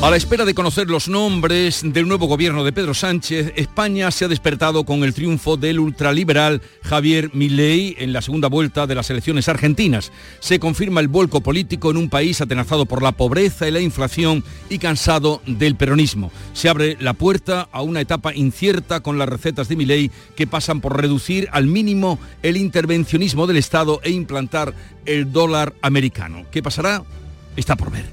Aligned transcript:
A 0.00 0.10
la 0.10 0.16
espera 0.16 0.44
de 0.44 0.54
conocer 0.54 0.88
los 0.88 1.08
nombres 1.08 1.80
del 1.82 2.06
nuevo 2.06 2.26
gobierno 2.28 2.62
de 2.62 2.72
Pedro 2.72 2.94
Sánchez, 2.94 3.52
España 3.56 4.12
se 4.12 4.24
ha 4.24 4.28
despertado 4.28 4.84
con 4.84 5.02
el 5.02 5.12
triunfo 5.12 5.56
del 5.56 5.80
ultraliberal 5.80 6.62
Javier 6.84 7.30
Milei 7.34 7.96
en 7.98 8.12
la 8.12 8.22
segunda 8.22 8.46
vuelta 8.46 8.86
de 8.86 8.94
las 8.94 9.10
elecciones 9.10 9.48
argentinas. 9.48 10.12
Se 10.38 10.60
confirma 10.60 11.00
el 11.00 11.08
vuelco 11.08 11.40
político 11.40 11.90
en 11.90 11.96
un 11.96 12.08
país 12.08 12.40
atenazado 12.40 12.86
por 12.86 13.02
la 13.02 13.10
pobreza 13.10 13.66
y 13.66 13.72
la 13.72 13.80
inflación 13.80 14.44
y 14.70 14.78
cansado 14.78 15.42
del 15.46 15.74
peronismo. 15.74 16.30
Se 16.52 16.68
abre 16.68 16.96
la 17.00 17.14
puerta 17.14 17.68
a 17.72 17.82
una 17.82 18.00
etapa 18.00 18.32
incierta 18.32 19.00
con 19.00 19.18
las 19.18 19.28
recetas 19.28 19.68
de 19.68 19.74
Milei 19.74 20.12
que 20.36 20.46
pasan 20.46 20.80
por 20.80 20.96
reducir 20.96 21.48
al 21.50 21.66
mínimo 21.66 22.20
el 22.44 22.56
intervencionismo 22.56 23.48
del 23.48 23.56
Estado 23.56 24.00
e 24.04 24.10
implantar 24.10 24.74
el 25.06 25.32
dólar 25.32 25.74
americano. 25.82 26.46
¿Qué 26.52 26.62
pasará? 26.62 27.02
Está 27.56 27.74
por 27.74 27.90
ver. 27.90 28.06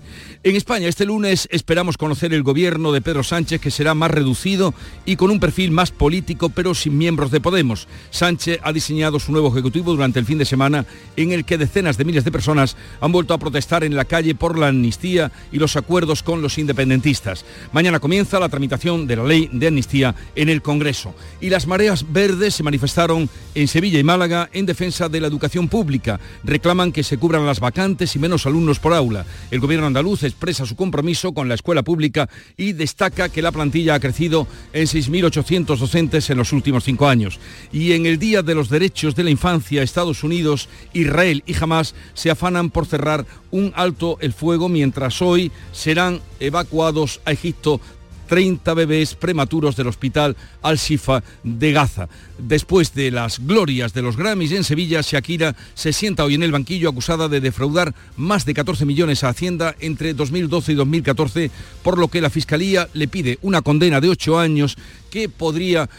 En 0.46 0.56
España 0.56 0.88
este 0.88 1.08
lunes 1.08 1.48
esperamos 1.50 1.98
conocer 1.98 2.32
el 2.32 2.44
gobierno 2.44 2.92
de 2.92 3.02
Pedro 3.02 3.24
Sánchez 3.24 3.60
que 3.60 3.72
será 3.72 3.96
más 3.96 4.12
reducido 4.12 4.76
y 5.04 5.16
con 5.16 5.32
un 5.32 5.40
perfil 5.40 5.72
más 5.72 5.90
político 5.90 6.50
pero 6.50 6.76
sin 6.76 7.00
miembros 7.00 7.32
de 7.32 7.42
Podemos. 7.42 7.88
Sánchez 8.12 8.60
ha 8.62 8.72
diseñado 8.72 9.20
su 9.20 9.32
nuevo 9.32 9.48
ejecutivo 9.48 9.90
durante 9.94 10.20
el 10.20 10.28
fin 10.28 10.38
de 10.38 10.46
semana 10.46 10.86
en 11.16 11.32
el 11.32 11.46
que 11.46 11.58
decenas 11.58 11.98
de 11.98 12.06
miles 12.06 12.26
de 12.26 12.32
personas 12.32 12.78
han 13.02 13.12
vuelto 13.12 13.34
a 13.34 13.40
protestar 13.40 13.84
en 13.84 13.96
la 13.96 14.06
calle 14.06 14.36
por 14.36 14.60
la 14.60 14.68
amnistía 14.68 15.32
y 15.52 15.58
los 15.58 15.78
acuerdos 15.78 16.22
con 16.22 16.44
los 16.44 16.60
independentistas. 16.60 17.44
Mañana 17.72 18.00
comienza 18.00 18.40
la 18.40 18.48
tramitación 18.48 19.08
de 19.08 19.16
la 19.16 19.24
ley 19.24 19.50
de 19.52 19.66
amnistía 19.66 20.14
en 20.36 20.50
el 20.50 20.62
Congreso 20.62 21.16
y 21.42 21.50
las 21.50 21.66
mareas 21.66 22.06
verdes 22.14 22.54
se 22.54 22.62
manifestaron 22.62 23.32
en 23.56 23.68
Sevilla 23.68 23.98
y 23.98 24.04
Málaga 24.04 24.52
en 24.54 24.68
defensa 24.68 25.10
de 25.10 25.22
la 25.22 25.28
educación 25.28 25.70
pública. 25.70 26.20
Reclaman 26.44 26.92
que 26.92 27.02
se 27.02 27.18
cubran 27.18 27.48
las 27.48 27.60
vacantes 27.60 28.16
y 28.16 28.20
menos 28.20 28.46
alumnos 28.46 28.78
por 28.78 28.94
aula. 28.94 29.26
El 29.50 29.60
gobierno 29.60 29.88
andaluz 29.88 30.22
expresa 30.36 30.66
su 30.66 30.76
compromiso 30.76 31.34
con 31.34 31.48
la 31.48 31.56
escuela 31.56 31.82
pública 31.82 32.30
y 32.58 32.74
destaca 32.74 33.30
que 33.30 33.42
la 33.42 33.54
plantilla 33.54 33.96
ha 33.96 34.00
crecido 34.02 34.48
en 34.74 34.86
6.800 34.86 35.78
docentes 35.78 36.30
en 36.30 36.38
los 36.38 36.52
últimos 36.52 36.84
cinco 36.84 37.08
años. 37.08 37.40
Y 37.72 37.94
en 37.94 38.06
el 38.06 38.20
Día 38.20 38.44
de 38.44 38.54
los 38.54 38.70
Derechos 38.70 39.16
de 39.16 39.24
la 39.24 39.30
Infancia, 39.30 39.82
Estados 39.82 40.26
Unidos, 40.26 40.68
Israel 40.92 41.42
y 41.48 41.56
Hamas 41.56 41.96
se 42.14 42.30
afanan 42.30 42.70
por 42.70 42.86
cerrar 42.86 43.26
un 43.52 43.72
alto 43.76 44.18
el 44.20 44.34
fuego 44.34 44.68
mientras 44.68 45.22
hoy 45.22 45.54
serán 45.72 46.20
evacuados 46.42 47.22
a 47.24 47.32
Egipto 47.32 47.80
30 48.28 48.74
bebés 48.74 49.16
prematuros 49.16 49.76
del 49.76 49.88
hospital 49.88 50.36
Al-Shifa 50.62 51.24
de 51.44 51.72
Gaza. 51.72 52.08
Después 52.38 52.94
de 52.94 53.12
las 53.12 53.40
glorias 53.40 53.94
de 53.94 54.02
los 54.02 54.18
Grammys 54.18 54.52
en 54.52 54.64
Sevilla, 54.64 55.02
Shakira 55.02 55.56
se 55.74 55.94
sienta 55.94 56.24
hoy 56.24 56.36
en 56.36 56.44
el 56.44 56.52
banquillo 56.52 56.90
acusada 56.90 57.28
de 57.30 57.42
defraudar 57.42 57.94
más 58.18 58.46
de 58.46 58.54
14 58.54 58.86
millones 58.86 59.24
a 59.24 59.30
Hacienda 59.30 59.76
entre 59.80 60.14
2012 60.14 60.72
y 60.72 60.76
2014, 60.76 61.52
por 61.84 61.98
lo 61.98 62.08
que 62.08 62.22
la 62.22 62.30
Fiscalía 62.30 62.88
le 62.94 63.08
pide 63.08 63.40
una 63.42 63.62
condena 63.62 64.02
de 64.02 64.10
8 64.10 64.40
años 64.40 64.78
que 65.10 65.30
podría 65.30 65.90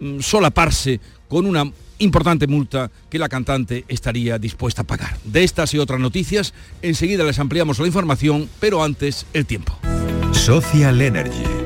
mm, 0.00 0.20
solaparse 0.20 1.00
con 1.28 1.46
una 1.46 1.70
importante 1.98 2.46
multa 2.46 2.90
que 3.08 3.18
la 3.18 3.28
cantante 3.28 3.84
estaría 3.88 4.38
dispuesta 4.38 4.82
a 4.82 4.86
pagar. 4.86 5.16
De 5.24 5.44
estas 5.44 5.72
y 5.74 5.78
otras 5.78 6.00
noticias, 6.00 6.52
enseguida 6.82 7.24
les 7.24 7.38
ampliamos 7.38 7.78
la 7.78 7.86
información, 7.86 8.48
pero 8.60 8.82
antes 8.82 9.26
el 9.32 9.46
tiempo. 9.46 9.78
Social 10.32 11.00
Energy. 11.00 11.65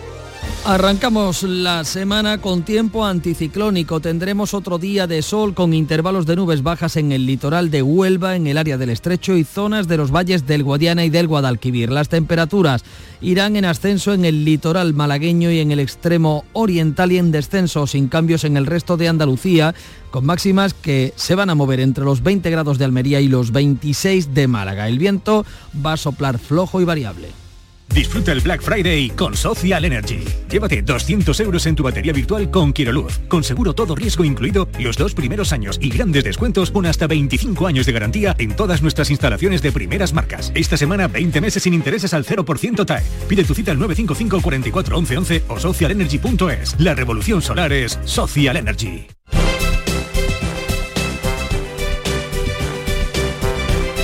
Arrancamos 0.63 1.41
la 1.41 1.83
semana 1.83 2.37
con 2.37 2.61
tiempo 2.61 3.03
anticiclónico. 3.03 3.99
Tendremos 3.99 4.53
otro 4.53 4.77
día 4.77 5.07
de 5.07 5.23
sol 5.23 5.55
con 5.55 5.73
intervalos 5.73 6.27
de 6.27 6.35
nubes 6.35 6.61
bajas 6.61 6.97
en 6.97 7.11
el 7.11 7.25
litoral 7.25 7.71
de 7.71 7.81
Huelva, 7.81 8.35
en 8.35 8.45
el 8.45 8.59
área 8.59 8.77
del 8.77 8.91
Estrecho 8.91 9.35
y 9.35 9.43
zonas 9.43 9.87
de 9.87 9.97
los 9.97 10.11
valles 10.11 10.45
del 10.45 10.63
Guadiana 10.63 11.03
y 11.03 11.09
del 11.09 11.27
Guadalquivir. 11.27 11.89
Las 11.89 12.09
temperaturas 12.09 12.83
irán 13.21 13.55
en 13.55 13.65
ascenso 13.65 14.13
en 14.13 14.23
el 14.23 14.45
litoral 14.45 14.93
malagueño 14.93 15.49
y 15.49 15.59
en 15.59 15.71
el 15.71 15.79
extremo 15.79 16.45
oriental 16.53 17.11
y 17.11 17.17
en 17.17 17.31
descenso, 17.31 17.87
sin 17.87 18.07
cambios 18.07 18.43
en 18.43 18.55
el 18.55 18.67
resto 18.67 18.97
de 18.97 19.07
Andalucía, 19.07 19.73
con 20.11 20.27
máximas 20.27 20.75
que 20.75 21.11
se 21.15 21.33
van 21.33 21.49
a 21.49 21.55
mover 21.55 21.79
entre 21.79 22.05
los 22.05 22.21
20 22.21 22.51
grados 22.51 22.77
de 22.77 22.85
Almería 22.85 23.19
y 23.19 23.27
los 23.27 23.51
26 23.51 24.35
de 24.35 24.47
Málaga. 24.47 24.87
El 24.87 24.99
viento 24.99 25.43
va 25.83 25.93
a 25.93 25.97
soplar 25.97 26.37
flojo 26.37 26.79
y 26.79 26.85
variable. 26.85 27.40
Disfruta 27.93 28.31
el 28.31 28.39
Black 28.39 28.61
Friday 28.61 29.09
con 29.09 29.35
Social 29.35 29.83
Energy. 29.83 30.23
Llévate 30.49 30.81
200 30.81 31.37
euros 31.41 31.65
en 31.65 31.75
tu 31.75 31.83
batería 31.83 32.13
virtual 32.13 32.49
con 32.49 32.71
Quiroluz, 32.71 33.19
con 33.27 33.43
seguro 33.43 33.73
todo 33.73 33.95
riesgo 33.95 34.23
incluido 34.23 34.69
los 34.79 34.95
dos 34.97 35.13
primeros 35.13 35.51
años 35.51 35.77
y 35.81 35.89
grandes 35.89 36.23
descuentos 36.23 36.71
con 36.71 36.85
hasta 36.85 37.07
25 37.07 37.67
años 37.67 37.85
de 37.85 37.91
garantía 37.91 38.35
en 38.37 38.55
todas 38.55 38.81
nuestras 38.81 39.09
instalaciones 39.09 39.61
de 39.61 39.73
primeras 39.73 40.13
marcas. 40.13 40.51
Esta 40.55 40.77
semana 40.77 41.07
20 41.07 41.41
meses 41.41 41.63
sin 41.63 41.73
intereses 41.73 42.13
al 42.13 42.25
0% 42.25 42.85
TAE. 42.85 43.03
Pide 43.27 43.43
tu 43.43 43.53
cita 43.53 43.71
al 43.71 43.79
955 43.79 44.41
44 44.41 44.97
11 44.97 45.17
11 45.17 45.43
o 45.49 45.59
socialenergy.es. 45.59 46.79
La 46.79 46.95
revolución 46.95 47.41
solar 47.41 47.73
es 47.73 47.99
Social 48.05 48.55
Energy. 48.55 49.07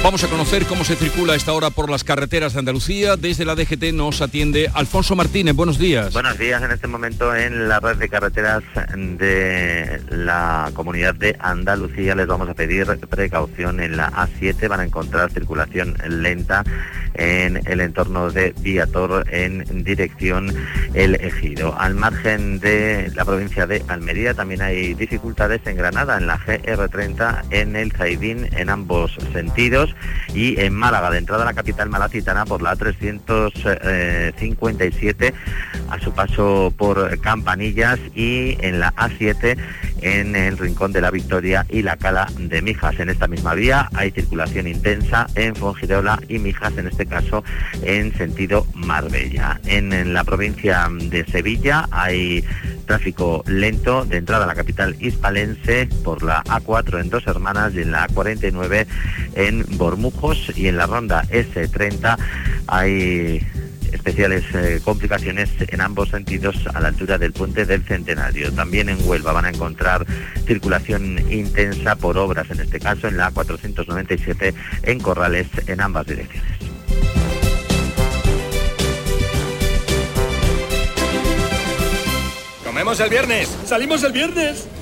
Vamos 0.07 0.23
a 0.23 0.29
conocer 0.29 0.66
cómo 0.68 0.85
se 0.85 0.95
circula 0.95 1.35
esta 1.35 1.51
hora 1.51 1.69
por 1.69 1.90
las 1.90 2.06
carreteras 2.06 2.53
de 2.53 2.59
Andalucía. 2.59 3.18
Desde 3.18 3.44
la 3.44 3.56
DGT 3.56 3.91
nos 3.91 4.22
atiende 4.22 4.72
Alfonso 4.73 5.18
Martínez. 5.18 5.53
Buenos 5.53 5.78
días. 5.78 6.13
Buenos 6.13 6.38
días. 6.38 6.63
En 6.63 6.72
este 6.72 6.88
momento 6.88 7.35
en 7.35 7.68
la 7.68 7.81
red 7.81 7.97
de 7.97 8.07
carreteras 8.07 8.63
de 8.95 10.01
la 10.09 10.72
comunidad 10.73 11.13
de 11.13 11.35
Andalucía 11.41 12.16
les 12.16 12.25
vamos 12.25 12.47
a 12.47 12.53
pedir 12.53 12.88
precaución 13.09 13.81
en 13.81 13.97
la 13.97 14.09
A7. 14.13 14.69
Van 14.69 14.79
a 14.79 14.85
encontrar 14.85 15.29
circulación 15.29 15.97
lenta 16.07 16.63
en 17.16 17.59
el 17.66 17.81
entorno 17.81 18.31
de 18.31 18.53
Viator 18.62 19.25
en 19.29 19.84
dirección 19.84 20.53
El 20.94 21.16
Ejido. 21.16 21.78
Al 21.78 21.95
margen 21.95 22.62
de 22.62 23.12
la 23.13 23.25
provincia 23.25 23.68
de 23.68 23.84
Almería 23.89 24.34
también 24.34 24.62
hay 24.62 24.94
dificultades 24.94 25.59
en 25.66 25.75
Granada, 25.75 26.18
en 26.18 26.28
la 26.28 26.39
GR30, 26.39 27.44
en 27.50 27.75
el 27.75 27.91
Zaidín, 27.91 28.47
en 28.56 28.69
ambos 28.69 29.18
sentidos 29.34 29.97
y 30.34 30.59
en 30.59 30.74
Málaga, 30.74 31.12
de 31.12 31.19
entrada 31.19 31.44
a 31.44 31.46
la 31.46 31.53
capital 31.53 31.88
malacitana 31.90 32.46
por 32.46 32.62
la 32.62 32.75
357 32.75 35.34
a 35.90 36.00
su 36.00 36.13
paso 36.13 36.74
por 36.78 37.18
Campanillas 37.19 38.00
y 38.16 38.57
en 38.62 38.80
la 38.80 38.94
A7 38.96 39.57
en 40.02 40.35
el 40.35 40.58
Rincón 40.58 40.91
de 40.91 41.02
la 41.02 41.12
Victoria 41.12 41.66
y 41.69 41.81
la 41.81 41.97
Cala 41.97 42.28
de 42.38 42.62
Mijas. 42.62 43.00
En 43.00 43.09
esta 43.09 43.28
misma 43.28 43.53
vía 43.53 43.90
hay 43.94 44.12
circulación 44.12 44.68
intensa 44.68 45.28
en 45.35 45.56
Fongirola 45.56 46.19
y 46.28 46.40
Mijas, 46.40 46.78
en 46.78 46.88
este 46.88 47.06
caso 47.06 47.44
en 47.84 48.16
sentido 48.16 48.68
Marbella. 48.74 49.59
En, 49.66 49.94
en 49.94 50.13
la 50.13 50.24
provincia 50.24 50.88
de 50.91 51.25
Sevilla 51.25 51.88
hay 51.91 52.44
tráfico 52.86 53.44
lento 53.46 54.06
de 54.06 54.18
entrada 54.18 54.46
a 54.46 54.47
la 54.47 54.56
capital 54.56 54.96
hispalense 55.00 55.88
por 56.03 56.24
la 56.24 56.44
A4 56.46 57.02
en 57.02 57.09
Dos 57.09 57.28
Hermanas 57.28 57.74
y 57.75 57.81
en 57.81 57.91
la 57.91 58.07
A49 58.07 58.88
en 59.36 59.66
Bormujos 59.78 60.52
y 60.56 60.68
en 60.68 60.78
la 60.78 60.88
ronda 60.88 61.24
S30 61.25 62.18
hay 62.68 63.46
especiales 63.92 64.44
eh, 64.53 64.80
complicaciones 64.84 65.50
en 65.68 65.81
ambos 65.81 66.09
sentidos 66.09 66.56
a 66.74 66.80
la 66.80 66.90
altura 66.90 67.18
del 67.18 67.34
puente 67.34 67.66
del 67.66 67.84
Centenario. 67.84 68.52
También 68.52 68.90
en 68.90 68.98
Huelva 69.08 69.34
van 69.34 69.46
a 69.46 69.50
encontrar 69.50 70.06
circulación 70.45 71.19
intensa 71.31 71.95
por 71.95 72.18
obras, 72.18 72.50
en 72.51 72.60
este 72.60 72.80
caso 72.80 73.07
en 73.07 73.18
la 73.18 73.31
497 73.31 74.54
en 74.84 75.00
Corrales 75.00 75.48
en 75.68 75.81
ambas 75.81 76.06
direcciones. 76.06 76.51
Comemos 82.63 83.00
el 83.00 83.10
viernes, 83.10 83.57
salimos 83.66 84.04
el 84.04 84.12
viernes, 84.12 84.68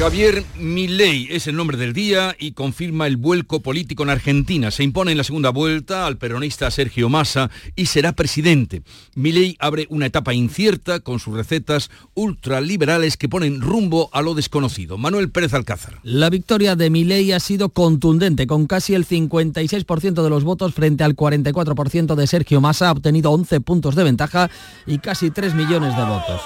Javier 0.00 0.44
Milei 0.58 1.28
es 1.30 1.46
el 1.46 1.56
nombre 1.56 1.76
del 1.76 1.92
día 1.92 2.34
y 2.38 2.52
confirma 2.52 3.06
el 3.06 3.18
vuelco 3.18 3.60
político 3.60 4.02
en 4.02 4.08
Argentina. 4.08 4.70
Se 4.70 4.82
impone 4.82 5.12
en 5.12 5.18
la 5.18 5.24
segunda 5.24 5.50
vuelta 5.50 6.06
al 6.06 6.16
peronista 6.16 6.70
Sergio 6.70 7.10
Massa 7.10 7.50
y 7.76 7.84
será 7.84 8.12
presidente. 8.12 8.80
Milei 9.14 9.56
abre 9.58 9.86
una 9.90 10.06
etapa 10.06 10.32
incierta 10.32 11.00
con 11.00 11.18
sus 11.18 11.34
recetas 11.34 11.90
ultraliberales 12.14 13.18
que 13.18 13.28
ponen 13.28 13.60
rumbo 13.60 14.08
a 14.14 14.22
lo 14.22 14.32
desconocido. 14.32 14.96
Manuel 14.96 15.30
Pérez 15.30 15.52
Alcázar. 15.52 15.98
La 16.02 16.30
victoria 16.30 16.76
de 16.76 16.88
Milei 16.88 17.32
ha 17.32 17.38
sido 17.38 17.68
contundente, 17.68 18.46
con 18.46 18.66
casi 18.66 18.94
el 18.94 19.06
56% 19.06 20.22
de 20.22 20.30
los 20.30 20.44
votos 20.44 20.72
frente 20.72 21.04
al 21.04 21.14
44% 21.14 22.14
de 22.14 22.26
Sergio 22.26 22.62
Massa. 22.62 22.88
Ha 22.88 22.92
obtenido 22.92 23.32
11 23.32 23.60
puntos 23.60 23.96
de 23.96 24.04
ventaja 24.04 24.50
y 24.86 24.96
casi 24.96 25.30
3 25.30 25.54
millones 25.54 25.94
de 25.94 26.04
votos. 26.04 26.40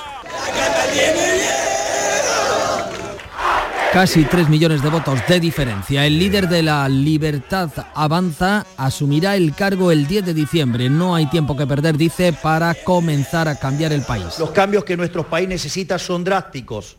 Casi 3.95 4.25
3 4.25 4.49
millones 4.49 4.83
de 4.83 4.91
votos 4.91 5.21
de 5.29 5.39
diferencia. 5.39 6.05
El 6.05 6.19
líder 6.19 6.49
de 6.49 6.65
la 6.65 6.89
Libertad 6.89 7.71
Avanza 7.95 8.67
asumirá 8.77 9.37
el 9.37 9.55
cargo 9.55 9.93
el 9.93 10.09
10 10.09 10.27
de 10.27 10.35
diciembre. 10.35 10.91
No 10.91 11.15
hay 11.15 11.27
tiempo 11.31 11.57
que 11.57 11.65
perder, 11.65 11.97
dice, 11.97 12.33
para 12.33 12.75
comenzar 12.75 13.47
a 13.47 13.55
cambiar 13.55 13.93
el 13.93 14.03
país. 14.03 14.37
Los 14.41 14.51
cambios 14.51 14.83
que 14.83 14.97
nuestro 14.97 15.31
país 15.31 15.49
necesita 15.49 15.97
son 16.01 16.25
drásticos. 16.25 16.97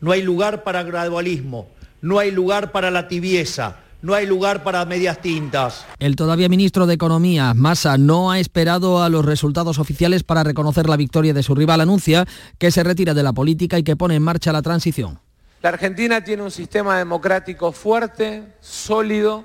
No 0.00 0.10
hay 0.10 0.22
lugar 0.22 0.62
para 0.62 0.82
gradualismo, 0.82 1.68
no 2.00 2.18
hay 2.18 2.30
lugar 2.30 2.72
para 2.72 2.90
la 2.90 3.08
tibieza. 3.08 3.76
No 4.00 4.14
hay 4.14 4.26
lugar 4.26 4.64
para 4.64 4.84
medias 4.84 5.20
tintas. 5.20 5.86
El 6.00 6.16
todavía 6.16 6.48
ministro 6.48 6.86
de 6.86 6.94
Economía, 6.94 7.54
Massa, 7.54 7.98
no 7.98 8.32
ha 8.32 8.40
esperado 8.40 9.00
a 9.00 9.08
los 9.08 9.24
resultados 9.24 9.78
oficiales 9.78 10.24
para 10.24 10.42
reconocer 10.42 10.88
la 10.88 10.96
victoria 10.96 11.34
de 11.34 11.44
su 11.44 11.54
rival. 11.54 11.82
Anuncia 11.82 12.26
que 12.58 12.72
se 12.72 12.82
retira 12.82 13.14
de 13.14 13.22
la 13.22 13.32
política 13.32 13.78
y 13.78 13.84
que 13.84 13.94
pone 13.94 14.16
en 14.16 14.22
marcha 14.24 14.50
la 14.50 14.62
transición. 14.62 15.20
La 15.62 15.68
Argentina 15.68 16.24
tiene 16.24 16.42
un 16.42 16.50
sistema 16.50 16.98
democrático 16.98 17.70
fuerte, 17.70 18.42
sólido 18.60 19.44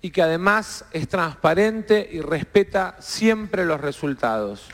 y 0.00 0.10
que 0.10 0.22
además 0.22 0.86
es 0.90 1.06
transparente 1.06 2.08
y 2.10 2.22
respeta 2.22 2.96
siempre 2.98 3.66
los 3.66 3.78
resultados. 3.78 4.68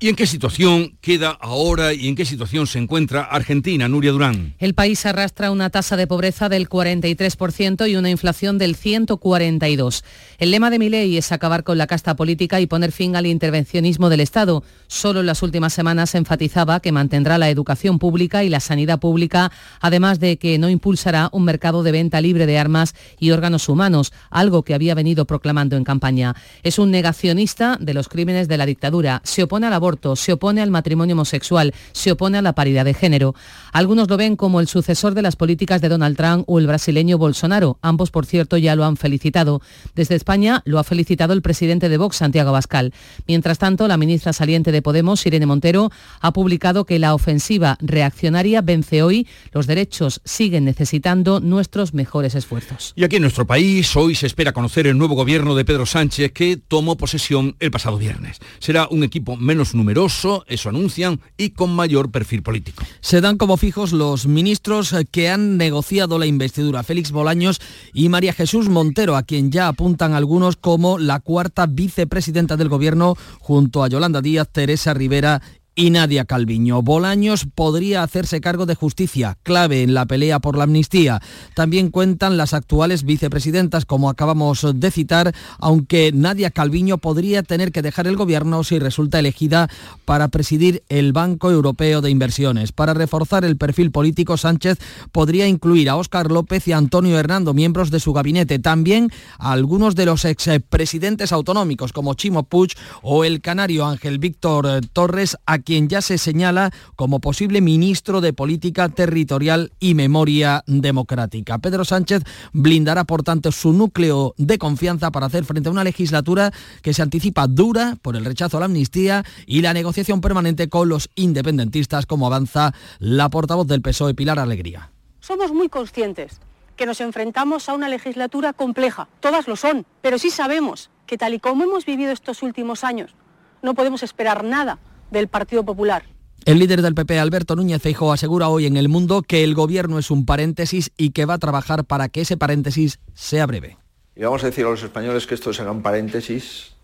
¿Y 0.00 0.08
en 0.08 0.14
qué 0.14 0.28
situación 0.28 0.96
queda 1.00 1.30
ahora 1.30 1.92
y 1.92 2.06
en 2.06 2.14
qué 2.14 2.24
situación 2.24 2.68
se 2.68 2.78
encuentra 2.78 3.22
Argentina, 3.22 3.88
Nuria 3.88 4.12
Durán? 4.12 4.54
El 4.60 4.74
país 4.74 5.04
arrastra 5.04 5.50
una 5.50 5.70
tasa 5.70 5.96
de 5.96 6.06
pobreza 6.06 6.48
del 6.48 6.68
43% 6.68 7.90
y 7.90 7.96
una 7.96 8.08
inflación 8.08 8.58
del 8.58 8.76
142%. 8.76 10.04
El 10.38 10.52
lema 10.52 10.70
de 10.70 10.78
Milei 10.78 11.16
es 11.16 11.32
acabar 11.32 11.64
con 11.64 11.78
la 11.78 11.88
casta 11.88 12.14
política 12.14 12.60
y 12.60 12.68
poner 12.68 12.92
fin 12.92 13.16
al 13.16 13.26
intervencionismo 13.26 14.08
del 14.08 14.20
Estado. 14.20 14.62
Solo 14.86 15.18
en 15.18 15.26
las 15.26 15.42
últimas 15.42 15.72
semanas 15.72 16.10
se 16.10 16.18
enfatizaba 16.18 16.78
que 16.78 16.92
mantendrá 16.92 17.36
la 17.36 17.50
educación 17.50 17.98
pública 17.98 18.44
y 18.44 18.48
la 18.50 18.60
sanidad 18.60 19.00
pública, 19.00 19.50
además 19.80 20.20
de 20.20 20.36
que 20.36 20.58
no 20.58 20.70
impulsará 20.70 21.28
un 21.32 21.42
mercado 21.42 21.82
de 21.82 21.90
venta 21.90 22.20
libre 22.20 22.46
de 22.46 22.56
armas 22.56 22.94
y 23.18 23.32
órganos 23.32 23.68
humanos, 23.68 24.12
algo 24.30 24.62
que 24.62 24.74
había 24.74 24.94
venido 24.94 25.24
proclamando 25.24 25.76
en 25.76 25.82
campaña. 25.82 26.36
Es 26.62 26.78
un 26.78 26.92
negacionista 26.92 27.76
de 27.80 27.94
los 27.94 28.08
crímenes 28.08 28.46
de 28.46 28.58
la 28.58 28.66
dictadura. 28.66 29.22
Se 29.24 29.42
opone 29.42 29.66
al 29.66 29.72
aborto, 29.72 29.87
se 30.16 30.32
opone 30.32 30.60
al 30.60 30.70
matrimonio 30.70 31.14
homosexual, 31.14 31.74
se 31.92 32.12
opone 32.12 32.38
a 32.38 32.42
la 32.42 32.54
paridad 32.54 32.84
de 32.84 32.94
género. 32.94 33.34
Algunos 33.72 34.08
lo 34.08 34.16
ven 34.16 34.36
como 34.36 34.60
el 34.60 34.68
sucesor 34.68 35.14
de 35.14 35.22
las 35.22 35.36
políticas 35.36 35.80
de 35.80 35.88
Donald 35.88 36.16
Trump 36.16 36.44
o 36.46 36.58
el 36.58 36.66
brasileño 36.66 37.18
Bolsonaro. 37.18 37.78
Ambos, 37.82 38.10
por 38.10 38.26
cierto, 38.26 38.56
ya 38.56 38.76
lo 38.76 38.84
han 38.84 38.96
felicitado. 38.96 39.62
Desde 39.94 40.14
España 40.14 40.62
lo 40.64 40.78
ha 40.78 40.84
felicitado 40.84 41.32
el 41.32 41.42
presidente 41.42 41.88
de 41.88 41.96
Vox, 41.96 42.16
Santiago 42.16 42.52
Bascal. 42.52 42.92
Mientras 43.26 43.58
tanto, 43.58 43.88
la 43.88 43.96
ministra 43.96 44.32
saliente 44.32 44.72
de 44.72 44.82
Podemos, 44.82 45.24
Irene 45.26 45.46
Montero, 45.46 45.90
ha 46.20 46.32
publicado 46.32 46.84
que 46.84 46.98
la 46.98 47.14
ofensiva 47.14 47.78
reaccionaria 47.80 48.60
vence 48.60 49.02
hoy. 49.02 49.26
Los 49.52 49.66
derechos 49.66 50.20
siguen 50.24 50.64
necesitando 50.64 51.40
nuestros 51.40 51.94
mejores 51.94 52.34
esfuerzos. 52.34 52.92
Y 52.96 53.04
aquí 53.04 53.16
en 53.16 53.22
nuestro 53.22 53.46
país 53.46 53.94
hoy 53.96 54.14
se 54.14 54.26
espera 54.26 54.52
conocer 54.52 54.86
el 54.86 54.98
nuevo 54.98 55.14
gobierno 55.14 55.54
de 55.54 55.64
Pedro 55.64 55.86
Sánchez 55.86 56.32
que 56.32 56.56
tomó 56.56 56.96
posesión 56.96 57.56
el 57.60 57.70
pasado 57.70 57.98
viernes. 57.98 58.38
Será 58.58 58.88
un 58.90 59.04
equipo 59.04 59.36
menos 59.36 59.74
numeroso, 59.78 60.44
eso 60.46 60.68
anuncian, 60.68 61.20
y 61.38 61.50
con 61.50 61.74
mayor 61.74 62.10
perfil 62.10 62.42
político. 62.42 62.84
Se 63.00 63.22
dan 63.22 63.38
como 63.38 63.56
fijos 63.56 63.92
los 63.92 64.26
ministros 64.26 64.94
que 65.10 65.30
han 65.30 65.56
negociado 65.56 66.18
la 66.18 66.26
investidura, 66.26 66.82
Félix 66.82 67.10
Bolaños 67.10 67.60
y 67.94 68.10
María 68.10 68.34
Jesús 68.34 68.68
Montero, 68.68 69.16
a 69.16 69.22
quien 69.22 69.50
ya 69.50 69.68
apuntan 69.68 70.12
algunos 70.12 70.56
como 70.56 70.98
la 70.98 71.20
cuarta 71.20 71.66
vicepresidenta 71.66 72.58
del 72.58 72.68
gobierno 72.68 73.16
junto 73.38 73.82
a 73.82 73.88
Yolanda 73.88 74.20
Díaz, 74.20 74.48
Teresa 74.52 74.92
Rivera 74.92 75.40
y 75.78 75.90
Nadia 75.90 76.24
Calviño. 76.24 76.82
Bolaños 76.82 77.46
podría 77.54 78.02
hacerse 78.02 78.40
cargo 78.40 78.66
de 78.66 78.74
justicia, 78.74 79.38
clave 79.44 79.84
en 79.84 79.94
la 79.94 80.06
pelea 80.06 80.40
por 80.40 80.58
la 80.58 80.64
amnistía. 80.64 81.22
También 81.54 81.90
cuentan 81.90 82.36
las 82.36 82.52
actuales 82.52 83.04
vicepresidentas, 83.04 83.84
como 83.84 84.10
acabamos 84.10 84.66
de 84.74 84.90
citar, 84.90 85.32
aunque 85.60 86.10
Nadia 86.12 86.50
Calviño 86.50 86.98
podría 86.98 87.44
tener 87.44 87.70
que 87.70 87.82
dejar 87.82 88.08
el 88.08 88.16
gobierno 88.16 88.64
si 88.64 88.80
resulta 88.80 89.20
elegida 89.20 89.70
para 90.04 90.26
presidir 90.26 90.82
el 90.88 91.12
Banco 91.12 91.48
Europeo 91.52 92.00
de 92.00 92.10
Inversiones. 92.10 92.72
Para 92.72 92.92
reforzar 92.92 93.44
el 93.44 93.56
perfil 93.56 93.92
político, 93.92 94.36
Sánchez 94.36 94.78
podría 95.12 95.46
incluir 95.46 95.90
a 95.90 95.96
Óscar 95.96 96.32
López 96.32 96.66
y 96.66 96.72
a 96.72 96.76
Antonio 96.76 97.16
Hernando, 97.16 97.54
miembros 97.54 97.92
de 97.92 98.00
su 98.00 98.12
gabinete. 98.12 98.58
También 98.58 99.12
a 99.38 99.52
algunos 99.52 99.94
de 99.94 100.06
los 100.06 100.24
expresidentes 100.24 101.30
autonómicos, 101.30 101.92
como 101.92 102.14
Chimo 102.14 102.42
Puig 102.42 102.72
o 103.00 103.24
el 103.24 103.40
canario 103.40 103.86
Ángel 103.86 104.18
Víctor 104.18 104.80
Torres, 104.92 105.36
a 105.46 105.58
quien 105.68 105.86
ya 105.86 106.00
se 106.00 106.16
señala 106.16 106.70
como 106.96 107.20
posible 107.20 107.60
ministro 107.60 108.22
de 108.22 108.32
Política 108.32 108.88
Territorial 108.88 109.70
y 109.78 109.92
Memoria 109.92 110.64
Democrática. 110.66 111.58
Pedro 111.58 111.84
Sánchez 111.84 112.22
blindará, 112.54 113.04
por 113.04 113.22
tanto, 113.22 113.52
su 113.52 113.74
núcleo 113.74 114.32
de 114.38 114.56
confianza 114.56 115.10
para 115.10 115.26
hacer 115.26 115.44
frente 115.44 115.68
a 115.68 115.72
una 115.72 115.84
legislatura 115.84 116.52
que 116.80 116.94
se 116.94 117.02
anticipa 117.02 117.46
dura 117.46 117.98
por 118.00 118.16
el 118.16 118.24
rechazo 118.24 118.56
a 118.56 118.60
la 118.60 118.64
amnistía 118.64 119.24
y 119.44 119.60
la 119.60 119.74
negociación 119.74 120.22
permanente 120.22 120.70
con 120.70 120.88
los 120.88 121.10
independentistas, 121.16 122.06
como 122.06 122.26
avanza 122.26 122.72
la 122.98 123.28
portavoz 123.28 123.66
del 123.66 123.82
PSOE, 123.82 124.14
Pilar 124.14 124.38
Alegría. 124.38 124.90
Somos 125.20 125.52
muy 125.52 125.68
conscientes 125.68 126.40
que 126.76 126.86
nos 126.86 127.02
enfrentamos 127.02 127.68
a 127.68 127.74
una 127.74 127.90
legislatura 127.90 128.54
compleja. 128.54 129.06
Todas 129.20 129.46
lo 129.46 129.56
son, 129.56 129.84
pero 130.00 130.18
sí 130.18 130.30
sabemos 130.30 130.88
que 131.06 131.18
tal 131.18 131.34
y 131.34 131.40
como 131.40 131.64
hemos 131.64 131.84
vivido 131.84 132.10
estos 132.10 132.42
últimos 132.42 132.84
años, 132.84 133.14
no 133.60 133.74
podemos 133.74 134.02
esperar 134.02 134.44
nada 134.44 134.78
del 135.10 135.28
Partido 135.28 135.64
Popular. 135.64 136.04
El 136.44 136.58
líder 136.58 136.82
del 136.82 136.94
PP, 136.94 137.18
Alberto 137.18 137.56
Núñez 137.56 137.82
Feijóo, 137.82 138.12
asegura 138.12 138.48
hoy 138.48 138.66
en 138.66 138.76
El 138.76 138.88
Mundo 138.88 139.22
que 139.22 139.44
el 139.44 139.54
gobierno 139.54 139.98
es 139.98 140.10
un 140.10 140.24
paréntesis 140.24 140.92
y 140.96 141.10
que 141.10 141.24
va 141.24 141.34
a 141.34 141.38
trabajar 141.38 141.84
para 141.84 142.08
que 142.08 142.22
ese 142.22 142.36
paréntesis 142.36 143.00
sea 143.12 143.46
breve. 143.46 143.76
Y 144.16 144.22
vamos 144.22 144.42
a 144.42 144.46
decir 144.46 144.64
a 144.64 144.70
los 144.70 144.82
españoles 144.82 145.26
que 145.26 145.34
esto 145.34 145.52
será 145.52 145.72
un 145.72 145.82
paréntesis 145.82 146.77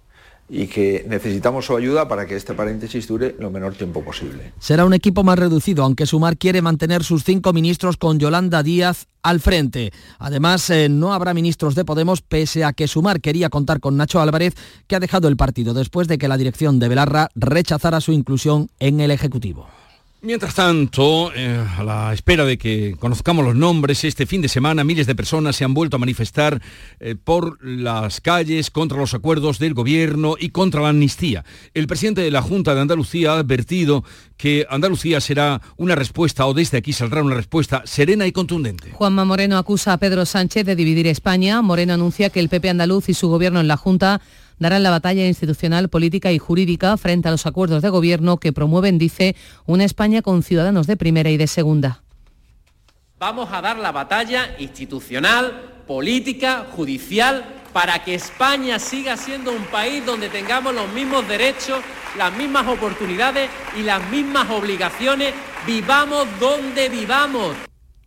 y 0.48 0.66
que 0.66 1.04
necesitamos 1.08 1.66
su 1.66 1.76
ayuda 1.76 2.06
para 2.06 2.26
que 2.26 2.36
este 2.36 2.54
paréntesis 2.54 3.08
dure 3.08 3.34
lo 3.38 3.50
menor 3.50 3.74
tiempo 3.74 4.04
posible. 4.04 4.52
Será 4.58 4.84
un 4.84 4.92
equipo 4.92 5.24
más 5.24 5.38
reducido, 5.38 5.84
aunque 5.84 6.06
Sumar 6.06 6.36
quiere 6.36 6.62
mantener 6.62 7.02
sus 7.02 7.24
cinco 7.24 7.52
ministros 7.52 7.96
con 7.96 8.18
Yolanda 8.18 8.62
Díaz 8.62 9.06
al 9.22 9.40
frente. 9.40 9.92
Además, 10.18 10.68
eh, 10.70 10.88
no 10.88 11.14
habrá 11.14 11.32
ministros 11.32 11.74
de 11.74 11.84
Podemos, 11.84 12.20
pese 12.20 12.64
a 12.64 12.72
que 12.72 12.88
Sumar 12.88 13.20
quería 13.20 13.48
contar 13.48 13.80
con 13.80 13.96
Nacho 13.96 14.20
Álvarez, 14.20 14.54
que 14.86 14.96
ha 14.96 15.00
dejado 15.00 15.28
el 15.28 15.36
partido 15.36 15.72
después 15.72 16.08
de 16.08 16.18
que 16.18 16.28
la 16.28 16.36
dirección 16.36 16.78
de 16.78 16.88
Belarra 16.88 17.30
rechazara 17.34 18.00
su 18.00 18.12
inclusión 18.12 18.68
en 18.78 19.00
el 19.00 19.10
Ejecutivo. 19.10 19.66
Mientras 20.24 20.54
tanto, 20.54 21.30
eh, 21.34 21.62
a 21.76 21.84
la 21.84 22.14
espera 22.14 22.46
de 22.46 22.56
que 22.56 22.96
conozcamos 22.98 23.44
los 23.44 23.54
nombres, 23.54 24.04
este 24.04 24.24
fin 24.24 24.40
de 24.40 24.48
semana 24.48 24.82
miles 24.82 25.06
de 25.06 25.14
personas 25.14 25.54
se 25.54 25.64
han 25.64 25.74
vuelto 25.74 25.96
a 25.96 25.98
manifestar 25.98 26.62
eh, 26.98 27.14
por 27.14 27.62
las 27.62 28.22
calles 28.22 28.70
contra 28.70 28.96
los 28.96 29.12
acuerdos 29.12 29.58
del 29.58 29.74
gobierno 29.74 30.36
y 30.40 30.48
contra 30.48 30.80
la 30.80 30.88
amnistía. 30.88 31.44
El 31.74 31.86
presidente 31.86 32.22
de 32.22 32.30
la 32.30 32.40
Junta 32.40 32.74
de 32.74 32.80
Andalucía 32.80 33.32
ha 33.32 33.38
advertido 33.38 34.02
que 34.38 34.66
Andalucía 34.70 35.20
será 35.20 35.60
una 35.76 35.94
respuesta, 35.94 36.46
o 36.46 36.54
desde 36.54 36.78
aquí 36.78 36.94
saldrá 36.94 37.22
una 37.22 37.36
respuesta 37.36 37.82
serena 37.84 38.26
y 38.26 38.32
contundente. 38.32 38.92
Juanma 38.92 39.26
Moreno 39.26 39.58
acusa 39.58 39.92
a 39.92 39.98
Pedro 39.98 40.24
Sánchez 40.24 40.64
de 40.64 40.74
dividir 40.74 41.06
España. 41.06 41.60
Moreno 41.60 41.92
anuncia 41.92 42.30
que 42.30 42.40
el 42.40 42.48
PP 42.48 42.70
andaluz 42.70 43.10
y 43.10 43.14
su 43.14 43.28
gobierno 43.28 43.60
en 43.60 43.68
la 43.68 43.76
Junta 43.76 44.22
darán 44.58 44.82
la 44.82 44.90
batalla 44.90 45.26
institucional, 45.26 45.88
política 45.88 46.32
y 46.32 46.38
jurídica 46.38 46.96
frente 46.96 47.28
a 47.28 47.30
los 47.30 47.46
acuerdos 47.46 47.82
de 47.82 47.88
gobierno 47.88 48.38
que 48.38 48.52
promueven, 48.52 48.98
dice, 48.98 49.36
una 49.66 49.84
España 49.84 50.22
con 50.22 50.42
ciudadanos 50.42 50.86
de 50.86 50.96
primera 50.96 51.30
y 51.30 51.36
de 51.36 51.46
segunda. 51.46 52.02
Vamos 53.18 53.48
a 53.52 53.62
dar 53.62 53.78
la 53.78 53.92
batalla 53.92 54.56
institucional, 54.58 55.82
política, 55.86 56.66
judicial, 56.72 57.44
para 57.72 58.04
que 58.04 58.14
España 58.14 58.78
siga 58.78 59.16
siendo 59.16 59.50
un 59.50 59.64
país 59.64 60.04
donde 60.06 60.28
tengamos 60.28 60.74
los 60.74 60.92
mismos 60.92 61.26
derechos, 61.26 61.80
las 62.16 62.32
mismas 62.36 62.66
oportunidades 62.68 63.50
y 63.76 63.82
las 63.82 64.08
mismas 64.10 64.48
obligaciones, 64.50 65.34
vivamos 65.66 66.26
donde 66.38 66.88
vivamos. 66.88 67.56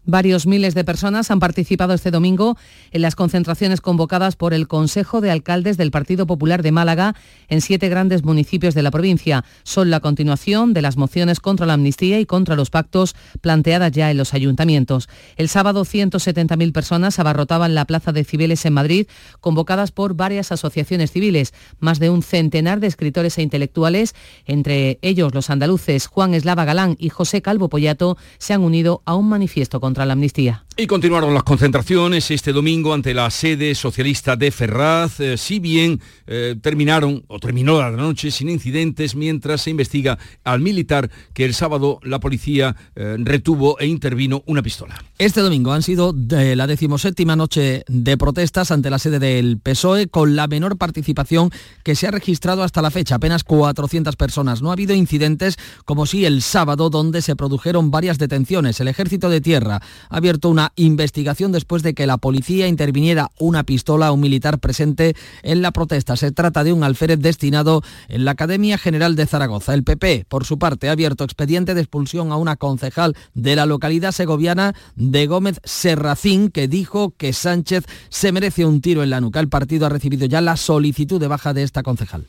Varios 0.10 0.48
miles 0.48 0.74
de 0.74 0.86
personas 0.86 1.32
han 1.32 1.42
participado 1.42 1.94
este 1.94 2.12
domingo 2.12 2.58
en 2.92 3.02
las 3.02 3.18
concentraciones 3.18 3.82
convocadas 3.82 4.38
por 4.38 4.54
el 4.54 4.70
Consejo 4.70 5.20
de 5.20 5.32
Alcaldes 5.32 5.76
del 5.76 5.92
Partido 5.92 6.26
Popular 6.26 6.64
de 6.64 6.72
Málaga 6.72 7.14
en 7.50 7.60
siete 7.60 7.90
grandes 7.90 8.24
municipios 8.24 8.74
de 8.74 8.84
la 8.84 8.90
provincia. 8.90 9.44
Son 9.64 9.90
la 9.90 10.00
continuación 10.00 10.74
de 10.74 10.82
las 10.82 10.96
mociones 10.96 11.42
contra 11.42 11.66
la 11.66 11.74
amnistía 11.74 12.22
y 12.22 12.26
contra 12.26 12.56
los 12.56 12.70
pactos 12.70 13.18
planteadas 13.42 13.92
ya 13.92 14.10
en 14.10 14.16
los 14.16 14.34
ayuntamientos. 14.34 15.10
El 15.36 15.50
sábado 15.50 15.84
170.000 15.84 16.72
personas 16.72 17.20
abarrotaban 17.20 17.76
la 17.76 17.84
Plaza 17.84 18.14
de 18.14 18.24
Cibeles 18.24 18.66
en 18.66 18.72
Madrid, 18.72 19.08
convocadas 19.42 19.92
por 19.92 20.14
varias 20.14 20.54
asociaciones 20.54 21.12
civiles, 21.12 21.54
más 21.80 22.00
de 22.00 22.10
un 22.10 22.24
centenar 22.24 22.80
de 22.80 22.88
escritores 22.88 23.38
e 23.38 23.42
intelectuales, 23.42 24.16
entre 24.46 25.00
ellos 25.02 25.36
los 25.36 25.50
andaluces 25.50 26.08
Juan 26.08 26.34
Eslava 26.34 26.64
Galán 26.64 26.96
y 26.98 27.10
José 27.10 27.42
Calvo 27.42 27.68
Pollato, 27.68 28.18
se 28.38 28.54
han 28.54 28.62
unido 28.62 29.02
a 29.04 29.14
un 29.14 29.28
manifiesto 29.28 29.82
contra 29.82 29.97
la 30.06 30.14
amnistía. 30.14 30.67
Y 30.80 30.86
continuaron 30.86 31.34
las 31.34 31.42
concentraciones 31.42 32.30
este 32.30 32.54
domingo 32.54 32.94
ante 32.94 33.16
la 33.16 33.32
sede 33.32 33.74
socialista 33.74 34.36
de 34.36 34.52
Ferraz, 34.52 35.20
eh, 35.20 35.36
si 35.36 35.58
bien 35.58 36.00
eh, 36.28 36.56
terminaron 36.62 37.24
o 37.30 37.40
terminó 37.40 37.80
la 37.80 37.90
noche 37.90 38.30
sin 38.30 38.48
incidentes 38.48 39.16
mientras 39.16 39.62
se 39.62 39.72
investiga 39.72 40.20
al 40.44 40.62
militar 40.62 41.10
que 41.34 41.46
el 41.46 41.56
sábado 41.56 42.00
la 42.04 42.20
policía 42.20 42.76
eh, 42.96 43.16
retuvo 43.18 43.80
e 43.80 43.88
intervino 43.88 44.44
una 44.46 44.62
pistola. 44.62 45.04
Este 45.18 45.42
domingo 45.42 45.74
han 45.74 45.82
sido 45.82 46.14
la 46.16 46.68
decimoséptima 46.68 47.36
noche 47.36 47.84
de 47.88 48.16
protestas 48.16 48.70
ante 48.70 48.92
la 48.92 49.00
sede 49.00 49.18
del 49.18 49.60
PSOE 49.60 50.10
con 50.10 50.36
la 50.36 50.46
menor 50.46 50.78
participación 50.78 51.50
que 51.84 51.96
se 51.96 52.06
ha 52.06 52.12
registrado 52.12 52.62
hasta 52.62 52.84
la 52.84 52.92
fecha, 52.92 53.16
apenas 53.16 53.44
400 53.44 54.16
personas. 54.16 54.62
No 54.62 54.70
ha 54.70 54.74
habido 54.74 54.94
incidentes 54.94 55.58
como 55.86 56.06
si 56.06 56.26
el 56.26 56.44
sábado 56.44 56.92
donde 56.92 57.24
se 57.24 57.36
produjeron 57.36 57.90
varias 57.90 58.20
detenciones. 58.20 58.80
El 58.80 58.90
ejército 58.90 59.32
de 59.32 59.42
tierra 59.42 59.82
ha 60.10 60.18
abierto 60.18 60.50
una 60.50 60.67
investigación 60.76 61.52
después 61.52 61.84
de 61.84 61.94
que 61.94 62.08
la 62.08 62.18
policía 62.18 62.68
interviniera 62.68 63.32
una 63.40 63.64
pistola 63.64 64.08
a 64.08 64.12
un 64.12 64.20
militar 64.20 64.60
presente 64.60 65.16
en 65.44 65.62
la 65.62 65.72
protesta. 65.72 66.16
Se 66.16 66.32
trata 66.32 66.64
de 66.64 66.74
un 66.74 66.84
alférez 66.84 67.20
destinado 67.20 67.82
en 68.08 68.26
la 68.26 68.32
Academia 68.32 68.78
General 68.78 69.16
de 69.16 69.26
Zaragoza. 69.26 69.74
El 69.74 69.84
PP, 69.84 70.26
por 70.28 70.46
su 70.46 70.60
parte, 70.60 70.90
ha 70.90 70.94
abierto 70.94 71.24
expediente 71.24 71.74
de 71.74 71.82
expulsión 71.82 72.32
a 72.32 72.38
una 72.38 72.56
concejal 72.56 73.16
de 73.34 73.56
la 73.56 73.66
localidad 73.66 74.12
segoviana 74.12 74.74
de 74.96 75.28
Gómez 75.28 75.60
Serracín 75.64 76.50
que 76.50 76.68
dijo 76.68 77.14
que 77.18 77.34
Sánchez 77.34 77.86
se 78.10 78.32
merece 78.32 78.66
un 78.66 78.82
tiro 78.82 79.04
en 79.04 79.10
la 79.10 79.22
nuca. 79.22 79.40
El 79.40 79.50
partido 79.50 79.86
ha 79.86 79.90
recibido 79.90 80.26
ya 80.26 80.42
la 80.42 80.58
solicitud 80.58 81.20
de 81.20 81.28
baja 81.28 81.54
de 81.54 81.64
esta 81.64 81.84
concejal. 81.84 82.26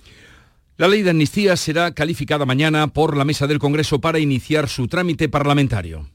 La 0.78 0.86
ley 0.86 1.02
de 1.02 1.10
amnistía 1.10 1.56
será 1.56 1.92
calificada 1.92 2.46
mañana 2.46 2.86
por 2.86 3.16
la 3.16 3.24
mesa 3.24 3.48
del 3.48 3.58
Congreso 3.58 4.00
para 4.00 4.20
iniciar 4.20 4.68
su 4.68 4.86
trámite 4.86 5.28
parlamentario. 5.28 6.08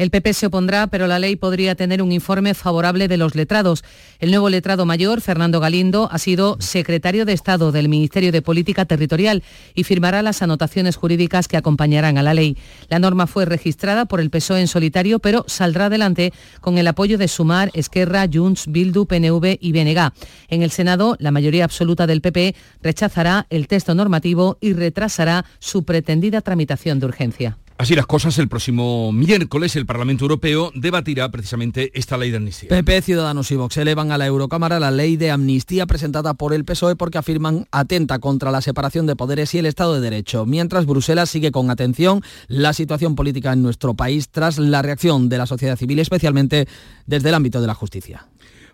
El 0.00 0.08
PP 0.08 0.32
se 0.32 0.46
opondrá, 0.46 0.86
pero 0.86 1.06
la 1.06 1.18
ley 1.18 1.36
podría 1.36 1.74
tener 1.74 2.00
un 2.00 2.10
informe 2.10 2.54
favorable 2.54 3.06
de 3.06 3.18
los 3.18 3.34
letrados. 3.34 3.84
El 4.18 4.30
nuevo 4.30 4.48
letrado 4.48 4.86
mayor, 4.86 5.20
Fernando 5.20 5.60
Galindo, 5.60 6.08
ha 6.10 6.16
sido 6.16 6.56
secretario 6.58 7.26
de 7.26 7.34
Estado 7.34 7.70
del 7.70 7.90
Ministerio 7.90 8.32
de 8.32 8.40
Política 8.40 8.86
Territorial 8.86 9.42
y 9.74 9.84
firmará 9.84 10.22
las 10.22 10.40
anotaciones 10.40 10.96
jurídicas 10.96 11.48
que 11.48 11.58
acompañarán 11.58 12.16
a 12.16 12.22
la 12.22 12.32
ley. 12.32 12.56
La 12.88 12.98
norma 12.98 13.26
fue 13.26 13.44
registrada 13.44 14.06
por 14.06 14.22
el 14.22 14.30
PSOE 14.30 14.62
en 14.62 14.68
solitario, 14.68 15.18
pero 15.18 15.44
saldrá 15.46 15.84
adelante 15.84 16.32
con 16.62 16.78
el 16.78 16.88
apoyo 16.88 17.18
de 17.18 17.28
Sumar, 17.28 17.70
Esquerra, 17.74 18.26
Junts, 18.32 18.68
Bildu, 18.68 19.04
PNV 19.04 19.58
y 19.60 19.72
BNG. 19.72 20.12
En 20.48 20.62
el 20.62 20.70
Senado, 20.70 21.14
la 21.18 21.30
mayoría 21.30 21.64
absoluta 21.64 22.06
del 22.06 22.22
PP 22.22 22.54
rechazará 22.82 23.46
el 23.50 23.68
texto 23.68 23.94
normativo 23.94 24.56
y 24.62 24.72
retrasará 24.72 25.44
su 25.58 25.84
pretendida 25.84 26.40
tramitación 26.40 27.00
de 27.00 27.04
urgencia. 27.04 27.58
Así 27.80 27.94
las 27.94 28.04
cosas, 28.04 28.36
el 28.36 28.46
próximo 28.46 29.10
miércoles 29.10 29.74
el 29.74 29.86
Parlamento 29.86 30.26
Europeo 30.26 30.70
debatirá 30.74 31.30
precisamente 31.30 31.90
esta 31.94 32.18
ley 32.18 32.30
de 32.30 32.36
amnistía. 32.36 32.68
PP, 32.68 33.00
Ciudadanos 33.00 33.50
y 33.52 33.56
Vox 33.56 33.78
elevan 33.78 34.12
a 34.12 34.18
la 34.18 34.26
Eurocámara 34.26 34.78
la 34.78 34.90
ley 34.90 35.16
de 35.16 35.30
amnistía 35.30 35.86
presentada 35.86 36.34
por 36.34 36.52
el 36.52 36.66
PSOE 36.66 36.94
porque 36.94 37.16
afirman 37.16 37.66
atenta 37.72 38.18
contra 38.18 38.50
la 38.50 38.60
separación 38.60 39.06
de 39.06 39.16
poderes 39.16 39.54
y 39.54 39.60
el 39.60 39.64
Estado 39.64 39.94
de 39.94 40.02
Derecho, 40.02 40.44
mientras 40.44 40.84
Bruselas 40.84 41.30
sigue 41.30 41.52
con 41.52 41.70
atención 41.70 42.20
la 42.48 42.74
situación 42.74 43.14
política 43.14 43.54
en 43.54 43.62
nuestro 43.62 43.94
país 43.94 44.28
tras 44.28 44.58
la 44.58 44.82
reacción 44.82 45.30
de 45.30 45.38
la 45.38 45.46
sociedad 45.46 45.78
civil, 45.78 46.00
especialmente 46.00 46.68
desde 47.06 47.30
el 47.30 47.34
ámbito 47.34 47.62
de 47.62 47.66
la 47.66 47.74
justicia. 47.74 48.26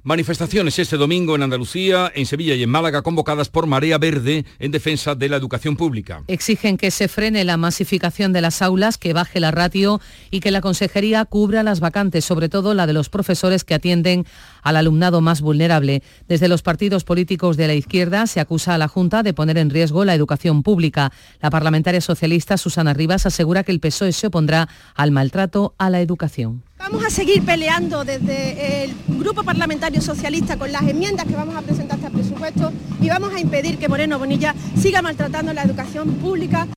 Manifestaciones 0.07 0.79
este 0.79 0.99
domingo 0.99 1.35
en 1.35 1.43
Andalucía, 1.43 2.13
en 2.15 2.27
Sevilla 2.27 2.55
y 2.55 2.63
en 2.63 2.71
Málaga 2.71 3.03
convocadas 3.03 3.49
por 3.49 3.67
Marea 3.67 3.99
Verde 3.99 4.45
en 4.61 4.71
defensa 4.71 5.17
de 5.17 5.29
la 5.29 5.37
educación 5.37 5.75
pública. 5.75 6.23
Exigen 6.29 6.77
que 6.77 6.93
se 6.93 7.09
frene 7.09 7.43
la 7.43 7.57
masificación 7.57 8.33
de 8.33 8.41
las 8.41 8.63
aulas, 8.63 8.99
que 8.99 9.13
baje 9.13 9.41
la 9.41 9.51
ratio 9.51 10.01
y 10.31 10.39
que 10.39 10.53
la 10.53 10.61
consejería 10.61 11.25
cubra 11.25 11.65
las 11.65 11.81
vacantes, 11.81 12.25
sobre 12.25 12.49
todo 12.49 12.73
la 12.73 12.87
de 12.87 12.93
los 12.93 13.09
profesores 13.09 13.65
que 13.65 13.75
atienden 13.75 14.27
al 14.63 14.77
alumnado 14.77 15.21
más 15.23 15.41
vulnerable. 15.41 16.05
Desde 16.29 16.47
los 16.47 16.63
partidos 16.63 17.03
políticos 17.03 17.57
de 17.57 17.67
la 17.67 17.75
izquierda 17.75 18.29
se 18.29 18.39
acusa 18.39 18.77
a 18.77 18.79
la 18.79 18.87
Junta 18.87 19.25
de 19.25 19.35
poner 19.35 19.59
en 19.59 19.71
riesgo 19.71 20.05
la 20.05 20.15
educación 20.15 20.63
pública. 20.63 21.11
La 21.41 21.51
parlamentaria 21.51 22.01
socialista 22.01 22.59
Susana 22.59 22.95
Rivas 22.95 23.27
asegura 23.27 23.65
que 23.65 23.73
el 23.73 23.81
PSOE 23.81 24.13
se 24.13 24.29
opondrá 24.29 24.69
al 24.95 25.11
maltrato 25.11 25.75
a 25.79 25.91
la 25.91 26.01
educación. 26.01 26.63
Vamos 26.79 27.05
a 27.05 27.11
seguir 27.11 27.43
peleando 27.45 28.05
desde 28.05 28.85
el 28.85 28.95
Grupo 29.09 29.43
Parlamentario 29.43 30.01
Socialista 30.01 30.57
con 30.57 30.71
las 30.71 30.83
enmiendas 30.83 31.27
que 31.27 31.35
vamos 31.35 31.57
a 31.57 31.63
presentar 31.63 31.99
a 31.99 32.07
este 32.07 32.11
presupuesto 32.17 32.73
y 33.01 33.09
vamos 33.09 33.35
a 33.35 33.41
impedir 33.41 33.79
que 33.79 33.89
Moreno 33.89 34.19
Bonilla 34.19 34.55
siga 34.77 35.03
maltratando 35.03 35.53
la 35.53 35.63
educación 35.63 36.13
pública. 36.15 36.69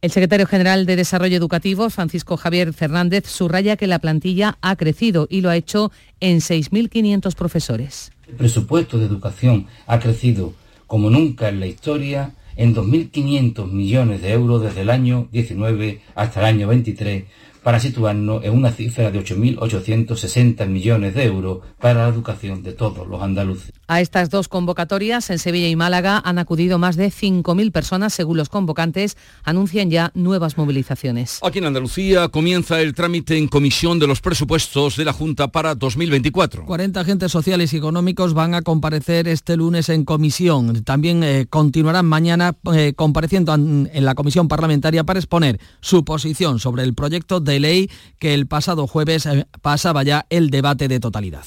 El 0.00 0.10
secretario 0.10 0.46
general 0.46 0.86
de 0.86 0.96
Desarrollo 0.96 1.36
Educativo, 1.36 1.90
Francisco 1.90 2.38
Javier 2.38 2.72
Fernández, 2.72 3.26
subraya 3.26 3.76
que 3.76 3.86
la 3.86 3.98
plantilla 3.98 4.56
ha 4.62 4.76
crecido 4.76 5.26
y 5.28 5.42
lo 5.42 5.50
ha 5.50 5.56
hecho 5.56 5.92
en 6.20 6.38
6.500 6.38 7.34
profesores. 7.34 8.10
El 8.26 8.34
presupuesto 8.36 8.98
de 8.98 9.04
educación 9.04 9.66
ha 9.86 9.98
crecido 9.98 10.54
como 10.86 11.10
nunca 11.10 11.50
en 11.50 11.60
la 11.60 11.66
historia 11.66 12.32
en 12.56 12.74
2.500 12.74 13.70
millones 13.70 14.22
de 14.22 14.32
euros 14.32 14.62
desde 14.62 14.80
el 14.80 14.90
año 14.90 15.28
19 15.32 16.00
hasta 16.14 16.40
el 16.40 16.46
año 16.46 16.68
23 16.68 17.24
para 17.62 17.80
situarnos 17.80 18.44
en 18.44 18.52
una 18.52 18.72
cifra 18.72 19.10
de 19.10 19.20
8.860 19.20 20.66
millones 20.66 21.14
de 21.14 21.24
euros 21.24 21.60
para 21.78 22.02
la 22.02 22.08
educación 22.08 22.62
de 22.62 22.72
todos 22.72 23.06
los 23.06 23.22
andaluces. 23.22 23.72
A 23.86 24.00
estas 24.00 24.30
dos 24.30 24.48
convocatorias, 24.48 25.30
en 25.30 25.38
Sevilla 25.38 25.68
y 25.68 25.76
Málaga, 25.76 26.22
han 26.24 26.38
acudido 26.38 26.78
más 26.78 26.96
de 26.96 27.08
5.000 27.08 27.72
personas, 27.72 28.14
según 28.14 28.36
los 28.36 28.48
convocantes, 28.48 29.16
anuncian 29.42 29.90
ya 29.90 30.12
nuevas 30.14 30.56
movilizaciones. 30.56 31.40
Aquí 31.42 31.58
en 31.58 31.66
Andalucía 31.66 32.28
comienza 32.28 32.80
el 32.80 32.94
trámite 32.94 33.36
en 33.36 33.48
comisión 33.48 33.98
de 33.98 34.06
los 34.06 34.20
presupuestos 34.20 34.96
de 34.96 35.04
la 35.04 35.12
Junta 35.12 35.48
para 35.48 35.74
2024. 35.74 36.64
40 36.64 37.00
agentes 37.00 37.32
sociales 37.32 37.72
y 37.72 37.76
económicos 37.76 38.34
van 38.34 38.54
a 38.54 38.62
comparecer 38.62 39.28
este 39.28 39.56
lunes 39.56 39.88
en 39.88 40.04
comisión. 40.04 40.84
También 40.84 41.22
eh, 41.22 41.46
continuarán 41.48 42.06
mañana 42.06 42.56
eh, 42.72 42.92
compareciendo 42.94 43.54
en, 43.54 43.90
en 43.92 44.04
la 44.04 44.14
comisión 44.14 44.48
parlamentaria 44.48 45.04
para 45.04 45.18
exponer 45.18 45.60
su 45.80 46.04
posición 46.04 46.58
sobre 46.58 46.84
el 46.84 46.94
proyecto 46.94 47.40
de 47.40 47.49
ley 47.58 47.90
que 48.18 48.34
el 48.34 48.46
pasado 48.46 48.86
jueves 48.86 49.26
eh, 49.26 49.46
pasaba 49.62 50.02
ya 50.02 50.26
el 50.30 50.50
debate 50.50 50.86
de 50.86 51.00
totalidad. 51.00 51.44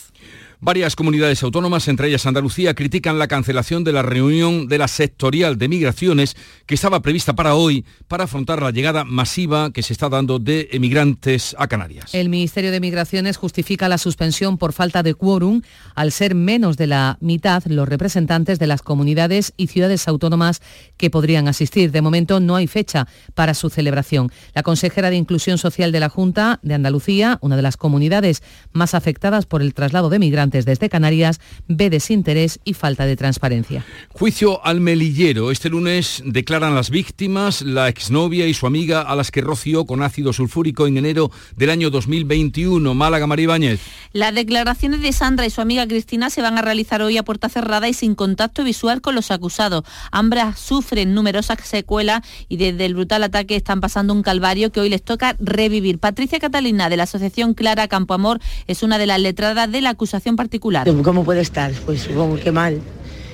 Varias 0.65 0.95
comunidades 0.95 1.43
autónomas, 1.43 1.89
entre 1.89 2.07
ellas 2.07 2.25
Andalucía, 2.25 2.73
critican 2.73 3.19
la 3.19 3.27
cancelación 3.27 3.83
de 3.83 3.91
la 3.91 4.01
reunión 4.01 4.69
de 4.69 4.77
la 4.77 4.87
sectorial 4.87 5.57
de 5.57 5.67
migraciones 5.67 6.37
que 6.65 6.75
estaba 6.75 7.01
prevista 7.01 7.33
para 7.33 7.55
hoy 7.55 7.83
para 8.07 8.23
afrontar 8.23 8.61
la 8.61 8.71
llegada 8.71 9.03
masiva 9.03 9.73
que 9.73 9.83
se 9.83 9.91
está 9.91 10.07
dando 10.07 10.39
de 10.39 10.69
emigrantes 10.71 11.53
a 11.59 11.67
Canarias. 11.67 12.15
El 12.15 12.29
Ministerio 12.29 12.71
de 12.71 12.79
Migraciones 12.79 13.35
justifica 13.35 13.89
la 13.89 13.97
suspensión 13.97 14.57
por 14.57 14.71
falta 14.71 15.03
de 15.03 15.15
quórum 15.15 15.63
al 15.95 16.13
ser 16.13 16.33
menos 16.33 16.77
de 16.77 16.87
la 16.87 17.17
mitad 17.19 17.61
los 17.65 17.89
representantes 17.89 18.57
de 18.57 18.67
las 18.67 18.81
comunidades 18.81 19.51
y 19.57 19.67
ciudades 19.67 20.07
autónomas 20.07 20.61
que 20.95 21.09
podrían 21.09 21.49
asistir. 21.49 21.91
De 21.91 22.01
momento 22.01 22.39
no 22.39 22.55
hay 22.55 22.67
fecha 22.67 23.09
para 23.33 23.53
su 23.53 23.69
celebración. 23.69 24.31
La 24.53 24.63
consejera 24.63 25.09
de 25.09 25.17
Inclusión 25.17 25.57
Social 25.57 25.91
de 25.91 25.99
la 25.99 26.07
Junta 26.07 26.61
de 26.63 26.73
Andalucía, 26.73 27.37
una 27.41 27.57
de 27.57 27.63
las 27.63 27.75
comunidades 27.75 28.43
más 28.71 28.93
afectadas 28.93 29.45
por 29.45 29.61
el 29.61 29.73
traslado 29.73 30.07
de 30.07 30.19
migrantes, 30.19 30.52
desde 30.61 30.89
Canarias 30.89 31.41
ve 31.67 31.89
desinterés 31.89 32.59
y 32.63 32.73
falta 32.73 33.05
de 33.05 33.15
transparencia. 33.15 33.85
Juicio 34.09 34.63
al 34.65 34.79
melillero. 34.79 35.51
Este 35.51 35.69
lunes 35.69 36.21
declaran 36.25 36.75
las 36.75 36.89
víctimas, 36.89 37.61
la 37.61 37.89
exnovia 37.89 38.47
y 38.47 38.53
su 38.53 38.67
amiga 38.67 39.01
a 39.01 39.15
las 39.15 39.31
que 39.31 39.41
roció 39.41 39.85
con 39.85 40.03
ácido 40.03 40.33
sulfúrico 40.33 40.87
en 40.87 40.97
enero 40.97 41.31
del 41.55 41.69
año 41.69 41.89
2021. 41.89 42.93
Málaga 42.93 43.27
Maribáñez. 43.27 43.81
Las 44.13 44.33
declaraciones 44.35 45.01
de 45.01 45.11
Sandra 45.11 45.45
y 45.45 45.49
su 45.49 45.61
amiga 45.61 45.87
Cristina 45.87 46.29
se 46.29 46.41
van 46.41 46.57
a 46.57 46.61
realizar 46.61 47.01
hoy 47.01 47.17
a 47.17 47.23
puerta 47.23 47.49
cerrada 47.49 47.89
y 47.89 47.93
sin 47.93 48.15
contacto 48.15 48.63
visual 48.63 49.01
con 49.01 49.15
los 49.15 49.31
acusados. 49.31 49.83
Ambras 50.11 50.59
sufren 50.59 51.13
numerosas 51.13 51.57
secuelas 51.63 52.21
y 52.49 52.57
desde 52.57 52.85
el 52.85 52.93
brutal 52.93 53.23
ataque 53.23 53.55
están 53.55 53.81
pasando 53.81 54.13
un 54.13 54.21
calvario 54.21 54.71
que 54.71 54.79
hoy 54.79 54.89
les 54.89 55.03
toca 55.03 55.35
revivir. 55.39 55.99
Patricia 55.99 56.39
Catalina 56.39 56.89
de 56.89 56.97
la 56.97 57.03
Asociación 57.03 57.53
Clara 57.53 57.87
Campoamor 57.87 58.39
es 58.67 58.83
una 58.83 58.97
de 58.97 59.07
las 59.07 59.19
letradas 59.19 59.71
de 59.71 59.81
la 59.81 59.91
acusación 59.91 60.32
particular. 60.35 60.87
¿Cómo 61.03 61.23
puede 61.23 61.41
estar? 61.41 61.71
Pues 61.85 62.01
supongo 62.01 62.35
que 62.37 62.51
mal. 62.51 62.81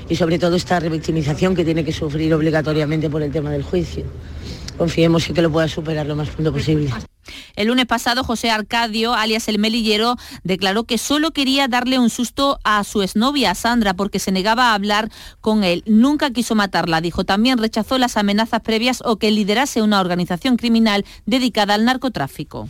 Y 0.10 0.16
sobre 0.16 0.40
todo 0.40 0.56
esta 0.56 0.80
revictimización 0.80 1.56
que 1.56 1.64
tiene 1.64 1.84
que 1.84 1.94
sufrir 1.94 2.34
obligatoriamente 2.34 3.10
por 3.10 3.22
el 3.22 3.32
tema 3.32 3.52
del 3.52 3.64
juicio. 3.64 4.06
confiemos 4.78 5.28
en 5.28 5.36
que 5.36 5.42
lo 5.42 5.52
pueda 5.52 5.68
superar 5.68 6.06
lo 6.06 6.16
más 6.16 6.30
pronto 6.30 6.54
posible. 6.54 6.90
El 7.56 7.68
lunes 7.68 7.86
pasado, 7.86 8.24
José 8.24 8.50
Arcadio, 8.50 9.14
alias 9.14 9.48
el 9.48 9.60
Melillero, 9.60 10.16
declaró 10.44 10.86
que 10.86 10.98
solo 10.98 11.32
quería 11.32 11.68
darle 11.68 12.00
un 12.00 12.10
susto 12.10 12.60
a 12.64 12.84
su 12.84 13.02
exnovia, 13.02 13.54
Sandra, 13.56 13.94
porque 13.94 14.20
se 14.20 14.32
negaba 14.32 14.72
a 14.72 14.74
hablar 14.74 15.10
con 15.42 15.64
él. 15.64 15.84
Nunca 15.86 16.32
quiso 16.32 16.56
matarla, 16.56 17.02
dijo. 17.02 17.24
También 17.24 17.58
rechazó 17.58 17.98
las 17.98 18.18
amenazas 18.18 18.62
previas 18.62 19.02
o 19.06 19.18
que 19.18 19.32
liderase 19.32 19.82
una 19.82 20.00
organización 20.00 20.58
criminal 20.58 21.06
dedicada 21.26 21.74
al 21.74 21.86
narcotráfico. 21.86 22.70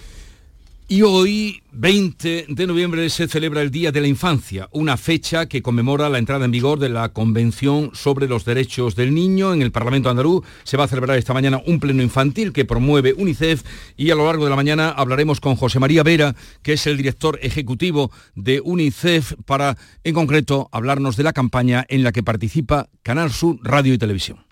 Y 0.92 1.04
hoy, 1.04 1.62
20 1.72 2.48
de 2.50 2.66
noviembre, 2.66 3.08
se 3.12 3.28
celebra 3.28 3.62
el 3.62 3.70
Día 3.70 3.92
de 3.92 4.02
la 4.02 4.08
Infancia, 4.08 4.70
una 4.72 4.98
fecha 4.98 5.46
que 5.46 5.62
conmemora 5.62 6.10
la 6.10 6.18
entrada 6.18 6.46
en 6.46 6.52
vigor 6.52 6.80
de 6.80 6.90
la 6.90 7.10
Convención 7.10 7.92
sobre 7.94 8.28
los 8.28 8.44
Derechos 8.44 8.96
del 8.96 9.14
Niño. 9.14 9.54
En 9.54 9.62
el 9.62 9.72
Parlamento 9.72 10.10
andaluz 10.10 10.44
se 10.64 10.78
va 10.78 10.86
a 10.86 10.88
celebrar 10.88 11.20
esta 11.20 11.36
mañana 11.36 11.62
un 11.68 11.80
pleno 11.80 12.02
infantil 12.02 12.52
que 12.52 12.66
promueve 12.66 13.14
UNICEF 13.14 13.62
y 13.98 14.10
a 14.10 14.16
lo 14.16 14.26
largo 14.26 14.46
de 14.46 14.50
la 14.50 14.56
mañana 14.56 14.90
hablaremos 14.90 15.40
con 15.40 15.56
José 15.56 15.78
María 15.78 16.02
Vera, 16.02 16.36
que 16.64 16.74
es 16.74 16.88
el 16.88 16.98
director 16.98 17.38
ejecutivo 17.44 18.10
de 18.34 18.60
UNICEF, 18.60 19.34
para, 19.46 19.78
en 20.04 20.16
concreto, 20.16 20.70
hablarnos 20.72 21.18
de 21.18 21.24
la 21.24 21.34
campaña 21.34 21.86
en 21.88 22.04
la 22.04 22.12
que 22.12 22.24
participa 22.24 22.90
Canal 23.04 23.32
Sur 23.32 23.60
Radio 23.62 23.94
y 23.94 24.00
Televisión. 24.00 24.44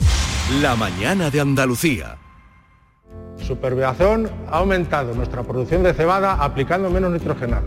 La 0.61 0.75
mañana 0.75 1.31
de 1.31 1.41
Andalucía. 1.41 2.19
Superbiazón 3.45 4.29
ha 4.49 4.57
aumentado 4.57 5.13
nuestra 5.13 5.43
producción 5.43 5.83
de 5.83 5.93
cebada 5.93 6.33
aplicando 6.33 6.89
menos 6.89 7.11
nitrogenado. 7.11 7.65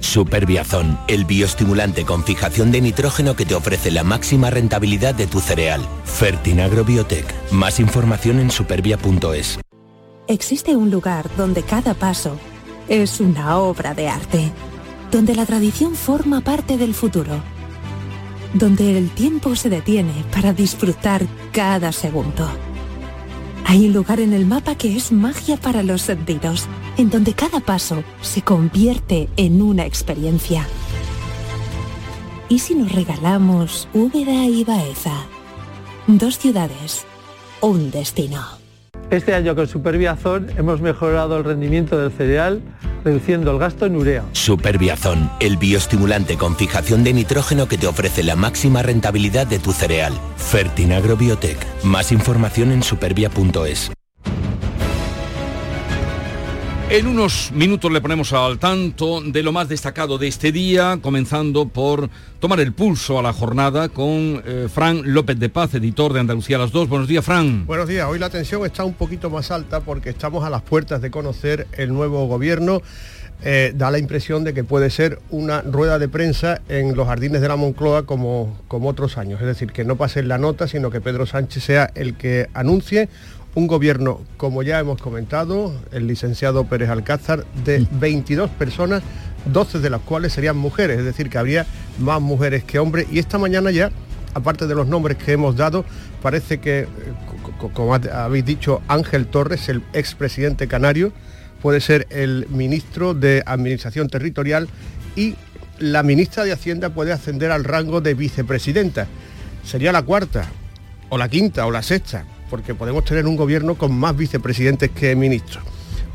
Superbiazón, 0.00 0.98
el 1.08 1.24
bioestimulante 1.24 2.04
con 2.04 2.24
fijación 2.24 2.70
de 2.70 2.80
nitrógeno 2.80 3.36
que 3.36 3.44
te 3.44 3.54
ofrece 3.54 3.90
la 3.90 4.04
máxima 4.04 4.48
rentabilidad 4.50 5.14
de 5.14 5.26
tu 5.26 5.40
cereal. 5.40 5.82
Fertinagro 6.04 6.84
Biotech. 6.84 7.26
Más 7.52 7.80
información 7.80 8.38
en 8.38 8.50
supervia.es. 8.50 9.60
Existe 10.26 10.76
un 10.76 10.90
lugar 10.90 11.26
donde 11.36 11.62
cada 11.62 11.94
paso 11.94 12.38
es 12.88 13.20
una 13.20 13.58
obra 13.58 13.94
de 13.94 14.08
arte, 14.08 14.50
donde 15.10 15.34
la 15.34 15.46
tradición 15.46 15.94
forma 15.94 16.40
parte 16.40 16.78
del 16.78 16.94
futuro, 16.94 17.32
donde 18.54 18.96
el 18.96 19.10
tiempo 19.10 19.56
se 19.56 19.68
detiene 19.68 20.24
para 20.32 20.52
disfrutar 20.52 21.26
cada 21.52 21.92
segundo 21.92 22.48
hay 23.64 23.86
un 23.86 23.92
lugar 23.92 24.20
en 24.20 24.32
el 24.32 24.46
mapa 24.46 24.74
que 24.74 24.96
es 24.96 25.12
magia 25.12 25.56
para 25.56 25.82
los 25.82 26.02
sentidos, 26.02 26.66
en 26.96 27.10
donde 27.10 27.34
cada 27.34 27.60
paso 27.60 28.02
se 28.20 28.42
convierte 28.42 29.28
en 29.36 29.62
una 29.62 29.84
experiencia. 29.86 30.66
¿Y 32.48 32.60
si 32.60 32.74
nos 32.74 32.92
regalamos 32.92 33.88
Úbeda 33.92 34.46
y 34.46 34.64
Baeza? 34.64 35.26
Dos 36.06 36.38
ciudades, 36.38 37.04
un 37.60 37.90
destino. 37.90 38.57
Este 39.10 39.34
año 39.34 39.54
con 39.54 39.66
Superbiazón 39.66 40.50
hemos 40.58 40.82
mejorado 40.82 41.38
el 41.38 41.44
rendimiento 41.44 41.98
del 41.98 42.12
cereal 42.12 42.60
reduciendo 43.04 43.50
el 43.50 43.58
gasto 43.58 43.86
en 43.86 43.96
urea. 43.96 44.24
Superbiazón, 44.32 45.30
el 45.40 45.56
bioestimulante 45.56 46.36
con 46.36 46.56
fijación 46.56 47.04
de 47.04 47.14
nitrógeno 47.14 47.68
que 47.68 47.78
te 47.78 47.86
ofrece 47.86 48.22
la 48.22 48.36
máxima 48.36 48.82
rentabilidad 48.82 49.46
de 49.46 49.58
tu 49.58 49.72
cereal. 49.72 50.12
Fertinagro 50.36 51.16
Biotech. 51.16 51.58
Más 51.84 52.12
información 52.12 52.70
en 52.70 52.82
supervia.es. 52.82 53.90
En 56.90 57.06
unos 57.06 57.52
minutos 57.52 57.92
le 57.92 58.00
ponemos 58.00 58.32
al 58.32 58.58
tanto 58.58 59.20
de 59.20 59.42
lo 59.42 59.52
más 59.52 59.68
destacado 59.68 60.16
de 60.16 60.26
este 60.26 60.52
día, 60.52 60.98
comenzando 61.02 61.68
por 61.68 62.08
tomar 62.40 62.60
el 62.60 62.72
pulso 62.72 63.18
a 63.18 63.22
la 63.22 63.34
jornada 63.34 63.90
con 63.90 64.42
eh, 64.46 64.68
Fran 64.72 65.02
López 65.04 65.38
de 65.38 65.50
Paz, 65.50 65.74
editor 65.74 66.14
de 66.14 66.20
Andalucía 66.20 66.56
las 66.56 66.72
dos. 66.72 66.88
Buenos 66.88 67.06
días, 67.06 67.22
Fran. 67.22 67.66
Buenos 67.66 67.88
días. 67.88 68.08
Hoy 68.08 68.18
la 68.18 68.30
tensión 68.30 68.64
está 68.64 68.84
un 68.84 68.94
poquito 68.94 69.28
más 69.28 69.50
alta 69.50 69.80
porque 69.80 70.08
estamos 70.08 70.46
a 70.46 70.50
las 70.50 70.62
puertas 70.62 71.02
de 71.02 71.10
conocer 71.10 71.66
el 71.76 71.92
nuevo 71.92 72.26
gobierno. 72.26 72.80
Eh, 73.44 73.72
da 73.76 73.90
la 73.90 73.98
impresión 73.98 74.42
de 74.42 74.52
que 74.52 74.64
puede 74.64 74.88
ser 74.90 75.20
una 75.30 75.60
rueda 75.60 76.00
de 76.00 76.08
prensa 76.08 76.60
en 76.68 76.96
los 76.96 77.06
jardines 77.06 77.40
de 77.40 77.48
la 77.48 77.54
Moncloa 77.54 78.04
como, 78.04 78.58
como 78.66 78.88
otros 78.88 79.18
años. 79.18 79.40
Es 79.42 79.46
decir, 79.46 79.72
que 79.72 79.84
no 79.84 79.96
pase 79.96 80.22
la 80.22 80.38
nota, 80.38 80.66
sino 80.66 80.90
que 80.90 81.02
Pedro 81.02 81.26
Sánchez 81.26 81.62
sea 81.62 81.90
el 81.94 82.16
que 82.16 82.48
anuncie 82.54 83.10
un 83.54 83.66
gobierno, 83.66 84.20
como 84.36 84.62
ya 84.62 84.78
hemos 84.78 85.00
comentado, 85.00 85.74
el 85.92 86.06
licenciado 86.06 86.64
Pérez 86.64 86.90
Alcázar, 86.90 87.44
de 87.64 87.86
22 87.92 88.50
personas, 88.50 89.02
12 89.46 89.80
de 89.80 89.90
las 89.90 90.00
cuales 90.02 90.32
serían 90.32 90.56
mujeres, 90.56 90.98
es 90.98 91.04
decir, 91.04 91.30
que 91.30 91.38
habría 91.38 91.66
más 91.98 92.20
mujeres 92.20 92.64
que 92.64 92.78
hombres. 92.78 93.06
Y 93.10 93.18
esta 93.18 93.38
mañana 93.38 93.70
ya, 93.70 93.90
aparte 94.34 94.66
de 94.66 94.74
los 94.74 94.86
nombres 94.86 95.16
que 95.16 95.32
hemos 95.32 95.56
dado, 95.56 95.84
parece 96.22 96.58
que, 96.58 96.80
eh, 96.80 96.86
como 97.72 97.94
habéis 97.94 98.44
dicho, 98.44 98.82
Ángel 98.88 99.26
Torres, 99.26 99.68
el 99.68 99.82
expresidente 99.92 100.68
canario, 100.68 101.12
puede 101.62 101.80
ser 101.80 102.06
el 102.10 102.46
ministro 102.50 103.14
de 103.14 103.42
Administración 103.46 104.08
Territorial 104.08 104.68
y 105.16 105.34
la 105.78 106.02
ministra 106.02 106.44
de 106.44 106.52
Hacienda 106.52 106.90
puede 106.90 107.12
ascender 107.12 107.50
al 107.50 107.64
rango 107.64 108.00
de 108.00 108.14
vicepresidenta. 108.14 109.06
Sería 109.64 109.90
la 109.90 110.02
cuarta, 110.02 110.48
o 111.08 111.18
la 111.18 111.28
quinta, 111.28 111.66
o 111.66 111.70
la 111.70 111.82
sexta 111.82 112.24
porque 112.48 112.74
podemos 112.74 113.04
tener 113.04 113.26
un 113.26 113.36
gobierno 113.36 113.74
con 113.76 113.92
más 113.92 114.16
vicepresidentes 114.16 114.90
que 114.90 115.14
ministros. 115.14 115.62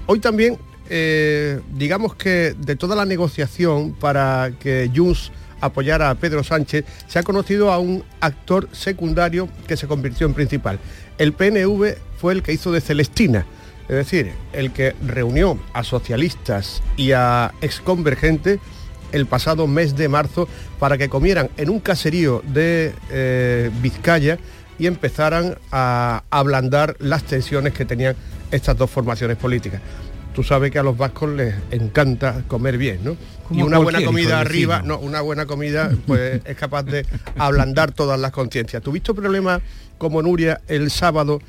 Hoy 0.06 0.20
también, 0.20 0.58
eh, 0.90 1.60
digamos 1.74 2.16
que 2.16 2.56
de 2.58 2.76
toda 2.76 2.96
la 2.96 3.06
negociación 3.06 3.94
para 3.94 4.52
que 4.60 4.92
Junts 4.94 5.32
apoyara 5.62 6.10
a 6.10 6.16
Pedro 6.16 6.44
Sánchez, 6.44 6.86
se 7.08 7.20
ha 7.20 7.24
conocido 7.24 7.72
a 7.72 7.80
un 7.80 8.04
actor 8.20 8.68
secundario 8.72 9.48
que 9.68 9.78
se 9.78 9.88
convirtió 9.88 10.28
en 10.28 10.34
principal. 10.34 10.80
El 11.18 11.34
PNV 11.34 11.96
fue 12.18 12.34
el 12.34 12.44
que 12.44 12.54
hizo 12.54 12.72
de 12.72 12.82
Celestina, 12.82 13.46
es 13.88 13.96
decir, 13.96 14.32
el 14.52 14.72
que 14.72 14.96
reunió 15.06 15.58
a 15.74 15.84
socialistas 15.84 16.82
y 16.98 17.12
a 17.14 17.54
exconvergentes 17.62 18.60
el 19.12 19.26
pasado 19.26 19.68
mes 19.68 19.96
de 19.96 20.10
marzo 20.10 20.48
para 20.80 20.98
que 20.98 21.08
comieran 21.08 21.50
en 21.58 21.70
un 21.70 21.80
caserío 21.80 22.42
de 22.46 22.94
eh, 23.12 23.70
Vizcaya 23.82 24.40
y 24.84 24.88
empezaran 24.88 25.56
a 25.72 26.24
ablandar 26.30 26.98
las 27.00 27.24
tensiones 27.24 27.72
que 27.72 27.86
tenían 27.86 28.18
estas 28.52 28.78
dos 28.78 28.90
formaciones 28.90 29.38
políticas. 29.38 29.80
Tú 30.36 30.44
sabes 30.44 30.72
que 30.72 30.80
a 30.80 30.84
los 30.84 30.98
vascos 30.98 31.30
les 31.30 31.56
encanta 31.72 32.44
comer 32.50 32.78
bien, 32.78 33.00
¿no? 33.02 33.16
y 33.50 33.62
una 33.62 33.78
buena 33.78 34.04
comida 34.04 34.42
arriba, 34.42 34.82
no, 34.84 35.00
una 35.00 35.22
buena 35.22 35.46
comida 35.46 35.90
pues 36.06 36.42
es 36.46 36.58
capaz 36.58 36.84
de 36.84 37.06
ablandar 37.38 37.94
todas 37.94 38.20
las 38.20 38.32
conciencias. 38.32 38.84
¿Tuviste 38.84 39.14
problemas 39.14 39.62
como 39.98 40.22
Nuria 40.22 40.60
el 40.68 40.92
sábado 40.92 41.40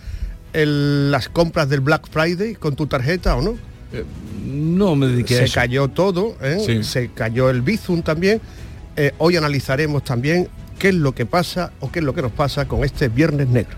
en 0.53 1.11
las 1.11 1.29
compras 1.29 1.69
del 1.69 1.81
Black 1.81 2.09
Friday 2.09 2.55
con 2.55 2.77
tu 2.77 2.87
tarjeta 2.87 3.35
o 3.35 3.43
no? 3.43 3.57
Eh, 3.93 4.05
no 4.45 4.95
me 4.95 5.09
dediqué 5.09 5.35
Se 5.35 5.41
a 5.41 5.45
eso. 5.47 5.55
cayó 5.55 5.89
todo, 5.89 6.37
¿eh? 6.41 6.85
se 6.85 7.09
cayó 7.09 7.51
el 7.51 7.63
Bizum 7.63 8.03
también. 8.03 8.41
Eh, 8.97 9.11
hoy 9.19 9.37
analizaremos 9.37 10.05
también 10.05 10.49
qué 10.79 10.89
es 10.89 10.95
lo 10.95 11.15
que 11.15 11.27
pasa 11.27 11.73
o 11.81 11.91
qué 11.91 12.01
es 12.01 12.05
lo 12.05 12.15
que 12.15 12.23
nos 12.23 12.33
pasa 12.33 12.67
con 12.67 12.85
este 12.85 13.09
Viernes 13.09 13.49
Negro. 13.49 13.77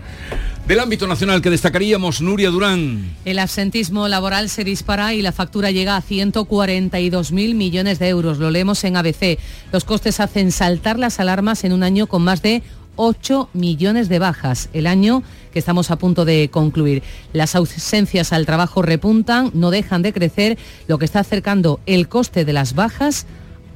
Del 0.67 0.81
ámbito 0.81 1.07
nacional 1.07 1.41
que 1.41 1.49
destacaríamos, 1.49 2.19
Nuria 2.21 2.49
Durán. 2.49 3.15
El 3.23 3.39
absentismo 3.39 4.09
laboral 4.09 4.49
se 4.49 4.65
dispara 4.65 5.13
y 5.13 5.21
la 5.21 5.31
factura 5.31 5.71
llega 5.71 5.95
a 5.95 6.03
142.000 6.03 7.55
millones 7.55 7.99
de 7.99 8.09
euros. 8.09 8.37
Lo 8.37 8.51
leemos 8.51 8.83
en 8.83 8.97
ABC. 8.97 9.39
Los 9.71 9.85
costes 9.85 10.19
hacen 10.19 10.51
saltar 10.51 10.99
las 10.99 11.21
alarmas 11.21 11.63
en 11.63 11.71
un 11.71 11.83
año 11.83 12.07
con 12.07 12.21
más 12.21 12.41
de 12.41 12.63
8 12.97 13.49
millones 13.53 14.09
de 14.09 14.19
bajas. 14.19 14.67
El 14.73 14.87
año 14.87 15.23
que 15.53 15.59
estamos 15.59 15.89
a 15.89 15.97
punto 15.97 16.25
de 16.25 16.49
concluir. 16.51 17.01
Las 17.31 17.55
ausencias 17.55 18.33
al 18.33 18.45
trabajo 18.45 18.81
repuntan, 18.81 19.51
no 19.53 19.71
dejan 19.71 20.01
de 20.01 20.11
crecer, 20.11 20.57
lo 20.87 20.97
que 20.97 21.05
está 21.05 21.21
acercando 21.21 21.79
el 21.85 22.09
coste 22.09 22.43
de 22.43 22.53
las 22.53 22.75
bajas 22.75 23.25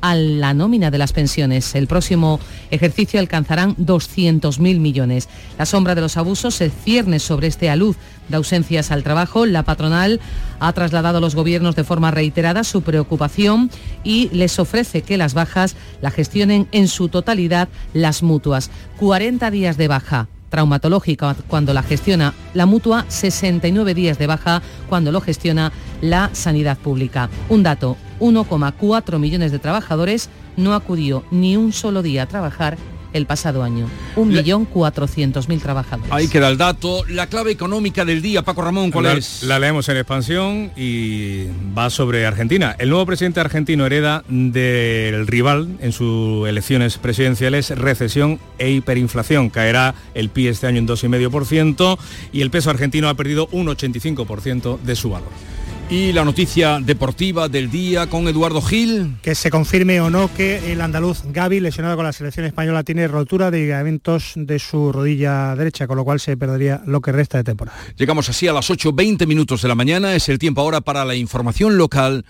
a 0.02 0.16
la 0.16 0.54
nómina 0.54 0.92
de 0.92 0.98
las 0.98 1.14
pensiones. 1.14 1.76
El 1.76 1.88
próximo 1.88 2.40
ejercicio 2.72 3.20
alcanzarán 3.20 3.76
200.000 3.78 4.80
millones. 4.80 5.30
La 5.58 5.66
sombra 5.66 5.96
de 5.96 6.02
los 6.02 6.18
abusos 6.18 6.56
se 6.56 6.70
cierne 6.70 7.20
sobre 7.20 7.48
este 7.48 7.70
alud 7.70 7.96
de 8.28 8.38
ausencias 8.38 8.92
al 8.92 9.04
trabajo. 9.04 9.46
La 9.46 9.64
patronal 9.64 10.20
ha 10.60 10.74
trasladado 10.74 11.20
a 11.20 11.22
los 11.22 11.36
gobiernos 11.36 11.76
de 11.76 11.84
forma 11.84 12.12
reiterada 12.12 12.64
su 12.64 12.82
preocupación 12.82 13.70
y 14.04 14.30
les 14.34 14.60
ofrece 14.60 15.02
que 15.02 15.18
las 15.18 15.34
bajas 15.34 15.76
la 16.02 16.12
gestionen 16.12 16.68
en 16.72 16.88
su 16.88 17.10
totalidad 17.10 17.70
las 17.94 18.24
mutuas. 18.24 18.72
40 18.98 19.52
días 19.52 19.78
de 19.78 19.88
baja 19.88 20.28
traumatológica 20.52 21.36
cuando 21.48 21.74
la 21.74 21.82
gestiona 21.82 22.34
la 22.54 22.68
mutua, 22.68 23.06
69 23.08 23.96
días 23.96 24.20
de 24.20 24.28
baja 24.28 24.62
cuando 24.90 25.12
lo 25.12 25.22
gestiona 25.22 25.72
la 26.02 26.30
sanidad 26.34 26.78
pública. 26.78 27.30
Un 27.50 27.64
dato, 27.64 27.98
1,4 28.22 29.20
millones 29.20 29.52
de 29.52 29.60
trabajadores 29.60 30.30
no 30.56 30.74
acudió 30.74 31.26
ni 31.32 31.58
un 31.58 31.74
solo 31.74 32.02
día 32.02 32.24
a 32.24 32.28
trabajar 32.28 32.78
el 33.14 33.26
pasado 33.26 33.64
año. 33.64 33.88
1.400.000 34.16 35.62
trabajadores. 35.62 36.12
Ahí 36.12 36.28
queda 36.28 36.48
el 36.48 36.58
dato. 36.58 37.04
La 37.10 37.28
clave 37.28 37.52
económica 37.52 38.06
del 38.06 38.22
día, 38.22 38.42
Paco 38.44 38.62
Ramón, 38.62 38.92
¿cuál 38.92 39.06
la, 39.06 39.14
es? 39.14 39.44
La 39.44 39.60
leemos 39.60 39.90
en 39.90 39.98
expansión 39.98 40.72
y 40.76 41.48
va 41.78 41.90
sobre 41.90 42.26
Argentina. 42.26 42.76
El 42.80 42.90
nuevo 42.90 43.06
presidente 43.06 43.40
argentino 43.40 43.86
hereda 43.86 44.24
del 44.30 45.28
rival 45.28 45.78
en 45.82 45.92
sus 45.92 46.48
elecciones 46.48 46.98
presidenciales 46.98 47.70
recesión 47.72 48.40
e 48.58 48.72
hiperinflación. 48.72 49.50
Caerá 49.50 49.94
el 50.14 50.30
PIB 50.30 50.50
este 50.50 50.68
año 50.68 50.80
en 50.80 50.88
2,5% 50.88 51.98
y 52.32 52.42
el 52.42 52.50
peso 52.50 52.70
argentino 52.70 53.10
ha 53.10 53.16
perdido 53.16 53.48
un 53.52 53.68
85% 53.68 54.80
de 54.80 54.96
su 54.96 55.10
valor. 55.10 55.51
Y 55.92 56.14
la 56.14 56.24
noticia 56.24 56.80
deportiva 56.80 57.50
del 57.50 57.70
día 57.70 58.08
con 58.08 58.26
Eduardo 58.26 58.62
Gil. 58.62 59.18
Que 59.22 59.36
se 59.36 59.52
confirme 59.52 60.00
o 60.00 60.10
no 60.10 60.34
que 60.34 60.72
el 60.72 60.80
andaluz 60.80 61.24
Gaby, 61.26 61.60
lesionado 61.60 61.98
con 61.98 62.06
la 62.06 62.14
selección 62.14 62.46
española, 62.46 62.86
tiene 62.86 63.10
rotura 63.10 63.52
de 63.52 63.60
ligamentos 63.60 64.32
de 64.38 64.58
su 64.58 64.94
rodilla 64.94 65.54
derecha, 65.54 65.88
con 65.88 65.98
lo 65.98 66.06
cual 66.06 66.22
se 66.22 66.38
perdería 66.38 66.82
lo 66.86 67.02
que 67.02 67.12
resta 67.12 67.40
de 67.40 67.44
temporada. 67.44 67.78
Llegamos 67.98 68.30
así 68.30 68.48
a 68.48 68.54
las 68.54 68.70
8.20 68.70 69.28
minutos 69.28 69.64
de 69.64 69.68
la 69.68 69.76
mañana. 69.76 70.16
Es 70.16 70.30
el 70.30 70.40
tiempo 70.40 70.62
ahora 70.62 70.80
para 70.80 71.04
la 71.04 71.14
información 71.14 71.78
local. 71.78 72.26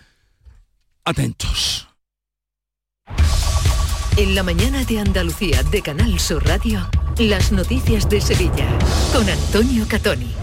Atentos. 1.06 1.88
En 4.18 4.34
la 4.34 4.42
mañana 4.42 4.84
de 4.86 5.00
Andalucía 5.02 5.62
de 5.62 5.84
Canal 5.84 6.20
Sur 6.20 6.44
Radio, 6.48 6.90
las 7.20 7.52
noticias 7.52 8.10
de 8.10 8.22
Sevilla 8.22 8.68
con 9.14 9.30
Antonio 9.30 9.86
Catoni. 9.88 10.34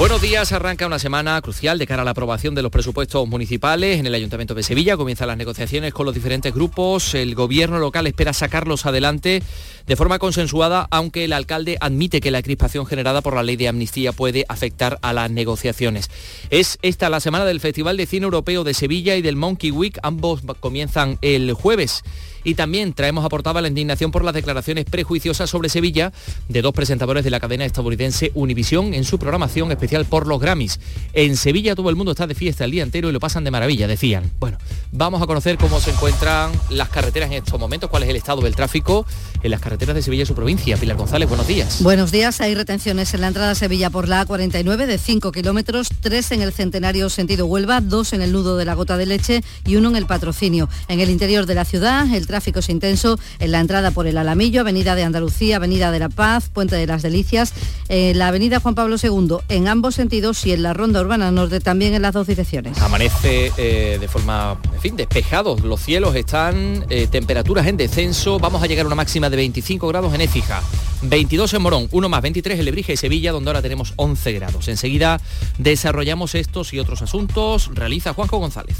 Buenos 0.00 0.22
días, 0.22 0.50
arranca 0.52 0.86
una 0.86 0.98
semana 0.98 1.38
crucial 1.42 1.78
de 1.78 1.86
cara 1.86 2.00
a 2.00 2.04
la 2.06 2.12
aprobación 2.12 2.54
de 2.54 2.62
los 2.62 2.72
presupuestos 2.72 3.28
municipales 3.28 4.00
en 4.00 4.06
el 4.06 4.14
Ayuntamiento 4.14 4.54
de 4.54 4.62
Sevilla. 4.62 4.96
Comienzan 4.96 5.28
las 5.28 5.36
negociaciones 5.36 5.92
con 5.92 6.06
los 6.06 6.14
diferentes 6.14 6.54
grupos. 6.54 7.12
El 7.12 7.34
gobierno 7.34 7.78
local 7.78 8.06
espera 8.06 8.32
sacarlos 8.32 8.86
adelante 8.86 9.42
de 9.86 9.96
forma 9.96 10.18
consensuada, 10.18 10.88
aunque 10.90 11.24
el 11.24 11.34
alcalde 11.34 11.76
admite 11.82 12.22
que 12.22 12.30
la 12.30 12.40
crispación 12.40 12.86
generada 12.86 13.20
por 13.20 13.34
la 13.34 13.42
ley 13.42 13.56
de 13.56 13.68
amnistía 13.68 14.12
puede 14.12 14.46
afectar 14.48 14.98
a 15.02 15.12
las 15.12 15.30
negociaciones. 15.30 16.08
Es 16.48 16.78
esta 16.80 17.10
la 17.10 17.20
semana 17.20 17.44
del 17.44 17.60
Festival 17.60 17.98
de 17.98 18.06
Cine 18.06 18.24
Europeo 18.24 18.64
de 18.64 18.72
Sevilla 18.72 19.16
y 19.16 19.22
del 19.22 19.36
Monkey 19.36 19.70
Week. 19.70 19.98
Ambos 20.02 20.40
comienzan 20.60 21.18
el 21.20 21.52
jueves 21.52 22.04
y 22.42 22.54
también 22.54 22.94
traemos 22.94 23.26
aportada 23.26 23.60
la 23.60 23.68
indignación 23.68 24.10
por 24.10 24.24
las 24.24 24.32
declaraciones 24.32 24.86
prejuiciosas 24.86 25.50
sobre 25.50 25.68
Sevilla 25.68 26.10
de 26.48 26.62
dos 26.62 26.72
presentadores 26.72 27.22
de 27.22 27.28
la 27.28 27.38
cadena 27.38 27.66
estadounidense 27.66 28.30
Univisión 28.32 28.94
en 28.94 29.04
su 29.04 29.18
programación 29.18 29.70
especial 29.70 29.89
por 30.08 30.26
los 30.26 30.40
Grammys. 30.40 30.78
En 31.12 31.36
Sevilla 31.36 31.74
todo 31.74 31.90
el 31.90 31.96
mundo 31.96 32.12
está 32.12 32.26
de 32.26 32.34
fiesta 32.34 32.64
el 32.64 32.70
día 32.70 32.82
entero 32.82 33.08
y 33.08 33.12
lo 33.12 33.20
pasan 33.20 33.44
de 33.44 33.50
maravilla, 33.50 33.86
decían. 33.86 34.30
Bueno, 34.38 34.58
vamos 34.92 35.20
a 35.20 35.26
conocer 35.26 35.58
cómo 35.58 35.80
se 35.80 35.90
encuentran 35.90 36.52
las 36.70 36.88
carreteras 36.88 37.30
en 37.30 37.38
estos 37.38 37.58
momentos, 37.58 37.90
cuál 37.90 38.04
es 38.04 38.08
el 38.08 38.16
estado 38.16 38.40
del 38.42 38.54
tráfico 38.54 39.06
en 39.42 39.50
las 39.50 39.60
carreteras 39.60 39.94
de 39.94 40.02
Sevilla 40.02 40.24
y 40.24 40.26
su 40.26 40.34
provincia. 40.34 40.76
Pilar 40.76 40.96
González, 40.96 41.28
buenos 41.28 41.46
días. 41.46 41.82
Buenos 41.82 42.12
días, 42.12 42.40
hay 42.40 42.54
retenciones 42.54 43.12
en 43.14 43.20
la 43.20 43.28
entrada 43.28 43.52
a 43.52 43.54
Sevilla 43.54 43.90
por 43.90 44.08
la 44.08 44.26
A49 44.26 44.86
de 44.86 44.98
5 44.98 45.32
kilómetros, 45.32 45.88
3 46.00 46.32
en 46.32 46.42
el 46.42 46.52
Centenario 46.52 47.08
sentido 47.10 47.46
Huelva, 47.46 47.80
2 47.80 48.12
en 48.14 48.22
el 48.22 48.32
nudo 48.32 48.56
de 48.56 48.64
la 48.64 48.74
Gota 48.74 48.96
de 48.96 49.06
Leche 49.06 49.42
y 49.64 49.76
uno 49.76 49.90
en 49.90 49.96
el 49.96 50.06
Patrocinio. 50.06 50.68
En 50.88 51.00
el 51.00 51.10
interior 51.10 51.46
de 51.46 51.54
la 51.54 51.64
ciudad, 51.64 52.12
el 52.12 52.26
tráfico 52.26 52.60
es 52.60 52.68
intenso 52.68 53.18
en 53.38 53.52
la 53.52 53.60
entrada 53.60 53.90
por 53.90 54.06
el 54.06 54.18
Alamillo, 54.18 54.60
Avenida 54.60 54.94
de 54.94 55.04
Andalucía, 55.04 55.56
Avenida 55.56 55.90
de 55.90 55.98
la 55.98 56.08
Paz, 56.08 56.48
Puente 56.52 56.76
de 56.76 56.86
las 56.86 57.02
Delicias, 57.02 57.52
en 57.88 58.18
la 58.18 58.28
Avenida 58.28 58.60
Juan 58.60 58.74
Pablo 58.74 58.96
II 59.02 59.38
en 59.48 59.68
ambos 59.68 59.94
sentidos 59.94 60.44
y 60.46 60.52
en 60.52 60.62
la 60.62 60.74
Ronda 60.74 61.00
Urbana 61.00 61.30
Norte 61.30 61.60
también 61.60 61.94
en 61.94 62.02
las 62.02 62.12
dos 62.12 62.26
direcciones. 62.26 62.78
Amanece 62.80 63.52
eh, 63.56 63.98
de 64.00 64.08
forma, 64.08 64.58
en 64.74 64.80
fin, 64.80 64.96
despejados. 64.96 65.62
Los 65.62 65.80
cielos 65.80 66.14
están, 66.14 66.84
eh, 66.90 67.06
temperaturas 67.10 67.66
en 67.66 67.76
descenso. 67.76 68.38
Vamos 68.38 68.62
a 68.62 68.66
llegar 68.66 68.84
a 68.84 68.88
una 68.88 68.96
máxima 68.96 69.29
de 69.30 69.36
25 69.36 69.88
grados 69.88 70.14
en 70.14 70.20
Écija, 70.20 70.62
22 71.02 71.54
en 71.54 71.62
Morón, 71.62 71.88
1 71.90 72.08
más 72.08 72.22
23 72.22 72.58
en 72.58 72.64
Lebrija 72.64 72.92
y 72.92 72.96
Sevilla, 72.96 73.32
donde 73.32 73.50
ahora 73.50 73.62
tenemos 73.62 73.94
11 73.96 74.32
grados. 74.32 74.68
Enseguida 74.68 75.20
desarrollamos 75.58 76.34
estos 76.34 76.72
y 76.72 76.78
otros 76.78 77.02
asuntos. 77.02 77.70
Realiza 77.74 78.12
Juanjo 78.12 78.38
González. 78.38 78.76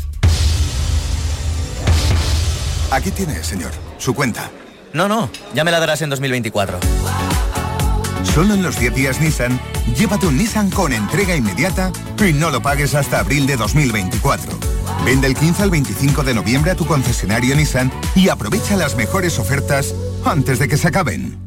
Aquí 2.91 3.11
tiene, 3.11 3.43
señor, 3.45 3.71
su 3.99 4.15
cuenta. 4.15 4.51
No, 4.93 5.09
no, 5.09 5.31
ya 5.55 5.65
me 5.65 5.71
la 5.71 5.79
darás 5.79 6.03
en 6.03 6.11
2024. 6.11 6.79
Solo 8.35 8.55
en 8.55 8.63
los 8.63 8.79
10 8.79 8.95
días 8.95 9.21
Nissan, 9.21 9.61
llévate 9.97 10.27
un 10.27 10.37
Nissan 10.37 10.71
con 10.71 10.93
entrega 10.93 11.37
inmediata 11.37 11.93
y 12.19 12.33
no 12.33 12.51
lo 12.51 12.61
pagues 12.61 12.95
hasta 12.95 13.21
abril 13.21 13.47
de 13.47 13.57
2024. 13.57 14.53
Vende 15.05 15.27
el 15.27 15.35
15 15.35 15.63
al 15.63 15.71
25 15.71 16.23
de 16.23 16.35
noviembre 16.35 16.73
a 16.73 16.75
tu 16.75 16.85
concesionario 16.85 17.57
Nissan 17.57 17.91
y 18.15 18.29
aprovecha 18.29 18.77
las 18.77 18.97
mejores 18.97 19.39
ofertas 19.39 19.95
antes 20.25 20.59
de 20.59 20.69
que 20.69 20.77
se 20.77 20.89
acaben. 20.89 21.39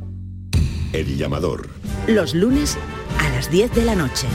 El 0.91 1.17
llamador. 1.17 1.69
Los 2.07 2.33
lunes 2.33 2.77
a 3.19 3.29
las 3.29 3.49
10 3.49 3.73
de 3.73 3.85
la 3.85 3.95
noche. 3.95 4.27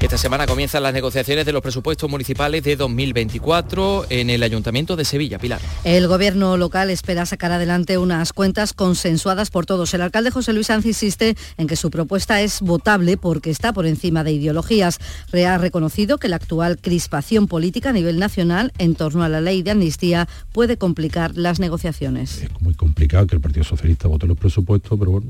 Esta 0.00 0.16
semana 0.16 0.46
comienzan 0.46 0.82
las 0.82 0.94
negociaciones 0.94 1.44
de 1.44 1.52
los 1.52 1.60
presupuestos 1.60 2.08
municipales 2.08 2.64
de 2.64 2.74
2024 2.74 4.06
en 4.08 4.30
el 4.30 4.42
Ayuntamiento 4.42 4.96
de 4.96 5.04
Sevilla. 5.04 5.38
Pilar. 5.38 5.60
El 5.84 6.08
gobierno 6.08 6.56
local 6.56 6.88
espera 6.88 7.26
sacar 7.26 7.52
adelante 7.52 7.98
unas 7.98 8.32
cuentas 8.32 8.72
consensuadas 8.72 9.50
por 9.50 9.66
todos. 9.66 9.92
El 9.92 10.00
alcalde 10.00 10.30
José 10.30 10.54
Luis 10.54 10.68
Sanz 10.68 10.86
insiste 10.86 11.36
en 11.58 11.66
que 11.66 11.76
su 11.76 11.90
propuesta 11.90 12.40
es 12.40 12.62
votable 12.62 13.18
porque 13.18 13.50
está 13.50 13.74
por 13.74 13.84
encima 13.84 14.24
de 14.24 14.32
ideologías. 14.32 14.98
Ha 15.34 15.58
reconocido 15.58 16.16
que 16.16 16.28
la 16.28 16.36
actual 16.36 16.78
crispación 16.80 17.46
política 17.46 17.90
a 17.90 17.92
nivel 17.92 18.18
nacional 18.18 18.72
en 18.78 18.94
torno 18.94 19.22
a 19.22 19.28
la 19.28 19.42
ley 19.42 19.62
de 19.62 19.72
amnistía 19.72 20.28
puede 20.52 20.78
complicar 20.78 21.36
las 21.36 21.60
negociaciones. 21.60 22.42
Es 22.42 22.62
muy 22.62 22.72
complicado 22.72 23.26
que 23.26 23.34
el 23.34 23.42
Partido 23.42 23.64
Socialista 23.64 24.08
vote 24.08 24.26
los 24.26 24.38
presupuestos, 24.38 24.98
pero 24.98 25.10
bueno, 25.10 25.26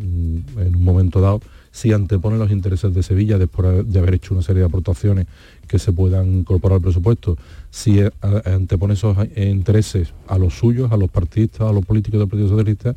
en 0.59 0.77
un 0.77 0.85
momento 0.85 1.21
dado 1.21 1.41
si 1.73 1.93
antepone 1.93 2.37
los 2.37 2.51
intereses 2.51 2.93
de 2.95 3.03
Sevilla 3.03 3.39
después 3.39 3.91
de 3.91 3.99
haber 3.99 4.15
hecho 4.15 4.35
una 4.35 4.43
serie 4.43 4.61
de 4.61 4.67
aportaciones 4.67 5.27
que 5.69 5.79
se 5.79 5.93
puedan 5.93 6.39
incorporar 6.39 6.77
al 6.77 6.83
presupuesto, 6.83 7.37
si 7.71 8.01
antepone 8.45 8.95
esos 8.95 9.17
intereses 9.37 10.13
a 10.27 10.37
los 10.37 10.55
suyos, 10.55 10.91
a 10.91 10.97
los 10.97 11.09
partidistas, 11.09 11.63
a 11.63 11.73
los 11.73 11.85
políticos 11.85 12.19
del 12.19 12.29
Partido 12.29 12.49
Socialista, 12.49 12.95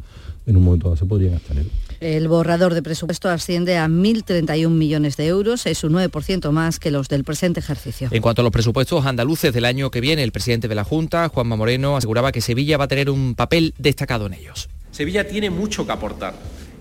en 0.48 0.58
un 0.58 0.64
momento 0.64 0.88
dado 0.88 0.98
se 0.98 1.06
podrían 1.06 1.36
abstener. 1.36 1.66
El 2.00 2.28
borrador 2.28 2.74
de 2.74 2.82
presupuesto 2.82 3.30
asciende 3.30 3.78
a 3.78 3.88
1.031 3.88 4.70
millones 4.70 5.18
de 5.18 5.28
euros, 5.28 5.68
es 5.68 5.84
un 5.84 5.94
9% 5.94 6.52
más 6.52 6.80
que 6.80 6.90
los 6.90 7.08
del 7.08 7.24
presente 7.24 7.60
ejercicio. 7.60 8.10
En 8.12 8.22
cuanto 8.22 8.42
a 8.42 8.44
los 8.44 8.52
presupuestos 8.52 9.06
andaluces 9.06 9.54
del 9.54 9.66
año 9.66 9.92
que 9.92 10.02
viene, 10.02 10.24
el 10.24 10.32
presidente 10.32 10.68
de 10.68 10.76
la 10.76 10.84
Junta, 10.84 11.30
Juanma 11.30 11.56
Moreno, 11.56 11.96
aseguraba 11.96 12.32
que 12.32 12.42
Sevilla 12.42 12.78
va 12.78 12.86
a 12.86 12.90
tener 12.90 13.10
un 13.12 13.36
papel 13.36 13.76
destacado 13.78 14.26
en 14.26 14.34
ellos. 14.34 14.68
Sevilla 14.92 15.28
tiene 15.28 15.50
mucho 15.50 15.86
que 15.86 15.92
aportar 15.92 16.34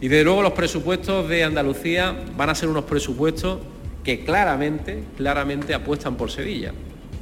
y 0.02 0.08
desde 0.08 0.24
luego 0.24 0.42
los 0.42 0.52
presupuestos 0.52 1.28
de 1.28 1.44
Andalucía 1.44 2.16
van 2.36 2.50
a 2.50 2.56
ser 2.56 2.68
unos 2.68 2.84
presupuestos 2.84 3.60
que 4.02 4.24
claramente, 4.24 5.04
claramente 5.16 5.74
apuestan 5.74 6.16
por 6.16 6.28
Sevilla. 6.28 6.72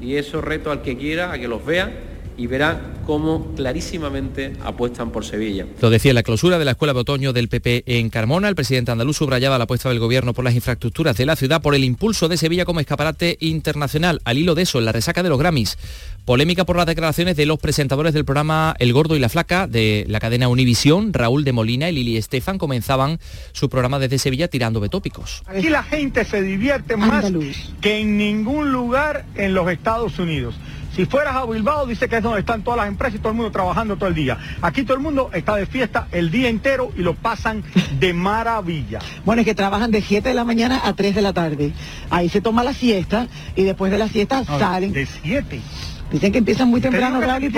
Y 0.01 0.17
eso 0.17 0.41
reto 0.41 0.73
al 0.73 0.81
que 0.81 0.97
quiera 0.97 1.31
a 1.31 1.39
que 1.39 1.47
los 1.47 1.63
vea 1.63 1.93
y 2.41 2.47
verá 2.47 2.81
cómo 3.05 3.53
clarísimamente 3.55 4.55
apuestan 4.65 5.11
por 5.11 5.27
Sevilla. 5.27 5.67
Lo 5.83 5.91
decía 5.91 6.13
en 6.13 6.15
la 6.15 6.23
clausura 6.23 6.59
de 6.59 6.65
la 6.65 6.71
Escuela 6.71 6.95
de 6.95 7.01
Otoño 7.01 7.35
del 7.35 7.49
PP 7.49 7.85
en 7.87 8.09
Carmona. 8.09 8.49
El 8.49 8.55
presidente 8.55 8.91
andaluz 8.91 9.19
subrayaba 9.19 9.59
la 9.59 9.65
apuesta 9.65 9.91
del 9.91 9.99
gobierno 9.99 10.33
por 10.33 10.43
las 10.43 10.55
infraestructuras 10.55 11.19
de 11.19 11.27
la 11.27 11.37
ciudad, 11.37 11.61
por 11.61 11.75
el 11.75 11.85
impulso 11.85 12.29
de 12.29 12.39
Sevilla 12.39 12.65
como 12.65 12.81
escaparate 12.81 13.37
internacional. 13.41 14.23
Al 14.25 14.39
hilo 14.39 14.55
de 14.55 14.63
eso, 14.63 14.79
en 14.79 14.87
la 14.87 14.93
resaca 14.93 15.23
de 15.23 15.29
los 15.29 15.39
Grammys, 15.39 15.77
Polémica 16.25 16.65
por 16.65 16.77
las 16.77 16.87
declaraciones 16.87 17.37
de 17.37 17.45
los 17.45 17.59
presentadores 17.59 18.15
del 18.15 18.25
programa 18.25 18.75
El 18.79 18.93
Gordo 18.95 19.17
y 19.17 19.19
la 19.19 19.29
Flaca 19.29 19.67
de 19.67 20.07
la 20.09 20.21
cadena 20.21 20.49
Univisión, 20.49 21.13
Raúl 21.13 21.45
de 21.45 21.53
Molina 21.53 21.91
y 21.91 21.93
Lili 21.93 22.17
Estefan 22.17 22.57
comenzaban 22.57 23.19
su 23.53 23.69
programa 23.69 23.99
desde 23.99 24.19
Sevilla 24.19 24.49
tirando 24.49 24.81
de 24.81 24.89
tópicos. 24.89 25.43
Aquí 25.47 25.69
la 25.69 25.83
gente 25.83 26.25
se 26.25 26.41
divierte 26.41 26.97
más 26.97 27.31
que 27.83 27.99
en 27.99 28.17
ningún 28.17 28.73
lugar 28.73 29.27
en 29.35 29.53
los 29.53 29.71
Estados 29.71 30.19
Unidos. 30.19 30.55
Si 30.95 31.07
fueras 31.07 31.37
a 31.37 31.47
Bilbao, 31.47 31.87
dice 31.87 32.09
que 32.09 32.17
es 32.17 32.23
donde 32.23 32.41
están 32.41 32.63
todas 32.63 32.79
las 32.79 32.89
empresas 32.89 33.17
y 33.17 33.19
todo 33.19 33.31
el 33.31 33.37
mundo 33.37 33.53
trabajando 33.53 33.97
todo 33.97 34.09
el 34.09 34.15
día. 34.15 34.39
Aquí 34.61 34.83
todo 34.83 34.97
el 34.97 35.03
mundo 35.03 35.31
está 35.33 35.55
de 35.57 35.67
fiesta 35.67 36.09
el 36.11 36.31
día 36.31 36.49
entero 36.49 36.91
y 36.97 37.03
lo 37.03 37.15
pasan 37.15 37.63
de 37.99 38.13
maravilla. 38.13 38.99
Bueno, 39.25 39.41
es 39.41 39.47
que 39.47 39.55
trabajan 39.55 39.91
de 39.91 40.03
7 40.03 40.29
de 40.29 40.35
la 40.35 40.45
mañana 40.45 40.81
a 40.85 40.93
3 40.93 41.15
de 41.15 41.23
la 41.23 41.33
tarde. 41.33 41.73
Ahí 42.11 42.29
se 42.29 42.41
toma 42.41 42.65
la 42.65 42.75
siesta 42.75 43.29
y 43.55 43.63
después 43.63 43.93
de 43.93 43.99
la 43.99 44.09
siesta 44.09 44.43
No, 44.49 44.59
salen. 44.59 44.93
De 44.93 45.07
7. 45.07 45.61
Dicen 46.11 46.33
que 46.33 46.39
empiezan 46.39 46.69
muy 46.69 46.81
temprano, 46.81 47.21
Raúl. 47.21 47.53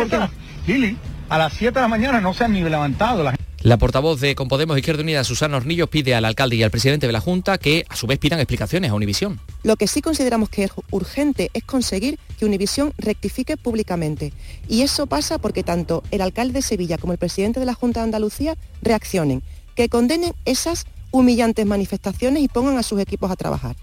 Lili, 0.66 0.96
a 1.28 1.38
las 1.38 1.54
7 1.54 1.74
de 1.74 1.80
la 1.80 1.88
mañana 1.88 2.20
no 2.20 2.34
se 2.34 2.44
han 2.44 2.52
ni 2.52 2.62
levantado. 2.62 3.22
La 3.24 3.34
La 3.62 3.78
portavoz 3.78 4.20
de 4.20 4.34
Compodemos 4.34 4.76
Izquierda 4.76 5.02
Unida, 5.02 5.22
Susana 5.22 5.56
Hornillos, 5.56 5.88
pide 5.88 6.16
al 6.16 6.24
alcalde 6.24 6.56
y 6.56 6.64
al 6.64 6.72
presidente 6.72 7.06
de 7.06 7.12
la 7.12 7.20
Junta 7.20 7.58
que 7.58 7.84
a 7.88 7.94
su 7.94 8.08
vez 8.08 8.18
pidan 8.18 8.40
explicaciones 8.40 8.90
a 8.90 8.94
Univisión. 8.94 9.38
Lo 9.62 9.76
que 9.76 9.86
sí 9.86 10.02
consideramos 10.02 10.48
que 10.48 10.64
es 10.64 10.72
urgente 10.90 11.48
es 11.54 11.62
conseguir 11.62 12.18
que 12.40 12.44
Univisión 12.44 12.92
rectifique 12.98 13.56
públicamente. 13.56 14.32
Y 14.68 14.82
eso 14.82 15.06
pasa 15.06 15.38
porque 15.38 15.62
tanto 15.62 16.02
el 16.10 16.22
alcalde 16.22 16.54
de 16.54 16.62
Sevilla 16.62 16.98
como 16.98 17.12
el 17.12 17.20
presidente 17.20 17.60
de 17.60 17.66
la 17.66 17.74
Junta 17.74 18.00
de 18.00 18.04
Andalucía 18.04 18.56
reaccionen, 18.82 19.44
que 19.76 19.88
condenen 19.88 20.34
esas 20.44 20.86
humillantes 21.12 21.64
manifestaciones 21.64 22.42
y 22.42 22.48
pongan 22.48 22.78
a 22.78 22.82
sus 22.82 23.00
equipos 23.00 23.30
a 23.30 23.36
trabajar. 23.36 23.76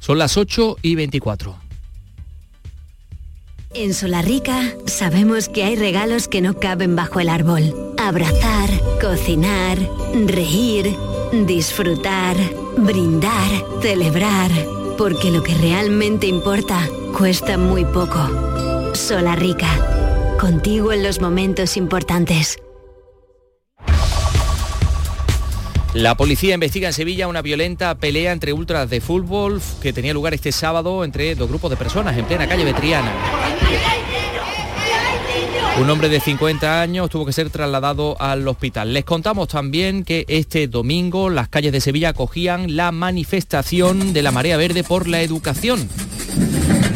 Son 0.00 0.18
las 0.18 0.36
8 0.36 0.78
y 0.82 0.96
24. 0.96 1.56
En 3.74 3.94
Solarrica 3.94 4.74
sabemos 4.86 5.48
que 5.48 5.62
hay 5.62 5.76
regalos 5.76 6.26
que 6.26 6.40
no 6.40 6.58
caben 6.58 6.96
bajo 6.96 7.20
el 7.20 7.28
árbol. 7.28 7.87
Abrazar, 8.08 8.70
cocinar, 9.02 9.76
reír, 10.24 10.96
disfrutar, 11.44 12.38
brindar, 12.78 13.50
celebrar. 13.82 14.50
Porque 14.96 15.30
lo 15.30 15.42
que 15.42 15.52
realmente 15.52 16.26
importa 16.26 16.88
cuesta 17.14 17.58
muy 17.58 17.84
poco. 17.84 18.94
Solarrica. 18.94 19.68
Contigo 20.40 20.90
en 20.94 21.02
los 21.02 21.20
momentos 21.20 21.76
importantes. 21.76 22.56
La 25.92 26.16
policía 26.16 26.54
investiga 26.54 26.88
en 26.88 26.94
Sevilla 26.94 27.28
una 27.28 27.42
violenta 27.42 27.94
pelea 27.94 28.32
entre 28.32 28.54
ultras 28.54 28.88
de 28.88 29.02
fútbol 29.02 29.60
que 29.82 29.92
tenía 29.92 30.14
lugar 30.14 30.32
este 30.32 30.50
sábado 30.50 31.04
entre 31.04 31.34
dos 31.34 31.50
grupos 31.50 31.68
de 31.70 31.76
personas 31.76 32.16
en 32.16 32.24
plena 32.24 32.48
calle 32.48 32.64
Betriana. 32.64 33.12
Un 35.80 35.88
hombre 35.90 36.08
de 36.08 36.18
50 36.18 36.80
años 36.82 37.08
tuvo 37.08 37.24
que 37.24 37.32
ser 37.32 37.50
trasladado 37.50 38.20
al 38.20 38.48
hospital. 38.48 38.92
Les 38.92 39.04
contamos 39.04 39.46
también 39.46 40.02
que 40.02 40.24
este 40.26 40.66
domingo 40.66 41.30
las 41.30 41.48
calles 41.48 41.70
de 41.70 41.80
Sevilla 41.80 42.08
acogían 42.08 42.74
la 42.74 42.90
manifestación 42.90 44.12
de 44.12 44.22
la 44.22 44.32
Marea 44.32 44.56
Verde 44.56 44.82
por 44.82 45.06
la 45.06 45.22
Educación. 45.22 45.88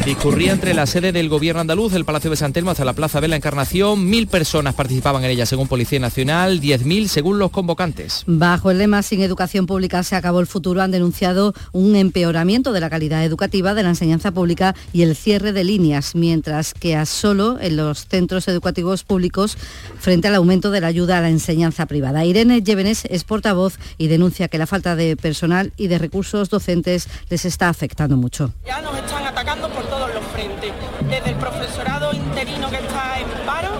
Discurría 0.05 0.51
entre 0.51 0.73
la 0.73 0.85
sede 0.85 1.13
del 1.13 1.29
gobierno 1.29 1.61
andaluz, 1.61 1.93
el 1.93 2.03
Palacio 2.03 2.29
de 2.29 2.35
San 2.35 2.51
Telmo, 2.51 2.71
hasta 2.71 2.83
la 2.83 2.91
Plaza 2.91 3.21
de 3.21 3.29
la 3.29 3.37
Encarnación. 3.37 4.09
Mil 4.09 4.27
personas 4.27 4.75
participaban 4.75 5.23
en 5.23 5.31
ella 5.31 5.45
según 5.45 5.69
Policía 5.69 5.99
Nacional, 5.99 6.59
10.000 6.59 7.07
según 7.07 7.39
los 7.39 7.51
convocantes. 7.51 8.23
Bajo 8.27 8.69
el 8.69 8.79
lema 8.79 9.01
Sin 9.01 9.21
educación 9.21 9.65
pública 9.65 10.03
se 10.03 10.17
acabó 10.17 10.41
el 10.41 10.47
futuro 10.47 10.81
han 10.81 10.91
denunciado 10.91 11.53
un 11.71 11.95
empeoramiento 11.95 12.73
de 12.73 12.81
la 12.81 12.89
calidad 12.89 13.23
educativa 13.23 13.73
de 13.73 13.83
la 13.83 13.89
enseñanza 13.89 14.31
pública 14.31 14.75
y 14.91 15.03
el 15.03 15.15
cierre 15.15 15.53
de 15.53 15.63
líneas, 15.63 16.15
mientras 16.15 16.73
que 16.73 16.97
a 16.97 17.05
solo 17.05 17.57
en 17.61 17.77
los 17.77 18.05
centros 18.05 18.49
educativos 18.49 19.03
públicos 19.05 19.57
frente 19.99 20.27
al 20.27 20.35
aumento 20.35 20.69
de 20.69 20.81
la 20.81 20.87
ayuda 20.87 21.19
a 21.19 21.21
la 21.21 21.29
enseñanza 21.29 21.85
privada. 21.85 22.25
Irene 22.25 22.61
Llévenes 22.61 23.05
es 23.09 23.23
portavoz 23.23 23.79
y 23.97 24.07
denuncia 24.07 24.49
que 24.49 24.57
la 24.57 24.67
falta 24.67 24.97
de 24.97 25.15
personal 25.15 25.71
y 25.77 25.87
de 25.87 25.97
recursos 25.97 26.49
docentes 26.49 27.07
les 27.29 27.45
está 27.45 27.69
afectando 27.69 28.17
mucho. 28.17 28.51
Ya 28.65 28.81
nos 28.81 28.97
están 28.97 29.32
atacando 29.33 29.67
por 29.69 29.83
todos 29.85 30.13
los 30.13 30.23
frentes, 30.25 30.71
desde 31.09 31.31
el 31.31 31.35
profesorado 31.37 32.13
interino 32.13 32.69
que 32.69 32.75
está 32.75 33.19
en 33.19 33.45
paro, 33.47 33.71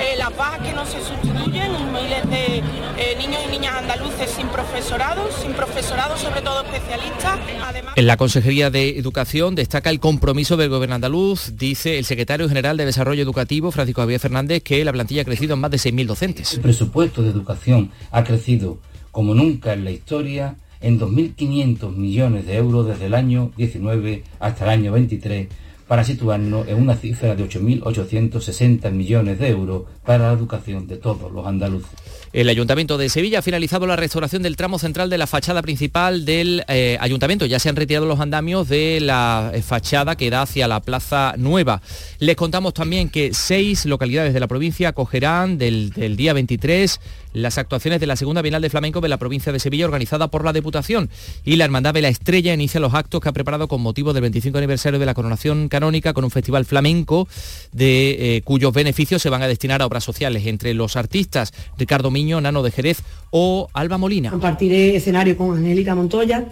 eh, 0.00 0.16
las 0.18 0.36
bajas 0.36 0.58
que 0.66 0.72
no 0.72 0.84
se 0.84 0.98
sustituyen, 1.00 1.70
miles 1.92 2.28
de 2.28 2.62
eh, 2.98 3.16
niños 3.16 3.40
y 3.46 3.50
niñas 3.52 3.76
andaluces 3.76 4.28
sin 4.28 4.48
profesorado, 4.48 5.30
sin 5.40 5.52
profesorado 5.52 6.16
sobre 6.16 6.40
todo 6.40 6.64
especialistas. 6.64 7.38
Además... 7.64 7.94
En 7.94 8.06
la 8.08 8.16
Consejería 8.16 8.70
de 8.70 8.98
Educación 8.98 9.54
destaca 9.54 9.90
el 9.90 10.00
compromiso 10.00 10.56
del 10.56 10.68
Gobierno 10.68 10.96
andaluz, 10.96 11.52
dice 11.56 11.98
el 11.98 12.04
secretario 12.04 12.48
general 12.48 12.76
de 12.76 12.84
Desarrollo 12.84 13.22
Educativo, 13.22 13.70
Francisco 13.70 14.02
Javier 14.02 14.18
Fernández, 14.18 14.64
que 14.64 14.84
la 14.84 14.92
plantilla 14.92 15.22
ha 15.22 15.26
crecido 15.26 15.54
en 15.54 15.60
más 15.60 15.70
de 15.70 15.76
6.000 15.76 16.06
docentes. 16.06 16.54
El 16.54 16.60
presupuesto 16.60 17.22
de 17.22 17.30
educación 17.30 17.92
ha 18.10 18.24
crecido 18.24 18.78
como 19.12 19.32
nunca 19.32 19.74
en 19.74 19.84
la 19.84 19.92
historia 19.92 20.56
en 20.80 20.98
2.500 20.98 21.94
millones 21.94 22.46
de 22.46 22.56
euros 22.56 22.86
desde 22.86 23.06
el 23.06 23.14
año 23.14 23.52
19 23.56 24.24
hasta 24.40 24.64
el 24.64 24.70
año 24.70 24.92
23 24.92 25.48
para 25.88 26.04
situarnos 26.04 26.68
en 26.68 26.76
una 26.76 26.96
cifra 26.96 27.34
de 27.34 27.48
8.860 27.48 28.90
millones 28.92 29.38
de 29.38 29.48
euros 29.48 29.84
para 30.04 30.28
la 30.28 30.32
educación 30.34 30.86
de 30.86 30.98
todos 30.98 31.32
los 31.32 31.46
andaluces. 31.46 31.90
El 32.34 32.50
Ayuntamiento 32.50 32.98
de 32.98 33.08
Sevilla 33.08 33.38
ha 33.38 33.42
finalizado 33.42 33.86
la 33.86 33.96
restauración 33.96 34.42
del 34.42 34.54
tramo 34.54 34.78
central 34.78 35.08
de 35.08 35.16
la 35.16 35.26
fachada 35.26 35.62
principal 35.62 36.26
del 36.26 36.62
eh, 36.68 36.98
Ayuntamiento. 37.00 37.46
Ya 37.46 37.58
se 37.58 37.70
han 37.70 37.76
retirado 37.76 38.04
los 38.04 38.20
andamios 38.20 38.68
de 38.68 39.00
la 39.00 39.50
eh, 39.54 39.62
fachada 39.62 40.14
que 40.14 40.28
da 40.28 40.42
hacia 40.42 40.68
la 40.68 40.80
Plaza 40.80 41.34
Nueva. 41.38 41.80
Les 42.18 42.36
contamos 42.36 42.74
también 42.74 43.08
que 43.08 43.32
seis 43.32 43.86
localidades 43.86 44.34
de 44.34 44.40
la 44.40 44.46
provincia 44.46 44.90
acogerán 44.90 45.56
del, 45.56 45.88
del 45.90 46.16
día 46.16 46.34
23 46.34 47.00
las 47.32 47.58
actuaciones 47.58 48.00
de 48.00 48.06
la 48.06 48.16
segunda 48.16 48.42
Bienal 48.42 48.62
de 48.62 48.70
Flamenco 48.70 49.00
de 49.00 49.08
la 49.08 49.16
provincia 49.16 49.52
de 49.52 49.58
Sevilla 49.58 49.84
organizada 49.84 50.28
por 50.28 50.44
la 50.44 50.52
Deputación 50.52 51.10
y 51.44 51.56
la 51.56 51.64
Hermandad 51.64 51.94
de 51.94 52.02
la 52.02 52.08
Estrella 52.08 52.54
inicia 52.54 52.80
los 52.80 52.94
actos 52.94 53.20
que 53.20 53.28
ha 53.28 53.32
preparado 53.32 53.68
con 53.68 53.80
motivo 53.80 54.12
del 54.12 54.22
25 54.22 54.58
aniversario 54.58 54.98
de 54.98 55.06
la 55.06 55.14
coronación 55.14 55.68
canónica 55.68 56.12
con 56.12 56.24
un 56.24 56.30
festival 56.30 56.64
flamenco 56.64 57.28
de 57.72 58.36
eh, 58.36 58.42
cuyos 58.42 58.72
beneficios 58.72 59.22
se 59.22 59.30
van 59.30 59.42
a 59.42 59.48
destinar 59.48 59.82
a 59.82 59.86
obras 59.86 60.04
sociales 60.04 60.46
entre 60.46 60.74
los 60.74 60.96
artistas 60.96 61.52
Ricardo 61.76 62.10
Miño, 62.10 62.40
Nano 62.40 62.62
de 62.62 62.70
Jerez 62.70 63.02
o 63.30 63.68
Alba 63.72 63.98
Molina. 63.98 64.30
Compartiré 64.30 64.96
escenario 64.96 65.36
con 65.36 65.56
Angélica 65.56 65.94
Montoya, 65.94 66.46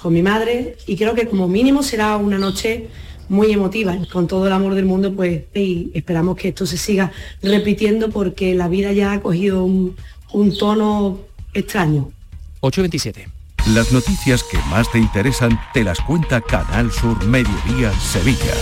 con 0.00 0.12
mi 0.12 0.22
madre 0.22 0.76
y 0.86 0.96
creo 0.96 1.14
que 1.14 1.26
como 1.26 1.48
mínimo 1.48 1.82
será 1.82 2.16
una 2.16 2.38
noche 2.38 2.88
muy 3.28 3.52
emotiva. 3.52 3.96
Con 4.12 4.26
todo 4.26 4.46
el 4.46 4.52
amor 4.52 4.74
del 4.74 4.84
mundo, 4.84 5.12
pues, 5.12 5.42
y 5.54 5.90
esperamos 5.94 6.36
que 6.36 6.48
esto 6.48 6.66
se 6.66 6.76
siga 6.76 7.12
repitiendo 7.42 8.10
porque 8.10 8.54
la 8.54 8.68
vida 8.68 8.92
ya 8.92 9.12
ha 9.12 9.20
cogido 9.20 9.64
un, 9.64 9.96
un 10.32 10.56
tono 10.56 11.18
extraño. 11.54 12.10
827. 12.60 13.28
Las 13.74 13.92
noticias 13.92 14.42
que 14.42 14.58
más 14.70 14.90
te 14.90 14.98
interesan 14.98 15.58
te 15.72 15.84
las 15.84 16.00
cuenta 16.00 16.40
Canal 16.40 16.90
Sur 16.90 17.24
Mediodía 17.24 17.92
Sevilla. 18.00 18.54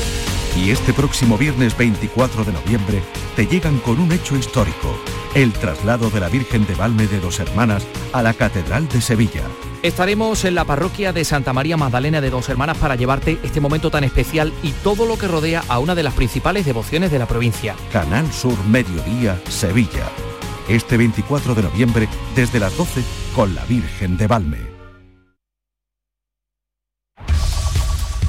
Y 0.56 0.70
este 0.70 0.92
próximo 0.92 1.38
viernes 1.38 1.76
24 1.76 2.44
de 2.44 2.52
noviembre 2.52 3.02
te 3.34 3.46
llegan 3.46 3.78
con 3.78 3.98
un 3.98 4.12
hecho 4.12 4.36
histórico, 4.36 4.94
el 5.34 5.52
traslado 5.52 6.10
de 6.10 6.20
la 6.20 6.28
Virgen 6.28 6.66
de 6.66 6.74
Valme 6.74 7.06
de 7.06 7.20
Dos 7.20 7.40
Hermanas 7.40 7.86
a 8.12 8.22
la 8.22 8.34
Catedral 8.34 8.88
de 8.88 9.00
Sevilla. 9.00 9.42
Estaremos 9.82 10.44
en 10.44 10.54
la 10.54 10.64
parroquia 10.64 11.12
de 11.12 11.24
Santa 11.24 11.52
María 11.52 11.76
Magdalena 11.76 12.20
de 12.20 12.30
Dos 12.30 12.48
Hermanas 12.48 12.76
para 12.76 12.96
llevarte 12.96 13.38
este 13.42 13.60
momento 13.60 13.90
tan 13.90 14.04
especial 14.04 14.52
y 14.62 14.72
todo 14.72 15.06
lo 15.06 15.16
que 15.16 15.28
rodea 15.28 15.62
a 15.68 15.78
una 15.78 15.94
de 15.94 16.02
las 16.02 16.14
principales 16.14 16.66
devociones 16.66 17.10
de 17.10 17.18
la 17.18 17.26
provincia. 17.26 17.74
Canal 17.92 18.30
Sur 18.32 18.56
Mediodía 18.66 19.40
Sevilla. 19.48 20.10
Este 20.68 20.96
24 20.96 21.54
de 21.54 21.62
noviembre 21.62 22.08
desde 22.34 22.60
las 22.60 22.76
12 22.76 23.02
con 23.34 23.54
la 23.54 23.64
Virgen 23.64 24.16
de 24.16 24.26
Valme. 24.26 24.69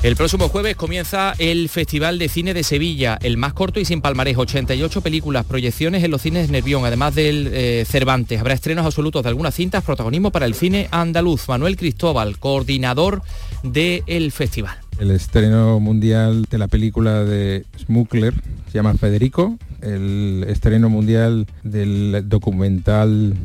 El 0.04 0.16
próximo 0.16 0.50
jueves 0.50 0.76
comienza 0.76 1.36
el 1.38 1.70
Festival 1.70 2.18
de 2.18 2.28
Cine 2.28 2.56
de 2.56 2.64
Sevilla, 2.64 3.20
el 3.22 3.38
más 3.38 3.54
corto 3.54 3.80
y 3.80 3.86
sin 3.86 4.02
palmarés, 4.02 4.36
88 4.36 5.00
películas, 5.02 5.46
proyecciones 5.46 6.04
en 6.04 6.10
los 6.10 6.24
cines 6.24 6.50
Nervión, 6.50 6.84
además 6.86 7.14
del 7.14 7.48
eh, 7.54 7.86
Cervantes. 7.86 8.40
Habrá 8.40 8.56
estrenos 8.56 8.84
absolutos 8.84 9.22
de 9.22 9.30
algunas 9.30 9.54
cintas, 9.54 9.84
protagonismo 9.84 10.32
para 10.32 10.48
el 10.48 10.56
cine 10.56 10.88
andaluz. 10.90 11.48
Manuel 11.48 11.78
Cristóbal, 11.78 12.40
coordinador 12.40 13.22
del 13.62 14.32
festival. 14.32 14.76
El 15.00 15.12
estreno 15.12 15.80
mundial 15.80 16.48
de 16.50 16.58
la 16.58 16.68
película 16.68 17.24
de 17.24 17.68
Smuggler 17.78 18.34
se 18.72 18.80
llama 18.80 18.96
Federico, 18.96 19.60
el 19.82 20.46
estreno 20.48 20.90
mundial 20.90 21.46
del 21.62 22.24
documental 22.28 23.36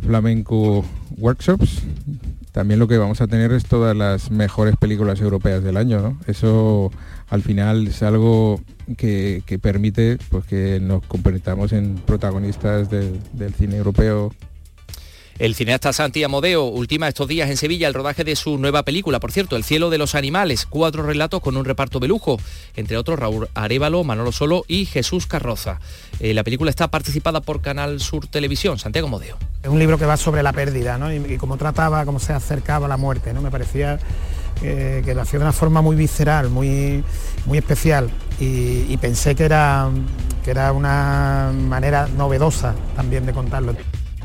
flamenco 0.00 0.86
Workshops 1.18 1.82
también 2.58 2.80
lo 2.80 2.88
que 2.88 2.98
vamos 2.98 3.20
a 3.20 3.28
tener 3.28 3.52
es 3.52 3.66
todas 3.66 3.96
las 3.96 4.32
mejores 4.32 4.74
películas 4.76 5.20
europeas 5.20 5.62
del 5.62 5.76
año, 5.76 6.00
¿no? 6.00 6.18
Eso 6.26 6.90
al 7.28 7.40
final 7.40 7.86
es 7.86 8.02
algo 8.02 8.60
que, 8.96 9.44
permite 9.62 10.18
pues, 10.28 10.44
que 10.44 10.80
nos 10.80 11.04
convirtamos 11.04 11.72
en 11.72 11.94
protagonistas 11.98 12.90
del 12.90 13.54
cine 13.56 13.76
europeo 13.76 14.32
el 15.38 15.54
cineasta 15.54 15.92
Santi 15.92 16.24
Amodeo 16.24 16.64
ultima 16.64 17.06
estos 17.06 17.28
días 17.28 17.48
en 17.48 17.56
Sevilla 17.56 17.86
el 17.86 17.94
rodaje 17.94 18.24
de 18.24 18.34
su 18.34 18.58
nueva 18.58 18.82
película, 18.82 19.20
por 19.20 19.30
cierto, 19.30 19.56
El 19.56 19.64
cielo 19.64 19.88
de 19.88 19.98
los 19.98 20.14
animales, 20.14 20.66
cuatro 20.66 21.04
relatos 21.04 21.40
con 21.40 21.56
un 21.56 21.64
reparto 21.64 22.00
de 22.00 22.08
lujo, 22.08 22.38
entre 22.74 22.96
otros 22.96 23.18
Raúl 23.18 23.48
Arevalo, 23.54 24.02
Manolo 24.02 24.32
Solo 24.32 24.64
y 24.66 24.86
Jesús 24.86 25.26
Carroza. 25.26 25.78
Eh, 26.18 26.34
la 26.34 26.42
película 26.42 26.70
está 26.70 26.88
participada 26.88 27.40
por 27.40 27.60
Canal 27.60 28.00
Sur 28.00 28.26
Televisión, 28.26 28.78
Santiago 28.78 29.06
Amodeo. 29.06 29.36
Es 29.62 29.68
un 29.68 29.78
libro 29.78 29.96
que 29.96 30.06
va 30.06 30.16
sobre 30.16 30.42
la 30.42 30.52
pérdida, 30.52 30.98
¿no? 30.98 31.12
Y, 31.12 31.36
cómo 31.38 31.56
trataba, 31.56 32.04
cómo 32.04 32.18
se 32.18 32.32
acercaba 32.32 32.86
a 32.86 32.88
la 32.88 32.96
muerte, 32.96 33.32
¿no? 33.32 33.40
Me 33.40 33.50
parecía 33.50 34.00
eh, 34.62 35.02
que 35.04 35.14
lo 35.14 35.22
hacía 35.22 35.38
de 35.38 35.44
una 35.44 35.52
forma 35.52 35.82
muy 35.82 35.94
visceral, 35.94 36.50
muy, 36.50 37.04
muy 37.46 37.58
especial 37.58 38.10
y, 38.40 38.86
y, 38.88 38.96
pensé 39.00 39.36
que 39.36 39.44
era, 39.44 39.88
que 40.44 40.50
era 40.50 40.72
una 40.72 41.52
manera 41.54 42.08
novedosa 42.08 42.74
también 42.96 43.24
de 43.24 43.32
contarlo. 43.32 43.76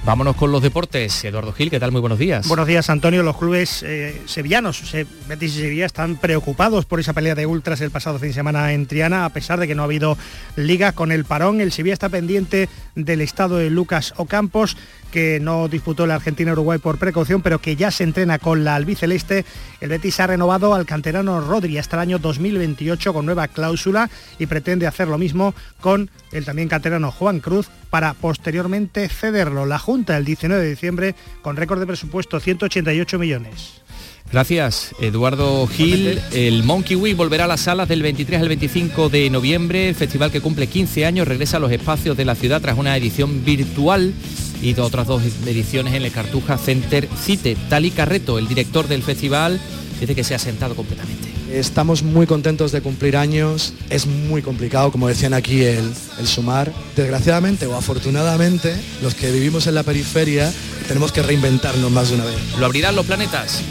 Vámonos 0.05 0.35
con 0.35 0.51
los 0.51 0.61
deportes. 0.61 1.23
Eduardo 1.23 1.53
Gil, 1.53 1.69
¿qué 1.69 1.79
tal? 1.79 1.93
Muy 1.93 2.01
buenos 2.01 2.19
días. 2.19 2.45
Buenos 2.49 2.67
días, 2.67 2.89
Antonio. 2.89 3.23
Los 3.23 3.37
clubes 3.37 3.83
eh, 3.83 4.21
sevillanos, 4.25 4.83
Betis 5.29 5.55
y 5.55 5.61
Sevilla, 5.61 5.85
están 5.85 6.17
preocupados 6.17 6.83
por 6.83 6.99
esa 6.99 7.13
pelea 7.13 7.35
de 7.35 7.45
ultras 7.45 7.79
el 7.79 7.89
pasado 7.89 8.19
fin 8.19 8.27
de 8.27 8.33
semana 8.33 8.73
en 8.73 8.85
Triana, 8.85 9.23
a 9.23 9.29
pesar 9.29 9.61
de 9.61 9.67
que 9.67 9.75
no 9.75 9.83
ha 9.83 9.85
habido 9.85 10.17
liga 10.57 10.91
con 10.91 11.13
el 11.13 11.23
parón. 11.23 11.61
El 11.61 11.71
Sevilla 11.71 11.93
está 11.93 12.09
pendiente 12.09 12.67
del 12.95 13.21
estado 13.21 13.57
de 13.57 13.69
Lucas 13.69 14.13
Ocampos 14.17 14.75
que 15.13 15.39
no 15.39 15.67
disputó 15.67 16.07
la 16.07 16.15
Argentina-Uruguay 16.15 16.79
por 16.79 16.97
precaución, 16.97 17.43
pero 17.43 17.61
que 17.61 17.75
ya 17.75 17.91
se 17.91 18.03
entrena 18.03 18.39
con 18.39 18.63
la 18.63 18.73
albiceleste. 18.73 19.45
El 19.79 19.89
Betis 19.89 20.19
ha 20.19 20.25
renovado 20.25 20.73
al 20.73 20.87
canterano 20.87 21.39
Rodri 21.39 21.77
hasta 21.77 21.97
el 21.97 22.01
año 22.01 22.17
2028 22.17 23.13
con 23.13 23.27
nueva 23.27 23.47
cláusula 23.47 24.09
y 24.39 24.47
pretende 24.47 24.87
hacer 24.87 25.07
lo 25.07 25.19
mismo 25.19 25.53
con 25.81 26.09
el 26.31 26.45
también 26.45 26.67
canterano 26.67 27.11
Juan 27.11 27.41
Cruz 27.41 27.69
para 27.91 28.15
posteriormente 28.15 29.07
cederlo. 29.07 29.67
Junta 29.93 30.17
el 30.17 30.25
19 30.25 30.63
de 30.63 30.69
diciembre 30.71 31.15
con 31.43 31.55
récord 31.55 31.79
de 31.79 31.85
presupuesto 31.85 32.39
188 32.39 33.19
millones. 33.19 33.83
Gracias, 34.31 34.95
Eduardo 34.99 35.67
Gil. 35.67 36.19
El 36.31 36.63
Monkey 36.63 36.95
Week 36.95 37.15
volverá 37.15 37.43
a 37.43 37.47
las 37.47 37.61
salas 37.61 37.87
del 37.87 38.01
23 38.01 38.41
al 38.41 38.47
25 38.47 39.09
de 39.09 39.29
noviembre. 39.29 39.89
El 39.89 39.93
festival 39.93 40.31
que 40.31 40.41
cumple 40.41 40.65
15 40.65 41.05
años 41.05 41.27
regresa 41.27 41.57
a 41.57 41.59
los 41.59 41.71
espacios 41.71 42.17
de 42.17 42.25
la 42.25 42.33
ciudad 42.33 42.59
tras 42.59 42.75
una 42.75 42.97
edición 42.97 43.45
virtual 43.45 44.15
y 44.63 44.73
otras 44.79 45.05
dos 45.05 45.21
ediciones 45.45 45.93
en 45.93 46.01
el 46.01 46.11
Cartuja 46.11 46.57
Center 46.57 47.07
Cite. 47.15 47.55
Tali 47.69 47.91
Carreto, 47.91 48.39
el 48.39 48.47
director 48.47 48.87
del 48.87 49.03
festival, 49.03 49.59
dice 49.99 50.15
que 50.15 50.23
se 50.23 50.33
ha 50.33 50.39
sentado 50.39 50.75
completamente. 50.75 51.32
Estamos 51.53 52.01
muy 52.01 52.25
contentos 52.25 52.71
de 52.71 52.81
cumplir 52.81 53.15
años, 53.15 53.75
es 53.91 54.07
muy 54.07 54.41
complicado, 54.41 54.91
como 54.91 55.07
decían 55.07 55.35
aquí, 55.35 55.61
el, 55.61 55.93
el, 56.17 56.27
sumar. 56.27 56.73
Desgraciadamente 56.95 57.67
o 57.67 57.75
afortunadamente, 57.75 58.75
los 59.03 59.13
que 59.13 59.31
vivimos 59.31 59.67
en 59.67 59.75
la 59.75 59.83
periferia 59.83 60.51
tenemos 60.87 61.11
que 61.11 61.21
reinventarnos 61.21 61.91
más 61.91 62.09
de 62.09 62.15
una 62.15 62.25
vez. 62.25 62.37
Lo 62.57 62.65
abrirán 62.65 62.95
los 62.95 63.05
planetas. 63.05 63.61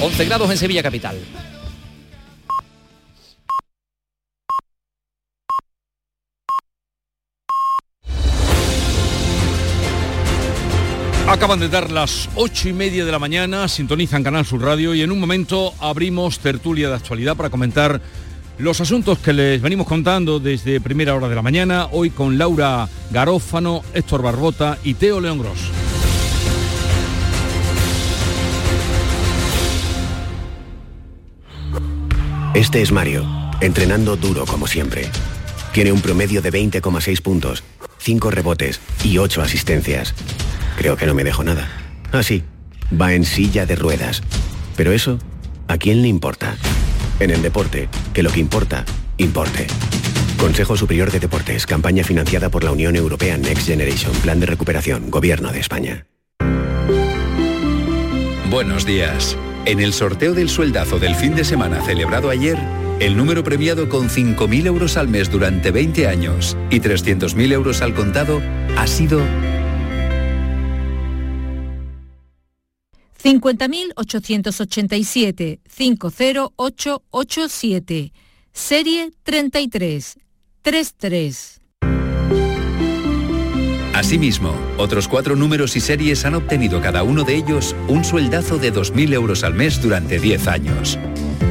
11 0.00 0.24
grados 0.24 0.50
en 0.50 0.56
Sevilla 0.56 0.82
Capital. 0.82 1.18
Acaban 11.32 11.58
de 11.58 11.70
dar 11.70 11.90
las 11.90 12.28
ocho 12.34 12.68
y 12.68 12.74
media 12.74 13.06
de 13.06 13.10
la 13.10 13.18
mañana, 13.18 13.66
sintonizan 13.66 14.22
Canal 14.22 14.44
Sur 14.44 14.60
Radio 14.60 14.94
y 14.94 15.00
en 15.00 15.10
un 15.10 15.18
momento 15.18 15.72
abrimos 15.80 16.38
tertulia 16.40 16.90
de 16.90 16.94
actualidad 16.94 17.36
para 17.36 17.48
comentar 17.48 18.02
los 18.58 18.82
asuntos 18.82 19.18
que 19.18 19.32
les 19.32 19.62
venimos 19.62 19.86
contando 19.86 20.40
desde 20.40 20.78
primera 20.78 21.14
hora 21.14 21.30
de 21.30 21.34
la 21.34 21.40
mañana, 21.40 21.88
hoy 21.90 22.10
con 22.10 22.36
Laura 22.36 22.86
Garófano, 23.10 23.82
Héctor 23.94 24.20
Barbota 24.20 24.76
y 24.84 24.92
Teo 24.92 25.22
León 25.22 25.38
Gros. 25.38 25.58
Este 32.54 32.82
es 32.82 32.92
Mario, 32.92 33.26
entrenando 33.62 34.16
duro 34.16 34.44
como 34.44 34.66
siempre. 34.66 35.08
Tiene 35.72 35.92
un 35.92 36.02
promedio 36.02 36.42
de 36.42 36.52
20,6 36.52 37.22
puntos, 37.22 37.64
5 38.00 38.30
rebotes 38.30 38.80
y 39.02 39.16
8 39.16 39.40
asistencias. 39.40 40.14
Creo 40.76 40.96
que 40.96 41.06
no 41.06 41.14
me 41.14 41.24
dejo 41.24 41.44
nada. 41.44 41.68
Ah, 42.12 42.22
sí, 42.22 42.42
va 43.00 43.14
en 43.14 43.24
silla 43.24 43.66
de 43.66 43.76
ruedas. 43.76 44.22
Pero 44.76 44.92
eso, 44.92 45.18
¿a 45.68 45.78
quién 45.78 46.02
le 46.02 46.08
importa? 46.08 46.56
En 47.20 47.30
el 47.30 47.42
deporte, 47.42 47.88
que 48.12 48.22
lo 48.22 48.30
que 48.30 48.40
importa, 48.40 48.84
importe. 49.18 49.66
Consejo 50.38 50.76
Superior 50.76 51.10
de 51.12 51.20
Deportes, 51.20 51.66
campaña 51.66 52.02
financiada 52.02 52.48
por 52.48 52.64
la 52.64 52.72
Unión 52.72 52.96
Europea 52.96 53.38
Next 53.38 53.66
Generation, 53.66 54.12
Plan 54.22 54.40
de 54.40 54.46
Recuperación, 54.46 55.10
Gobierno 55.10 55.52
de 55.52 55.60
España. 55.60 56.06
Buenos 58.50 58.84
días. 58.84 59.36
En 59.64 59.78
el 59.78 59.92
sorteo 59.92 60.34
del 60.34 60.48
sueldazo 60.48 60.98
del 60.98 61.14
fin 61.14 61.36
de 61.36 61.44
semana 61.44 61.80
celebrado 61.82 62.28
ayer, 62.28 62.58
el 62.98 63.16
número 63.16 63.44
premiado 63.44 63.88
con 63.88 64.08
5.000 64.08 64.66
euros 64.66 64.96
al 64.96 65.08
mes 65.08 65.30
durante 65.30 65.70
20 65.70 66.08
años 66.08 66.56
y 66.68 66.80
300.000 66.80 67.52
euros 67.52 67.80
al 67.80 67.94
contado 67.94 68.42
ha 68.76 68.86
sido 68.86 69.22
50.887 73.22 75.60
50887 75.68 78.12
serie 78.52 79.12
33 79.22 80.18
33 80.62 81.62
Asimismo, 83.94 84.54
otros 84.78 85.06
cuatro 85.06 85.36
números 85.36 85.76
y 85.76 85.80
series 85.80 86.24
han 86.24 86.34
obtenido 86.34 86.80
cada 86.80 87.02
uno 87.02 87.24
de 87.24 87.36
ellos 87.36 87.76
un 87.88 88.04
sueldazo 88.04 88.58
de 88.58 88.72
2.000 88.72 89.12
euros 89.12 89.44
al 89.44 89.54
mes 89.54 89.82
durante 89.82 90.18
10 90.18 90.48
años. 90.48 90.98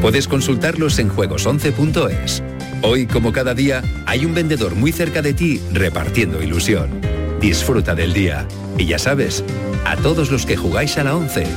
Puedes 0.02 0.28
consultarlos 0.28 0.98
en 0.98 1.10
juegos11.es. 1.10 2.42
Hoy, 2.82 3.06
como 3.06 3.32
cada 3.32 3.54
día, 3.54 3.84
hay 4.08 4.26
un 4.26 4.34
vendedor 4.34 4.76
muy 4.76 4.92
cerca 4.92 5.22
de 5.22 5.34
ti 5.34 5.62
repartiendo 5.72 6.42
ilusión. 6.42 7.11
Disfruta 7.42 7.96
del 7.96 8.14
día. 8.14 8.48
Y 8.78 8.86
ya 8.86 9.00
sabes, 9.00 9.44
a 9.84 9.98
todos 9.98 10.30
los 10.30 10.46
que 10.46 10.56
jugáis 10.56 10.98
a 11.00 11.04
la 11.04 11.16
11, 11.16 11.48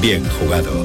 bien 0.00 0.28
jugado. 0.28 0.84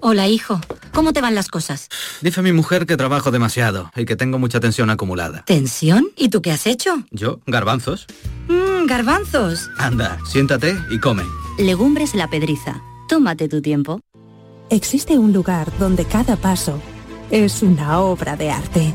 Hola, 0.00 0.26
hijo. 0.26 0.60
¿Cómo 0.92 1.12
te 1.12 1.20
van 1.20 1.36
las 1.36 1.48
cosas? 1.48 1.88
Dice 2.20 2.42
mi 2.42 2.50
mujer 2.50 2.84
que 2.84 2.96
trabajo 2.96 3.30
demasiado 3.30 3.92
y 3.94 4.06
que 4.06 4.16
tengo 4.16 4.40
mucha 4.40 4.58
tensión 4.58 4.90
acumulada. 4.90 5.44
¿Tensión? 5.44 6.08
¿Y 6.16 6.30
tú 6.30 6.42
qué 6.42 6.50
has 6.50 6.66
hecho? 6.66 7.04
Yo, 7.12 7.40
garbanzos. 7.46 8.06
Mmm, 8.48 8.86
garbanzos. 8.86 9.70
Anda, 9.78 10.18
siéntate 10.26 10.76
y 10.90 10.98
come. 10.98 11.22
Legumbres 11.58 12.16
la 12.16 12.28
pedriza. 12.28 12.82
Tómate 13.08 13.48
tu 13.48 13.62
tiempo. 13.62 14.00
Existe 14.70 15.16
un 15.16 15.32
lugar 15.32 15.70
donde 15.78 16.04
cada 16.04 16.34
paso 16.36 16.80
es 17.30 17.62
una 17.62 18.00
obra 18.00 18.34
de 18.36 18.50
arte, 18.50 18.94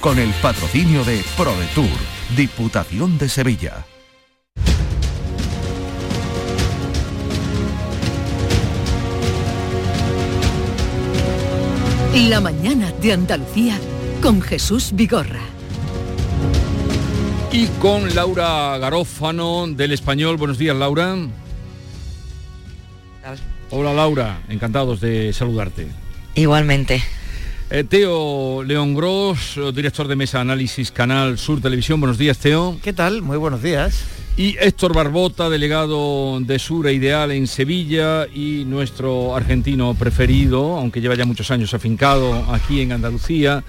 Con 0.00 0.18
el 0.18 0.30
patrocinio 0.40 1.04
de 1.04 1.22
ProDetour, 1.36 1.86
Diputación 2.34 3.18
de 3.18 3.28
Sevilla. 3.28 3.84
La 12.30 12.40
mañana 12.40 12.90
de 12.92 13.12
Andalucía 13.12 13.78
con 14.22 14.40
Jesús 14.40 14.92
Vigorra. 14.94 15.42
Y 17.52 17.66
con 17.78 18.14
Laura 18.14 18.78
Garófano 18.78 19.66
del 19.66 19.92
Español. 19.92 20.38
Buenos 20.38 20.56
días, 20.56 20.76
Laura. 20.76 21.14
Hola, 23.68 23.92
Laura. 23.92 24.40
Encantados 24.48 25.02
de 25.02 25.34
saludarte. 25.34 25.88
Igualmente. 26.34 27.02
Eh, 27.72 27.84
Teo 27.84 28.64
León 28.64 28.94
Gros, 28.94 29.56
director 29.72 30.08
de 30.08 30.16
Mesa 30.16 30.40
Análisis 30.40 30.90
Canal 30.90 31.38
Sur 31.38 31.60
Televisión. 31.60 32.00
Buenos 32.00 32.18
días, 32.18 32.36
Teo. 32.38 32.76
¿Qué 32.82 32.92
tal? 32.92 33.22
Muy 33.22 33.36
buenos 33.36 33.62
días. 33.62 34.02
Y 34.36 34.56
Héctor 34.58 34.92
Barbota, 34.92 35.48
delegado 35.48 36.40
de 36.40 36.58
Sura 36.58 36.90
Ideal 36.90 37.30
en 37.30 37.46
Sevilla 37.46 38.26
y 38.26 38.64
nuestro 38.64 39.36
argentino 39.36 39.94
preferido, 39.94 40.78
aunque 40.78 41.00
lleva 41.00 41.14
ya 41.14 41.24
muchos 41.24 41.48
años 41.52 41.72
afincado 41.72 42.34
aquí 42.52 42.80
en 42.80 42.90
Andalucía. 42.90 43.62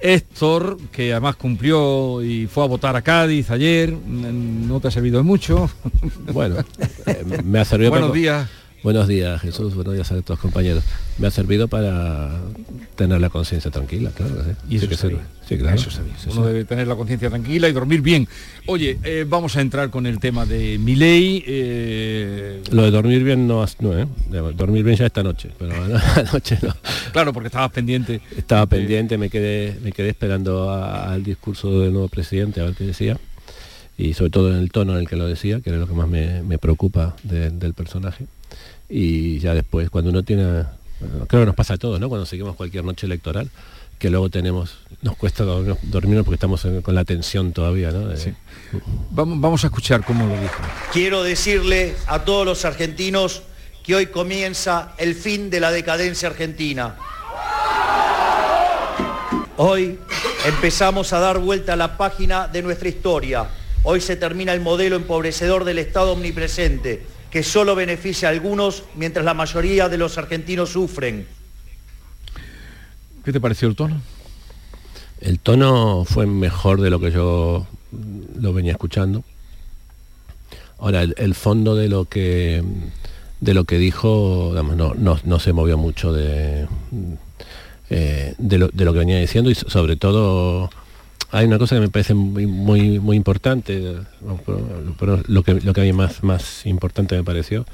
Héctor, 0.00 0.78
que 0.90 1.12
además 1.12 1.36
cumplió 1.36 2.22
y 2.22 2.46
fue 2.46 2.64
a 2.64 2.68
votar 2.68 2.96
a 2.96 3.02
Cádiz 3.02 3.50
ayer, 3.50 3.92
no 3.92 4.80
te 4.80 4.88
ha 4.88 4.90
servido 4.90 5.18
de 5.18 5.24
mucho. 5.24 5.70
Bueno, 6.32 6.56
me 7.44 7.60
ha 7.60 7.64
servido 7.66 7.90
Buenos 7.90 8.08
para, 8.08 8.18
días. 8.18 8.61
Buenos 8.82 9.06
días, 9.06 9.40
Jesús. 9.40 9.74
Buenos 9.76 9.94
días 9.94 10.10
a 10.10 10.20
todos 10.22 10.40
compañeros. 10.40 10.82
Me 11.18 11.28
ha 11.28 11.30
servido 11.30 11.68
para 11.68 12.40
tener 12.96 13.20
la 13.20 13.30
conciencia 13.30 13.70
tranquila, 13.70 14.10
claro. 14.10 14.34
que 14.38 14.42
sí. 14.42 14.50
Y 14.70 14.76
eso 14.76 14.86
Sí 14.86 14.96
que 14.96 15.06
bien. 15.08 15.20
Sí, 15.48 15.56
claro. 15.58 15.76
Eso. 15.76 15.90
Sí, 15.90 16.00
Uno 16.30 16.46
debe 16.46 16.64
tener 16.64 16.88
la 16.88 16.96
conciencia 16.96 17.28
tranquila 17.30 17.68
y 17.68 17.72
dormir 17.72 18.00
bien. 18.00 18.26
Oye, 18.66 18.98
eh, 19.04 19.24
vamos 19.28 19.56
a 19.56 19.60
entrar 19.60 19.90
con 19.90 20.06
el 20.06 20.18
tema 20.18 20.46
de 20.46 20.78
mi 20.78 20.96
ley. 20.96 21.44
Lo 22.72 22.82
de 22.82 22.90
dormir 22.90 23.22
bien 23.22 23.46
no, 23.46 23.64
no 23.80 23.98
¿eh? 23.98 24.06
Dormir 24.56 24.82
bien 24.82 24.96
ya 24.96 25.06
esta 25.06 25.22
noche, 25.22 25.50
pero 25.58 25.72
anoche 26.16 26.58
no. 26.62 26.74
Claro, 27.12 27.32
porque 27.32 27.48
estabas 27.48 27.70
pendiente. 27.70 28.20
Estaba 28.36 28.66
pendiente, 28.66 29.16
me 29.16 29.30
quedé, 29.30 29.78
me 29.82 29.92
quedé 29.92 30.08
esperando 30.08 30.70
a- 30.70 31.12
al 31.12 31.22
discurso 31.22 31.78
del 31.80 31.92
nuevo 31.92 32.08
presidente 32.08 32.60
a 32.60 32.64
ver 32.64 32.74
qué 32.74 32.84
decía. 32.84 33.16
Y 33.96 34.14
sobre 34.14 34.30
todo 34.30 34.50
en 34.50 34.58
el 34.58 34.72
tono 34.72 34.94
en 34.94 35.00
el 35.00 35.08
que 35.08 35.14
lo 35.16 35.28
decía, 35.28 35.60
que 35.60 35.70
era 35.70 35.78
lo 35.78 35.86
que 35.86 35.94
más 35.94 36.08
me, 36.08 36.42
me 36.42 36.58
preocupa 36.58 37.14
de- 37.22 37.50
del 37.50 37.74
personaje. 37.74 38.26
Y 38.94 39.38
ya 39.38 39.54
después, 39.54 39.88
cuando 39.88 40.10
uno 40.10 40.22
tiene, 40.22 40.44
bueno, 40.44 41.26
creo 41.26 41.42
que 41.42 41.46
nos 41.46 41.54
pasa 41.54 41.74
a 41.74 41.76
todos, 41.78 41.98
¿no? 41.98 42.10
Cuando 42.10 42.26
seguimos 42.26 42.54
cualquier 42.56 42.84
noche 42.84 43.06
electoral, 43.06 43.48
que 43.98 44.10
luego 44.10 44.28
tenemos, 44.28 44.74
nos 45.00 45.16
cuesta 45.16 45.44
dormir, 45.44 45.76
dormirnos 45.84 46.24
porque 46.26 46.34
estamos 46.34 46.62
en- 46.66 46.82
con 46.82 46.94
la 46.94 47.04
tensión 47.04 47.52
todavía, 47.52 47.90
¿no? 47.90 48.08
De- 48.08 48.34
Vamos, 49.10 49.40
vamos 49.40 49.64
a 49.64 49.68
escuchar 49.68 50.04
cómo 50.04 50.26
lo 50.26 50.38
dijo. 50.38 50.54
Quiero 50.92 51.22
decirle 51.22 51.94
a 52.06 52.18
todos 52.24 52.44
los 52.44 52.64
argentinos 52.66 53.42
que 53.82 53.94
hoy 53.94 54.06
comienza 54.06 54.92
el 54.98 55.14
fin 55.14 55.48
de 55.48 55.60
la 55.60 55.70
decadencia 55.70 56.28
argentina. 56.28 56.96
Hoy 59.56 59.98
empezamos 60.46 61.12
a 61.12 61.20
dar 61.20 61.38
vuelta 61.38 61.74
a 61.74 61.76
la 61.76 61.96
página 61.96 62.48
de 62.48 62.62
nuestra 62.62 62.88
historia. 62.88 63.46
Hoy 63.84 64.00
se 64.00 64.16
termina 64.16 64.52
el 64.52 64.60
modelo 64.60 64.96
empobrecedor 64.96 65.64
del 65.64 65.78
Estado 65.78 66.12
omnipresente, 66.12 67.04
que 67.32 67.42
solo 67.42 67.74
beneficia 67.74 68.28
a 68.28 68.30
algunos 68.30 68.84
mientras 68.94 69.24
la 69.24 69.32
mayoría 69.34 69.88
de 69.88 69.96
los 69.98 70.18
argentinos 70.18 70.70
sufren. 70.70 71.26
¿Qué 73.24 73.32
te 73.32 73.40
pareció 73.40 73.68
el 73.68 73.74
tono? 73.74 74.00
El 75.20 75.38
tono 75.38 76.04
fue 76.04 76.26
mejor 76.26 76.80
de 76.80 76.90
lo 76.90 77.00
que 77.00 77.10
yo 77.10 77.66
lo 78.38 78.52
venía 78.52 78.72
escuchando. 78.72 79.24
Ahora, 80.78 81.02
el, 81.02 81.14
el 81.16 81.34
fondo 81.34 81.74
de 81.76 81.88
lo 81.88 82.04
que 82.04 82.62
de 83.40 83.54
lo 83.54 83.64
que 83.64 83.78
dijo, 83.78 84.50
digamos, 84.50 84.76
no, 84.76 84.94
no, 84.94 85.18
no 85.24 85.40
se 85.40 85.52
movió 85.52 85.76
mucho 85.76 86.12
de, 86.12 86.68
eh, 87.90 88.34
de, 88.38 88.58
lo, 88.58 88.68
de 88.68 88.84
lo 88.84 88.92
que 88.92 89.00
venía 89.00 89.18
diciendo 89.18 89.50
y 89.50 89.56
so- 89.56 89.68
sobre 89.68 89.96
todo 89.96 90.70
hay 91.32 91.46
una 91.46 91.58
cosa 91.58 91.74
que 91.76 91.80
me 91.80 91.88
parece 91.88 92.14
muy 92.14 92.46
muy, 92.46 92.98
muy 93.00 93.16
importante, 93.16 93.96
pero, 94.98 95.20
lo 95.26 95.42
que 95.42 95.54
lo 95.54 95.72
que 95.72 95.80
a 95.80 95.84
mí 95.84 95.92
más, 95.92 96.22
más 96.22 96.64
importante 96.66 97.16
me 97.16 97.24
pareció 97.24 97.64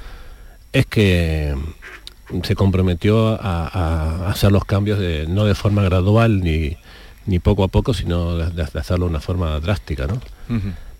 es 0.73 0.85
que 0.85 1.55
se 2.43 2.55
comprometió 2.55 3.29
a, 3.41 3.67
a 3.67 4.29
hacer 4.29 4.51
los 4.51 4.63
cambios 4.65 4.99
de, 4.99 5.25
no 5.27 5.45
de 5.45 5.55
forma 5.55 5.83
gradual 5.83 6.41
ni, 6.41 6.77
ni 7.25 7.39
poco 7.39 7.63
a 7.63 7.67
poco, 7.67 7.93
sino 7.93 8.37
de, 8.37 8.51
de 8.51 8.79
hacerlo 8.79 9.05
de 9.05 9.09
una 9.11 9.19
forma 9.19 9.59
drástica. 9.59 10.05
¿no? 10.07 10.21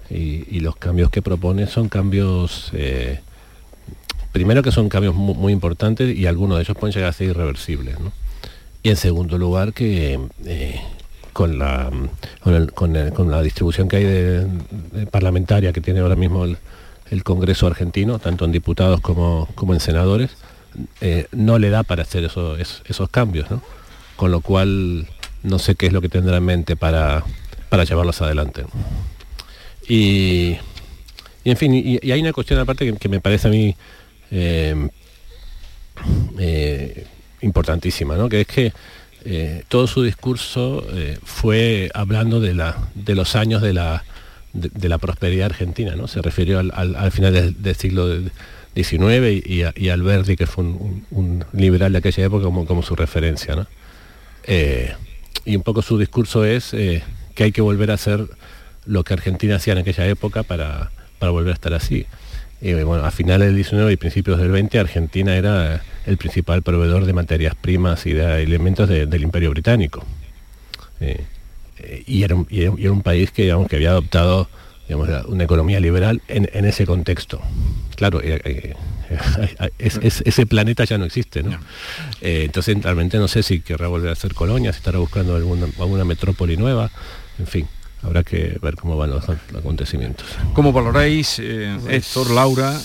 Y, 0.10 0.46
y 0.50 0.60
los 0.62 0.76
cambios 0.76 1.12
que 1.12 1.22
propone 1.22 1.68
son 1.68 1.88
cambios, 1.88 2.72
eh, 2.74 3.20
primero 4.32 4.64
que 4.64 4.72
son 4.72 4.90
cambios 4.90 5.14
mu- 5.14 5.36
muy, 5.36 5.54
importantes 5.54 6.18
y 6.18 6.26
algunos 6.26 6.58
de 6.58 6.64
ellos 6.64 6.76
pueden 6.76 6.96
llegar 6.96 7.12
a 7.12 7.14
ser 7.14 7.28
irreversibles. 7.30 8.00
¿no? 8.00 8.12
Y 8.82 8.90
en 8.90 8.96
segundo 8.96 9.38
lugar 9.38 9.72
que 9.74 10.20
eh, 10.46 10.82
con, 11.40 11.58
la, 11.58 11.90
con, 12.76 13.32
la 13.32 13.42
distribución 13.42 13.88
que 13.88 13.96
hay 13.96 14.04
de, 14.04 14.48
parlamentaria 15.10 15.72
que 15.72 15.80
tiene 15.80 16.02
ahora 16.02 16.18
mismo 16.18 16.44
el, 16.44 16.58
Congreso 17.24 17.66
argentino, 17.66 18.20
tanto 18.20 18.44
en 18.44 18.52
diputados 18.52 19.00
como, 19.00 19.48
como 19.56 19.74
en 19.74 19.80
senadores, 19.80 20.32
eh, 21.00 21.28
no 21.32 21.58
le 21.58 21.70
da 21.70 21.84
para 21.84 22.02
hacer 22.02 22.26
eso- 22.26 22.58
es- 22.58 22.82
esos 22.90 23.08
cambios. 23.10 23.50
¿no? 23.50 23.62
Con 24.18 24.32
lo 24.32 24.42
cual 24.42 25.08
no 25.42 25.60
sé 25.60 25.76
qué 25.76 25.86
es 25.88 25.94
lo 25.94 26.02
que 26.02 26.10
tendrá 26.10 26.36
en 26.36 26.44
mente 26.44 26.76
para, 26.76 27.24
para 27.70 27.86
llevarlos 27.86 28.22
adelante. 28.22 28.66
Y, 29.88 30.58
y 31.46 31.52
en 31.52 31.56
fin, 31.56 31.74
y, 31.74 32.12
hay 32.12 32.20
una 32.20 32.34
cuestión 32.34 32.60
aparte 32.60 32.86
que, 32.86 32.98
que 32.98 33.08
me 33.08 33.22
parece 33.22 33.48
a 33.48 33.52
mí 33.52 33.78
eh, 34.30 34.90
eh, 36.38 37.06
importantísima, 37.42 38.18
¿no? 38.18 38.28
que 38.28 38.42
es 38.42 38.48
que 38.48 38.74
eh, 39.26 39.64
todo 39.68 39.88
su 39.88 40.04
discurso 40.04 40.86
eh, 40.94 41.18
fue 41.24 41.90
hablando 41.94 42.40
de, 42.40 42.54
la, 42.54 42.78
de 42.96 43.16
los 43.16 43.36
años 43.36 43.62
de 43.62 43.74
la, 43.74 44.04
de, 44.54 44.90
la 44.90 44.98
prosperidad 44.98 45.48
argentina, 45.48 45.96
¿no? 45.96 46.08
se 46.08 46.22
refirió 46.22 46.60
al, 46.60 46.72
al- 46.74 46.96
al 46.96 47.12
final 47.12 47.56
del, 47.62 47.76
siglo 47.76 48.08
XIX 48.76 49.46
y, 49.46 49.64
a, 49.64 49.74
y 49.76 49.90
Alberti, 49.90 50.36
que 50.36 50.46
fue 50.48 50.64
un, 50.64 51.46
liberal 51.54 51.92
de 51.92 51.98
aquella 52.00 52.26
época, 52.26 52.44
como, 52.46 52.66
como 52.66 52.82
su 52.84 52.96
referencia. 52.96 53.56
¿no? 53.56 53.68
Eh, 54.44 54.94
y 55.46 55.56
un 55.56 55.64
poco 55.64 55.82
su 55.82 55.98
discurso 55.98 56.46
es 56.46 56.72
que 56.72 57.44
hay 57.44 57.52
que 57.52 57.62
volver 57.62 57.92
a 57.92 57.96
hacer 57.96 58.26
lo 58.86 59.04
que 59.04 59.14
Argentina 59.14 59.56
hacía 59.58 59.74
en 59.74 59.80
aquella 59.80 60.08
época 60.08 60.44
para, 60.44 60.92
para 61.20 61.32
volver 61.32 61.52
a 61.52 61.54
estar 61.54 61.74
así. 61.74 62.06
Y 62.62 62.74
bueno, 62.84 63.06
a 63.06 63.12
finales 63.12 63.48
del 63.48 63.56
19 63.56 63.92
y 63.94 63.96
principios 63.98 64.38
del 64.40 64.52
20 64.52 64.80
Argentina 64.80 65.36
era 65.36 65.82
el 66.06 66.18
principal 66.18 66.62
proveedor 66.62 67.06
de 67.06 67.14
materias 67.14 67.56
primas 67.56 68.06
y 68.06 68.14
de 68.14 68.42
elementos 68.44 68.90
de- 68.90 69.06
del 69.06 69.24
imperio 69.24 69.50
británico. 69.52 70.04
Eh, 71.00 71.24
y, 72.06 72.24
era 72.24 72.36
un, 72.36 73.02
país 73.02 73.32
que, 73.32 73.44
digamos, 73.44 73.68
que 73.70 73.78
había 73.78 73.92
adoptado 73.92 74.50
digamos, 74.88 75.08
una 75.28 75.44
economía 75.44 75.80
liberal 75.80 76.22
en, 76.28 76.66
ese 76.66 76.86
contexto. 76.86 77.40
Claro, 77.96 78.20
eh, 78.22 78.42
eh, 78.44 78.76
es- 79.80 80.00
es- 80.02 80.24
ese 80.26 80.46
planeta 80.46 80.84
ya 80.84 80.98
no 80.98 81.06
existe, 81.06 81.44
¿no? 81.44 81.58
Entonces 82.20 82.82
realmente 82.84 83.18
no 83.18 83.30
sé 83.30 83.44
si 83.44 83.62
querrá 83.62 83.88
volver 83.88 84.10
a 84.10 84.14
hacer 84.14 84.34
colonia, 84.34 84.74
si 84.74 84.80
estará 84.80 84.98
buscando 85.00 85.36
alguna 85.36 86.04
metrópoli 86.06 86.58
nueva, 86.58 86.92
en 87.38 87.48
fin, 87.48 87.68
habrá 88.04 88.24
que 88.24 88.58
ver 88.62 88.76
cómo 88.76 88.98
van 88.98 89.10
los 89.12 89.26
acontecimientos. 89.30 90.26
¿Cómo 90.54 90.72
valoráis, 90.72 91.38
eh, 91.40 91.78
Héctor, 91.90 92.32
Laura, 92.32 92.80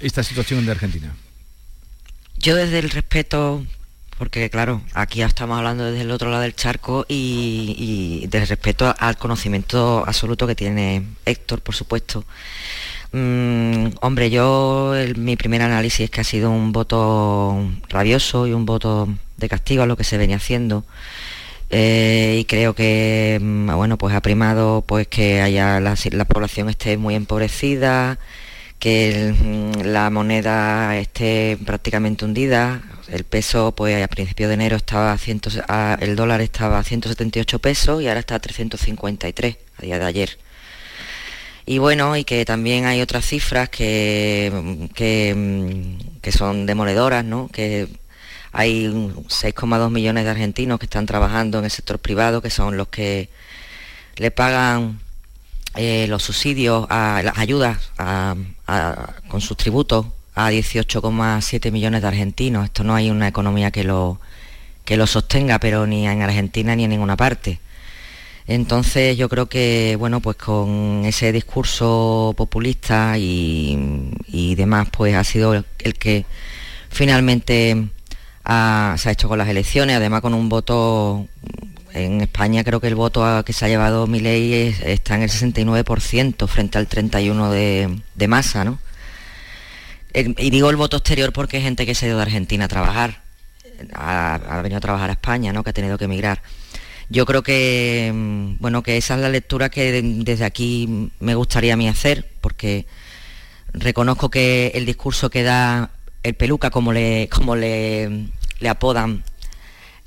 esta 0.00 0.22
situación 0.22 0.64
de 0.66 0.72
Argentina? 0.72 1.14
Yo 2.38 2.54
desde 2.56 2.78
el 2.78 2.90
respeto, 2.90 3.64
porque 4.18 4.48
claro, 4.50 4.82
aquí 4.94 5.18
ya 5.20 5.26
estamos 5.26 5.58
hablando 5.58 5.84
desde 5.84 6.02
el 6.02 6.10
otro 6.10 6.30
lado 6.30 6.42
del 6.42 6.54
charco 6.54 7.04
y, 7.08 7.74
y 8.22 8.26
del 8.28 8.46
respeto 8.46 8.94
al 8.98 9.16
conocimiento 9.18 10.04
absoluto 10.06 10.46
que 10.46 10.54
tiene 10.54 11.04
Héctor, 11.26 11.60
por 11.60 11.74
supuesto. 11.74 12.24
Mm, 13.12 13.86
hombre, 14.02 14.30
yo 14.30 14.94
el- 14.94 15.16
mi 15.16 15.36
primer 15.36 15.62
análisis 15.62 16.00
es 16.00 16.10
que 16.10 16.20
ha 16.20 16.24
sido 16.24 16.50
un 16.50 16.72
voto 16.72 17.68
rabioso 17.88 18.46
y 18.46 18.52
un 18.52 18.64
voto 18.66 19.08
de 19.36 19.48
castigo 19.48 19.82
a 19.82 19.86
lo 19.86 19.96
que 19.96 20.04
se 20.04 20.16
venía 20.16 20.36
haciendo. 20.36 20.84
Eh, 21.72 22.38
y 22.40 22.44
creo 22.46 22.74
que 22.74 23.38
mm, 23.40 23.70
bueno 23.76 23.96
pues 23.96 24.14
ha 24.14 24.20
primado 24.22 24.82
pues 24.86 25.06
que 25.08 25.40
haya 25.40 25.78
la, 25.80 25.94
la 26.12 26.24
población 26.24 26.68
esté 26.68 26.96
muy 26.96 27.14
empobrecida 27.14 28.18
que 28.80 29.34
mm, 29.38 29.82
la 29.86 30.10
moneda 30.10 30.96
esté 30.98 31.58
prácticamente 31.64 32.24
hundida 32.24 32.82
el 33.08 33.24
peso 33.24 33.72
pues 33.76 34.02
a 34.04 34.08
principios 34.08 34.48
de 34.48 34.54
enero 34.54 34.76
estaba 34.76 35.12
a 35.12 35.18
100, 35.18 35.40
a- 35.68 35.98
el 36.00 36.16
dólar 36.16 36.40
estaba 36.40 36.78
a 36.80 36.84
178 36.84 37.58
pesos 37.60 38.02
y 38.02 38.08
ahora 38.08 38.20
está 38.20 38.36
a 38.36 38.40
353 38.40 39.56
a 39.78 39.82
día 39.82 39.98
de 40.00 40.06
ayer 40.06 40.38
y 41.66 41.78
bueno, 41.78 42.16
y 42.16 42.24
que 42.24 42.44
también 42.44 42.86
hay 42.86 43.00
otras 43.00 43.24
cifras 43.26 43.68
que, 43.68 44.88
que, 44.94 45.34
mm, 45.36 46.20
que 46.20 46.32
son 46.32 46.66
demoledoras, 46.66 47.24
¿no? 47.24 47.48
Que 47.48 47.86
hay 48.52 48.86
un 48.88 49.14
6,2 49.26 49.90
millones 49.90 50.24
de 50.24 50.30
argentinos 50.30 50.78
que 50.78 50.86
están 50.86 51.06
trabajando 51.06 51.58
en 51.58 51.64
el 51.64 51.70
sector 51.70 51.98
privado, 51.98 52.42
que 52.42 52.50
son 52.50 52.76
los 52.76 52.88
que 52.88 53.28
le 54.16 54.30
pagan 54.30 55.00
eh, 55.76 56.06
los 56.08 56.24
subsidios, 56.24 56.88
las 56.88 57.38
ayudas 57.38 57.92
con 59.28 59.40
sus 59.40 59.56
tributos 59.56 60.06
a 60.34 60.50
18,7 60.50 61.70
millones 61.70 62.02
de 62.02 62.08
argentinos. 62.08 62.64
Esto 62.64 62.82
no 62.84 62.94
hay 62.94 63.10
una 63.10 63.28
economía 63.28 63.70
que 63.70 63.84
lo, 63.84 64.20
que 64.84 64.96
lo 64.96 65.06
sostenga, 65.06 65.58
pero 65.60 65.86
ni 65.86 66.08
en 66.08 66.22
Argentina 66.22 66.74
ni 66.74 66.84
en 66.84 66.90
ninguna 66.90 67.16
parte. 67.16 67.60
Entonces 68.46 69.16
yo 69.16 69.28
creo 69.28 69.46
que 69.46 69.96
bueno 69.96 70.20
pues 70.20 70.36
con 70.36 71.04
ese 71.04 71.30
discurso 71.30 72.34
populista 72.36 73.16
y, 73.16 74.54
demás 74.56 74.88
pues 74.90 75.14
ha 75.14 75.22
sido 75.22 75.54
el 75.54 75.94
que 75.94 76.24
finalmente 76.90 77.90
se 78.98 79.08
ha 79.08 79.12
hecho 79.12 79.28
con 79.28 79.38
las 79.38 79.48
elecciones, 79.48 79.96
además 79.96 80.20
con 80.22 80.34
un 80.34 80.48
voto 80.48 81.26
en 81.92 82.20
España 82.20 82.62
creo 82.64 82.80
que 82.80 82.86
el 82.88 82.94
voto 82.94 83.42
que 83.44 83.52
se 83.52 83.64
ha 83.64 83.68
llevado 83.68 84.06
Milei 84.06 84.52
es- 84.54 84.80
está 84.80 85.16
en 85.16 85.22
el 85.22 85.28
69% 85.30 86.46
frente 86.46 86.78
al 86.78 86.88
31% 86.88 87.50
de, 87.50 88.00
de 88.14 88.28
masa, 88.28 88.64
¿no? 88.64 88.78
El- 90.12 90.34
y 90.38 90.50
digo 90.50 90.70
el 90.70 90.76
voto 90.76 90.96
exterior 90.98 91.32
porque 91.32 91.58
hay 91.58 91.62
gente 91.62 91.86
que 91.86 91.94
se 91.94 92.06
ha 92.06 92.08
ido 92.08 92.16
de 92.18 92.22
Argentina 92.24 92.64
a 92.64 92.68
trabajar, 92.68 93.22
ha, 93.94 94.60
venido 94.62 94.78
a 94.78 94.80
trabajar 94.80 95.10
a 95.10 95.14
España, 95.14 95.52
¿no? 95.52 95.62
Que 95.64 95.70
ha 95.70 95.72
tenido 95.72 95.98
que 95.98 96.04
emigrar. 96.04 96.42
Yo 97.08 97.26
creo 97.26 97.42
que, 97.42 98.10
mm, 98.14 98.56
bueno, 98.60 98.82
que 98.82 98.96
esa 98.96 99.14
es 99.14 99.20
la 99.20 99.28
lectura 99.28 99.68
que 99.68 99.90
de- 99.92 100.02
desde 100.24 100.44
aquí 100.44 101.10
me 101.20 101.34
gustaría 101.34 101.74
a 101.74 101.76
mí 101.76 101.88
hacer, 101.88 102.28
porque 102.40 102.86
reconozco 103.72 104.30
que 104.30 104.72
el 104.74 104.86
discurso 104.86 105.30
que 105.30 105.42
da 105.42 105.90
el 106.22 106.34
peluca, 106.34 106.70
como 106.70 106.92
le, 106.92 107.28
como 107.30 107.56
le, 107.56 108.28
le 108.60 108.68
apodan, 108.68 109.24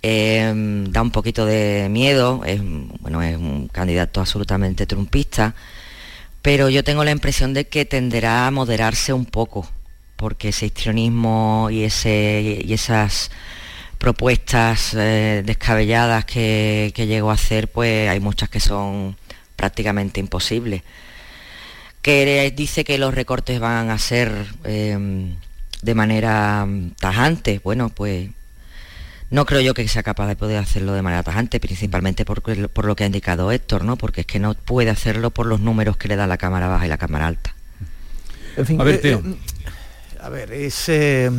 eh, 0.01 0.51
da 0.89 1.01
un 1.01 1.11
poquito 1.11 1.45
de 1.45 1.87
miedo, 1.89 2.43
es, 2.45 2.61
bueno, 2.99 3.21
es 3.21 3.37
un 3.37 3.67
candidato 3.67 4.21
absolutamente 4.21 4.85
trumpista, 4.85 5.55
pero 6.41 6.69
yo 6.69 6.83
tengo 6.83 7.03
la 7.03 7.11
impresión 7.11 7.53
de 7.53 7.67
que 7.67 7.85
tenderá 7.85 8.47
a 8.47 8.51
moderarse 8.51 9.13
un 9.13 9.25
poco, 9.25 9.67
porque 10.15 10.49
ese 10.49 10.67
histrionismo 10.67 11.69
y, 11.71 11.83
ese, 11.83 12.61
y 12.65 12.73
esas 12.73 13.31
propuestas 13.97 14.93
eh, 14.93 15.43
descabelladas 15.45 16.25
que, 16.25 16.91
que 16.93 17.07
llegó 17.07 17.31
a 17.31 17.35
hacer, 17.35 17.69
pues 17.69 18.09
hay 18.09 18.19
muchas 18.19 18.49
que 18.49 18.59
son 18.59 19.15
prácticamente 19.55 20.19
imposibles. 20.19 20.83
Que 22.01 22.51
dice 22.53 22.83
que 22.83 22.97
los 22.97 23.13
recortes 23.13 23.61
van 23.61 23.89
a 23.89 23.97
ser 23.97 24.47
eh, 24.65 24.97
de 25.81 25.95
manera 25.95 26.67
tajante, 26.99 27.61
bueno, 27.63 27.87
pues 27.87 28.29
no 29.33 29.45
creo 29.47 29.61
yo 29.61 29.73
que 29.73 29.87
sea 29.87 30.03
capaz 30.03 30.27
de 30.27 30.35
poder 30.35 30.57
hacerlo 30.57 30.93
de 30.93 31.01
manera 31.01 31.23
tajante, 31.23 31.59
principalmente 31.59 32.23
por, 32.23 32.41
por 32.69 32.85
lo 32.85 32.95
que 32.95 33.03
ha 33.03 33.07
indicado 33.07 33.51
Héctor, 33.51 33.83
¿no? 33.83 33.95
Porque 33.97 34.21
es 34.21 34.27
que 34.27 34.39
no 34.39 34.53
puede 34.53 34.91
hacerlo 34.91 35.31
por 35.31 35.47
los 35.47 35.59
números 35.59 35.97
que 35.97 36.07
le 36.07 36.15
da 36.15 36.27
la 36.27 36.37
cámara 36.37 36.67
baja 36.67 36.85
y 36.85 36.89
la 36.89 36.97
cámara 36.99 37.25
alta. 37.27 37.55
En 38.55 38.65
fin, 38.67 38.79
A 38.79 38.83
ver, 38.83 38.95
eh, 38.95 38.97
Teo. 38.99 39.19
eh, 39.25 39.35
a 40.21 40.29
ver, 40.29 40.51
es, 40.53 40.87
eh, 40.87 41.31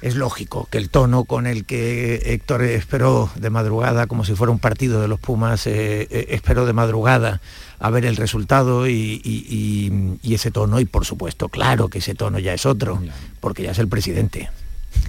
es 0.00 0.14
lógico 0.14 0.68
que 0.70 0.78
el 0.78 0.90
tono 0.90 1.24
con 1.24 1.48
el 1.48 1.64
que 1.64 2.22
Héctor 2.26 2.62
esperó 2.62 3.28
de 3.34 3.50
madrugada, 3.50 4.06
como 4.06 4.24
si 4.24 4.36
fuera 4.36 4.52
un 4.52 4.60
partido 4.60 5.00
de 5.02 5.08
los 5.08 5.18
Pumas, 5.18 5.66
esperó 5.66 6.66
de 6.66 6.72
madrugada 6.72 7.40
a 7.80 7.90
ver 7.90 8.04
el 8.06 8.14
resultado 8.16 8.86
y, 8.86 9.20
y- 9.24 9.44
y- 9.50 10.18
y 10.22 10.34
ese 10.34 10.52
tono, 10.52 10.78
y 10.78 10.84
por 10.84 11.04
supuesto, 11.04 11.48
claro 11.48 11.88
que 11.88 11.98
ese 11.98 12.14
tono 12.14 12.38
ya 12.38 12.54
es 12.54 12.64
otro, 12.64 13.02
porque 13.40 13.64
ya 13.64 13.72
es 13.72 13.78
el 13.80 13.88
presidente. 13.88 14.48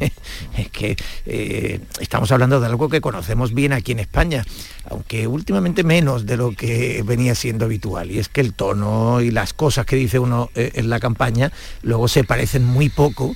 es 0.57 0.69
que 0.71 0.95
eh, 1.25 1.79
estamos 1.99 2.31
hablando 2.31 2.59
de 2.59 2.67
algo 2.67 2.89
que 2.89 3.01
conocemos 3.01 3.53
bien 3.53 3.73
aquí 3.73 3.91
en 3.91 3.99
España, 3.99 4.43
aunque 4.89 5.27
últimamente 5.27 5.83
menos 5.83 6.25
de 6.25 6.37
lo 6.37 6.51
que 6.51 7.03
venía 7.05 7.35
siendo 7.35 7.65
habitual. 7.65 8.11
Y 8.11 8.19
es 8.19 8.29
que 8.29 8.41
el 8.41 8.53
tono 8.53 9.21
y 9.21 9.31
las 9.31 9.53
cosas 9.53 9.85
que 9.85 9.95
dice 9.95 10.19
uno 10.19 10.49
eh, 10.55 10.71
en 10.75 10.89
la 10.89 10.99
campaña 10.99 11.51
luego 11.81 12.07
se 12.07 12.23
parecen 12.23 12.65
muy 12.65 12.89
poco 12.89 13.35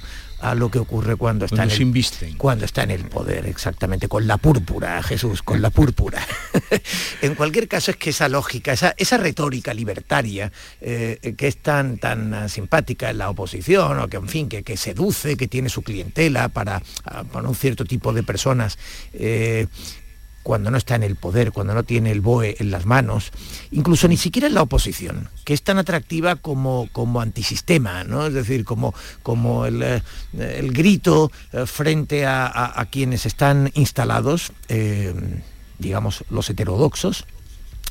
a 0.50 0.56
lo 0.56 0.70
que 0.70 0.80
ocurre 0.80 1.16
cuando 1.16 1.46
está, 1.46 1.58
Cuando 1.58 1.74
en 1.74 1.82
el, 1.82 1.88
invisten. 1.88 2.38
cuando 2.38 2.66
está 2.66 2.84
en 2.84 2.92
el 2.92 3.06
poder, 3.06 3.46
exactamente, 3.46 4.08
con 4.08 4.28
la 4.28 4.38
púrpura, 4.38 5.02
Jesús, 5.02 5.42
con 5.42 5.62
la 5.62 5.70
púrpura. 5.70 6.26
en 7.22 7.36
cualquier 7.36 7.68
caso 7.68 7.92
es 7.92 7.98
que 7.98 8.12
esa 8.12 8.30
lógica, 8.30 8.74
esa, 8.74 8.94
esa 8.98 9.18
retórica 9.18 9.74
libertaria 9.74 10.52
eh, 10.82 11.34
que 11.38 11.48
es 11.48 11.58
tan, 11.58 11.98
tan 11.98 12.50
simpática 12.50 13.10
en 13.10 13.18
la 13.18 13.30
oposición, 13.30 14.00
o 14.00 14.08
que 14.08 14.18
en 14.18 14.28
fin, 14.28 14.50
que, 14.50 14.64
que 14.64 14.78
seduce, 14.78 15.36
que 15.38 15.48
tiene 15.48 15.70
su 15.70 15.82
clientela 15.82 16.50
para, 16.50 16.82
para 17.32 17.48
un 17.48 17.56
cierto 17.56 17.86
tipo 17.86 18.14
de 18.14 18.24
personas, 18.24 18.78
eh, 19.14 19.68
cuando 20.46 20.70
no 20.70 20.78
está 20.78 20.94
en 20.94 21.02
el 21.02 21.16
poder, 21.16 21.52
cuando 21.52 21.74
no 21.74 21.82
tiene 21.82 22.12
el 22.12 22.22
BOE 22.22 22.58
en 22.60 22.70
las 22.70 22.86
manos, 22.86 23.32
incluso 23.72 24.08
ni 24.08 24.16
siquiera 24.16 24.48
en 24.48 24.54
la 24.54 24.62
oposición, 24.62 25.28
que 25.44 25.56
es 25.56 25.64
tan 25.64 25.80
atractiva 25.80 26.36
como, 26.36 26.88
como 26.92 27.20
antisistema, 27.20 28.04
¿no? 28.04 28.28
Es 28.28 28.34
decir, 28.36 28.64
como, 28.64 28.94
como 29.24 29.66
el, 29.66 29.82
eh, 29.82 30.04
el 30.38 30.72
grito 30.72 31.32
eh, 31.52 31.66
frente 31.66 32.28
a, 32.28 32.46
a- 32.46 32.86
quienes 32.86 33.26
están 33.26 33.72
instalados, 33.74 34.52
eh, 34.70 35.16
digamos, 35.80 36.24
los 36.30 36.48
heterodoxos, 36.48 37.26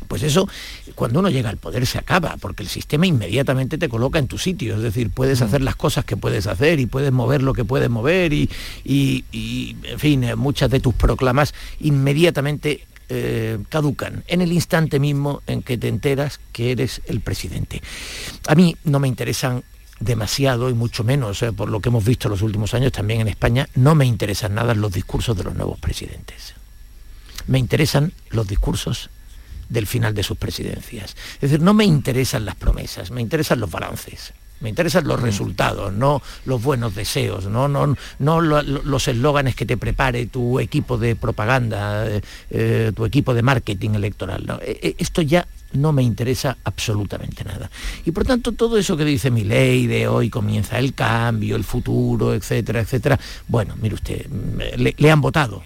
pues 0.06 0.22
eso, 0.22 0.48
cuando 0.94 1.20
uno 1.20 1.30
llega 1.30 1.50
al 1.50 1.56
poder 1.56 1.86
se 1.86 1.98
acaba, 1.98 2.36
porque 2.38 2.62
el 2.62 2.68
sistema 2.68 3.06
inmediatamente 3.06 3.78
te 3.78 3.88
coloca 3.88 4.18
en 4.18 4.28
tu 4.28 4.38
sitio, 4.38 4.76
es 4.76 4.82
decir, 4.82 5.10
puedes 5.10 5.42
hacer 5.42 5.62
las 5.62 5.76
cosas 5.76 6.04
que 6.04 6.16
puedes 6.16 6.46
hacer 6.46 6.80
y 6.80 6.86
puedes 6.86 7.12
mover 7.12 7.42
lo 7.42 7.52
que 7.52 7.64
puedes 7.64 7.90
mover 7.90 8.32
y, 8.32 8.48
y- 8.84 9.24
y, 9.32 9.76
en 9.84 9.98
fin, 9.98 10.24
eh, 10.24 10.34
muchas 10.36 10.70
de 10.70 10.80
tus 10.80 10.94
proclamas 10.94 11.54
inmediatamente 11.80 12.86
eh, 13.10 13.58
caducan 13.68 14.24
en 14.28 14.40
el 14.40 14.52
instante 14.52 14.98
mismo 14.98 15.42
en 15.46 15.62
que 15.62 15.76
te 15.76 15.88
enteras 15.88 16.40
que 16.52 16.70
eres 16.72 17.02
el 17.06 17.20
presidente. 17.20 17.82
A 18.46 18.54
mí 18.54 18.76
no 18.84 18.98
me 18.98 19.08
interesan 19.08 19.62
demasiado 20.00 20.70
y 20.70 20.74
mucho 20.74 21.04
menos 21.04 21.42
eh, 21.42 21.52
por 21.52 21.68
lo 21.70 21.80
que 21.80 21.88
hemos 21.90 22.04
visto 22.04 22.28
los 22.28 22.42
últimos 22.42 22.74
años 22.74 22.92
también 22.92 23.20
en 23.20 23.28
España, 23.28 23.68
no 23.74 23.94
me 23.94 24.06
interesan 24.06 24.54
nada 24.54 24.74
los 24.74 24.92
discursos 24.92 25.36
de 25.36 25.44
los 25.44 25.54
nuevos 25.54 25.78
presidentes. 25.78 26.54
Me 27.46 27.58
interesan 27.58 28.12
los 28.30 28.46
discursos 28.48 29.10
del 29.74 29.86
final 29.86 30.14
de 30.14 30.22
sus 30.22 30.38
presidencias. 30.38 31.14
Es 31.34 31.40
decir, 31.42 31.60
no 31.60 31.74
me 31.74 31.84
interesan 31.84 32.46
las 32.46 32.54
promesas, 32.54 33.10
me 33.10 33.20
interesan 33.20 33.60
los 33.60 33.70
balances. 33.70 34.32
Me 34.60 34.70
interesan 34.70 35.06
los 35.06 35.20
resultados, 35.20 35.92
no 35.92 36.22
los 36.46 36.62
buenos 36.62 36.94
deseos, 36.94 37.44
no, 37.46 37.68
no, 37.68 37.96
no 38.20 38.40
lo- 38.40 38.62
lo- 38.62 38.82
los 38.82 39.08
eslóganes 39.08 39.54
que 39.56 39.66
te 39.66 39.76
prepare 39.76 40.24
tu 40.26 40.58
equipo 40.60 40.96
de 40.96 41.16
propaganda, 41.16 42.06
eh, 42.08 42.22
eh, 42.50 42.92
tu 42.94 43.04
equipo 43.04 43.34
de 43.34 43.42
marketing 43.42 43.90
electoral. 43.90 44.44
no. 44.46 44.54
Eh, 44.62 44.78
eh, 44.80 44.94
Esto 44.96 45.20
ya 45.20 45.46
no 45.72 45.92
me 45.92 46.02
interesa 46.04 46.56
absolutamente 46.64 47.44
nada. 47.44 47.68
Y 48.06 48.12
por 48.12 48.24
tanto, 48.24 48.52
todo 48.52 48.78
eso 48.78 48.96
que 48.96 49.04
dice 49.04 49.30
mi 49.30 49.42
ley 49.44 49.86
de 49.88 50.06
hoy 50.08 50.30
comienza 50.30 50.78
el 50.78 50.94
cambio, 50.94 51.56
el 51.56 51.64
futuro, 51.64 52.32
etcétera, 52.32 52.80
etcétera, 52.80 53.18
bueno, 53.48 53.74
mire 53.82 53.96
usted, 53.96 54.26
mm, 54.30 54.58
le- 54.80 54.94
le 54.96 55.10
han 55.10 55.20
votado, 55.20 55.62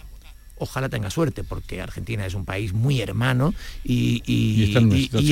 ojalá 0.59 0.89
tenga 0.89 1.11
suerte, 1.11 1.45
porque 1.45 1.81
Argentina 1.81 2.27
es 2.27 2.35
un 2.35 2.45
país 2.45 2.73
muy 2.73 3.01
hermano 3.01 3.55
y, 3.85 4.23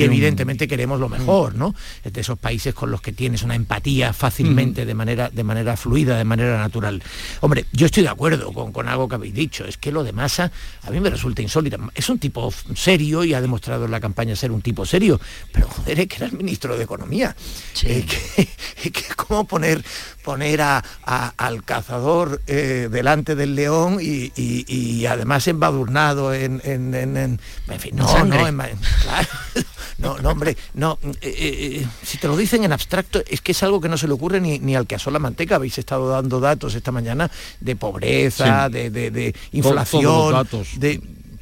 evidentemente 0.03 0.67
queremos 0.67 0.99
lo 0.99 1.09
mejor, 1.09 1.55
¿no? 1.55 1.75
Es 2.03 2.13
de 2.13 2.21
esos 2.21 2.37
países 2.37 2.73
con 2.73 2.91
los 2.91 3.01
que 3.01 3.11
tienes 3.11 3.43
una 3.43 3.55
empatía 3.55 4.13
fácilmente, 4.13 4.85
de, 4.85 4.93
manera, 4.93 5.29
de 5.29 5.43
manera 5.43 5.77
fluida, 5.77 6.17
de 6.17 6.23
manera 6.23 6.57
natural. 6.57 7.01
Hombre, 7.41 7.65
yo 7.71 7.85
estoy 7.85 8.03
de 8.03 8.09
acuerdo 8.09 8.51
con, 8.53 8.71
con 8.71 8.87
algo 8.87 9.07
que 9.07 9.15
habéis 9.15 9.33
dicho, 9.33 9.65
es 9.65 9.77
que 9.77 9.91
lo 9.91 10.03
de 10.03 10.13
Massa 10.13 10.51
a 10.83 10.91
mí 10.91 10.99
me 10.99 11.09
resulta 11.09 11.41
insólito. 11.41 11.77
Es 11.93 12.09
un 12.09 12.19
tipo 12.19 12.53
serio 12.75 13.23
y 13.23 13.33
ha 13.33 13.41
demostrado 13.41 13.85
en 13.85 13.91
la 13.91 13.99
campaña 13.99 14.35
ser 14.35 14.51
un 14.51 14.61
tipo 14.61 14.85
serio, 14.85 15.19
pero 15.51 15.67
joder, 15.67 15.99
es 15.99 16.07
que 16.07 16.15
era 16.17 16.25
el 16.27 16.33
ministro 16.33 16.77
de 16.77 16.83
Economía. 16.83 17.35
Eh, 17.83 18.05
que, 18.05 18.91
que 18.91 19.03
cómo 19.15 19.45
poner, 19.45 19.83
poner 20.27 20.59
a, 20.61 20.83
a- 21.05 21.33
al 21.37 21.63
cazador 21.63 22.41
eh, 22.47 22.89
delante 22.91 23.33
del 23.33 23.55
león 23.55 23.99
y, 24.01 24.33
y- 24.35 24.65
y 24.67 25.05
además 25.05 25.47
embadurnado 25.47 26.33
en, 26.33 26.61
en, 26.65 26.93
en- 26.93 27.15
en- 27.15 27.39
en 27.69 27.79
fin, 27.79 27.95
no, 27.95 28.05
Sangre. 28.09 28.51
no, 28.51 28.63
claro. 29.03 29.27
no, 29.99 30.17
no, 30.17 30.29
hombre, 30.31 30.57
no, 30.73 30.99
eh, 31.21 31.79
eh, 31.81 31.87
si 32.03 32.17
te 32.17 32.27
lo 32.27 32.35
dicen 32.35 32.65
en 32.65 32.73
abstracto, 32.73 33.23
es 33.25 33.39
que 33.39 33.53
es 33.53 33.63
algo 33.63 33.79
que 33.79 33.87
no 33.87 33.97
se 33.97 34.05
le 34.05 34.15
ocurre 34.15 34.41
ni, 34.41 34.59
ni 34.59 34.75
al 34.75 34.85
que 34.85 34.95
asó 34.95 35.11
la 35.11 35.19
manteca. 35.19 35.55
Habéis 35.55 35.77
estado 35.77 36.09
dando 36.09 36.41
datos 36.41 36.75
esta 36.75 36.91
mañana 36.91 37.31
de 37.61 37.75
pobreza, 37.77 38.67
Sí. 38.67 38.73
de, 38.73 38.89
de- 38.89 39.33
inflación, 39.53 40.03
todos 40.03 40.31
los 40.33 40.43
datos 40.43 40.67
de 40.77 40.99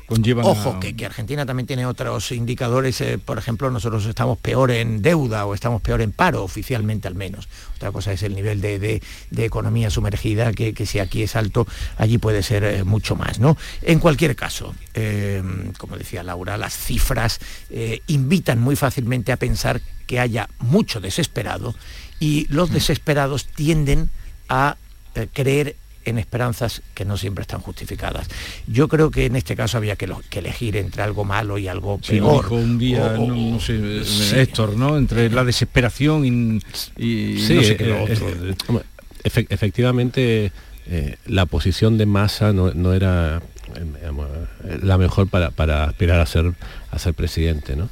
conllevan 0.07 0.45
a- 0.45 0.49
Ojo, 0.49 0.79
que, 0.79 0.95
que 0.95 1.05
Argentina 1.05 1.45
también 1.45 1.67
tiene 1.67 1.85
otros 1.85 2.31
indicadores, 2.31 2.99
eh, 3.01 3.17
por 3.17 3.37
ejemplo, 3.37 3.69
nosotros 3.71 4.05
estamos 4.05 4.37
peor 4.37 4.71
en 4.71 5.01
deuda 5.01 5.45
o 5.45 5.53
estamos 5.53 5.81
peor 5.81 6.01
en 6.01 6.11
paro, 6.11 6.43
oficialmente 6.43 7.07
al 7.07 7.15
menos. 7.15 7.47
Otra 7.75 7.91
cosa 7.91 8.13
es 8.13 8.23
el 8.23 8.35
nivel 8.35 8.61
de, 8.61 8.79
de- 8.79 9.01
de 9.31 9.45
economía 9.45 9.89
sumergida, 9.89 10.53
que, 10.53 10.73
que 10.73 10.85
si 10.85 10.99
aquí 10.99 11.23
es 11.23 11.35
alto, 11.35 11.67
allí 11.97 12.17
puede 12.17 12.43
ser 12.43 12.63
eh, 12.63 12.83
mucho 12.83 13.15
más. 13.15 13.39
¿no? 13.39 13.57
En 13.81 13.99
cualquier 13.99 14.35
caso, 14.35 14.73
eh, 14.93 15.43
como 15.77 15.97
decía 15.97 16.23
Laura, 16.23 16.57
las 16.57 16.75
cifras 16.77 17.39
eh, 17.69 18.01
invitan 18.07 18.59
muy 18.61 18.75
fácilmente 18.75 19.31
a 19.31 19.37
pensar 19.37 19.81
que 20.07 20.19
haya 20.19 20.49
mucho 20.59 20.99
desesperado 21.01 21.75
y 22.19 22.45
los 22.49 22.71
desesperados 22.71 23.45
tienden 23.47 24.09
a 24.49 24.77
eh, 25.15 25.27
creer 25.33 25.75
en 26.05 26.17
esperanzas 26.17 26.81
que 26.93 27.03
no 27.05 27.17
siempre 27.17 27.41
están 27.41 27.59
justificadas. 27.61 28.27
Yo 28.67 28.87
creo 28.87 29.11
que 29.11 29.25
en 29.25 29.35
este 29.35 29.55
caso 29.55 29.77
había 29.77 29.95
que, 29.95 30.07
lo- 30.07 30.21
que 30.29 30.39
elegir 30.39 30.77
entre 30.77 31.03
algo 31.03 31.23
malo 31.25 31.57
y 31.57 31.67
algo 31.67 31.99
Sí, 32.01 32.13
peor. 32.13 32.43
dijo 32.43 32.55
un 32.55 32.77
día, 32.77 33.03
O- 33.17 33.23
o- 33.23 33.27
no, 33.27 33.35
no 33.35 33.59
sé, 33.59 33.75
eh, 33.75 34.03
sí. 34.05 34.35
Héctor, 34.37 34.77
¿no? 34.77 34.97
Entre 34.97 35.29
la 35.29 35.43
desesperación 35.43 36.25
y, 36.25 36.57
y 37.03 37.39
Sí, 37.39 37.55
no 37.55 37.63
sé 37.63 37.75
qué 37.77 37.85
lo 37.87 37.95
eh, 38.07 38.13
otro. 38.13 38.83
efe- 39.23 39.47
efectivamente 39.49 40.51
eh, 40.87 41.17
la 41.25 41.45
posición 41.47 41.97
de 41.97 42.05
masa 42.05 42.53
no, 42.53 42.71
no 42.73 42.93
era 42.93 43.41
eh, 43.75 43.83
digamos, 43.99 44.27
eh, 44.63 44.79
la 44.83 44.97
mejor 44.99 45.27
para, 45.27 45.49
para 45.49 45.85
aspirar 45.85 46.19
a 46.21 46.25
ser, 46.27 46.53
a 46.91 46.99
ser 46.99 47.13
presidente. 47.15 47.75
¿no? 47.75 47.89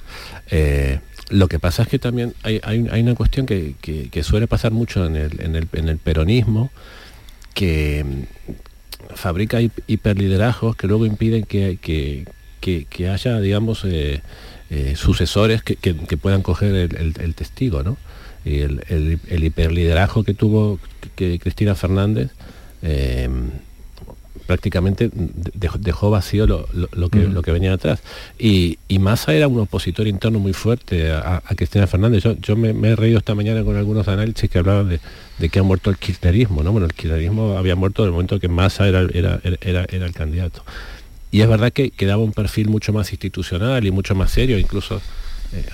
Eh, 0.51 0.99
lo 1.29 1.47
que 1.47 1.57
pasa 1.57 1.81
es 1.83 1.87
que 1.89 1.97
también 1.97 2.35
hay, 2.43 2.59
hay- 2.63 2.87
hay 2.91 3.01
una 3.01 3.15
cuestión 3.15 3.45
que, 3.47 3.73
que- 3.81 4.09
que 4.09 4.23
suele 4.23 4.45
pasar 4.47 4.71
mucho 4.71 5.05
en 5.07 5.15
el, 5.15 5.41
en 5.41 5.55
el- 5.55 5.67
en 5.73 5.89
el 5.89 5.97
peronismo, 5.97 6.71
que 7.53 8.03
mm, 8.03 9.15
fabrica 9.15 9.61
hi- 9.61 9.71
hiperliderazgos 9.87 10.75
que 10.75 10.87
luego 10.87 11.05
impiden 11.05 11.43
que, 11.43 11.77
que- 11.81 12.25
que- 12.61 12.85
haya, 13.09 13.39
digamos, 13.39 13.83
eh, 13.85 14.21
eh, 14.69 14.93
sucesores 14.95 15.61
que, 15.63 15.75
que- 15.75 15.95
puedan 16.17 16.41
coger 16.41 16.73
el, 16.75 17.13
testigo, 17.35 17.83
¿no? 17.83 17.97
Y 18.45 18.59
el, 18.61 18.83
el- 18.89 19.19
el 19.29 19.43
hiperliderazgo 19.43 20.23
que 20.23 20.33
tuvo 20.33 20.79
que 21.15 21.39
Cristina 21.39 21.75
Fernández 21.75 22.31
eh, 22.81 23.29
prácticamente 24.47 25.09
dejó, 25.53 25.77
dejó 25.77 26.09
vacío 26.09 26.45
lo, 26.47 26.67
lo- 26.73 26.89
lo 26.91 27.09
que, 27.09 27.19
lo 27.27 27.41
que 27.41 27.51
venía 27.51 27.73
atrás. 27.73 28.01
Y, 28.37 28.77
y 28.87 28.99
Massa 28.99 29.33
era 29.33 29.47
un 29.47 29.59
opositor 29.59 30.07
interno 30.07 30.39
muy 30.39 30.53
fuerte 30.53 31.11
a, 31.11 31.41
a 31.45 31.55
Cristina 31.55 31.87
Fernández. 31.87 32.23
Yo, 32.23 32.33
yo 32.37 32.55
me, 32.55 32.73
me 32.73 32.89
he 32.89 32.95
reído 32.95 33.17
esta 33.19 33.35
mañana 33.35 33.63
con 33.63 33.75
algunos 33.77 34.07
análisis 34.07 34.49
que 34.49 34.59
hablaban 34.59 34.89
de, 34.89 34.99
de 35.39 35.49
que 35.49 35.59
ha 35.59 35.63
muerto 35.63 35.89
el 35.89 35.97
kirchnerismo, 35.97 36.63
¿no? 36.63 36.71
Bueno, 36.71 36.87
el 36.87 36.93
kirchnerismo 36.93 37.57
había 37.57 37.75
muerto 37.75 38.03
en 38.03 38.07
el 38.07 38.11
momento 38.13 38.39
que 38.39 38.47
Massa 38.49 38.87
era, 38.87 39.01
era, 39.13 39.39
era, 39.61 39.85
era 39.89 40.05
el 40.05 40.13
candidato. 40.13 40.63
Y 41.31 41.41
es 41.41 41.47
verdad 41.47 41.71
que, 41.73 41.89
que 41.91 42.05
daba 42.05 42.21
un 42.23 42.31
perfil 42.33 42.67
mucho 42.69 42.93
más 42.93 43.11
institucional 43.11 43.85
y 43.85 43.91
mucho 43.91 44.13
más 44.13 44.31
serio, 44.31 44.59
incluso 44.59 44.97
eh, 45.53 45.65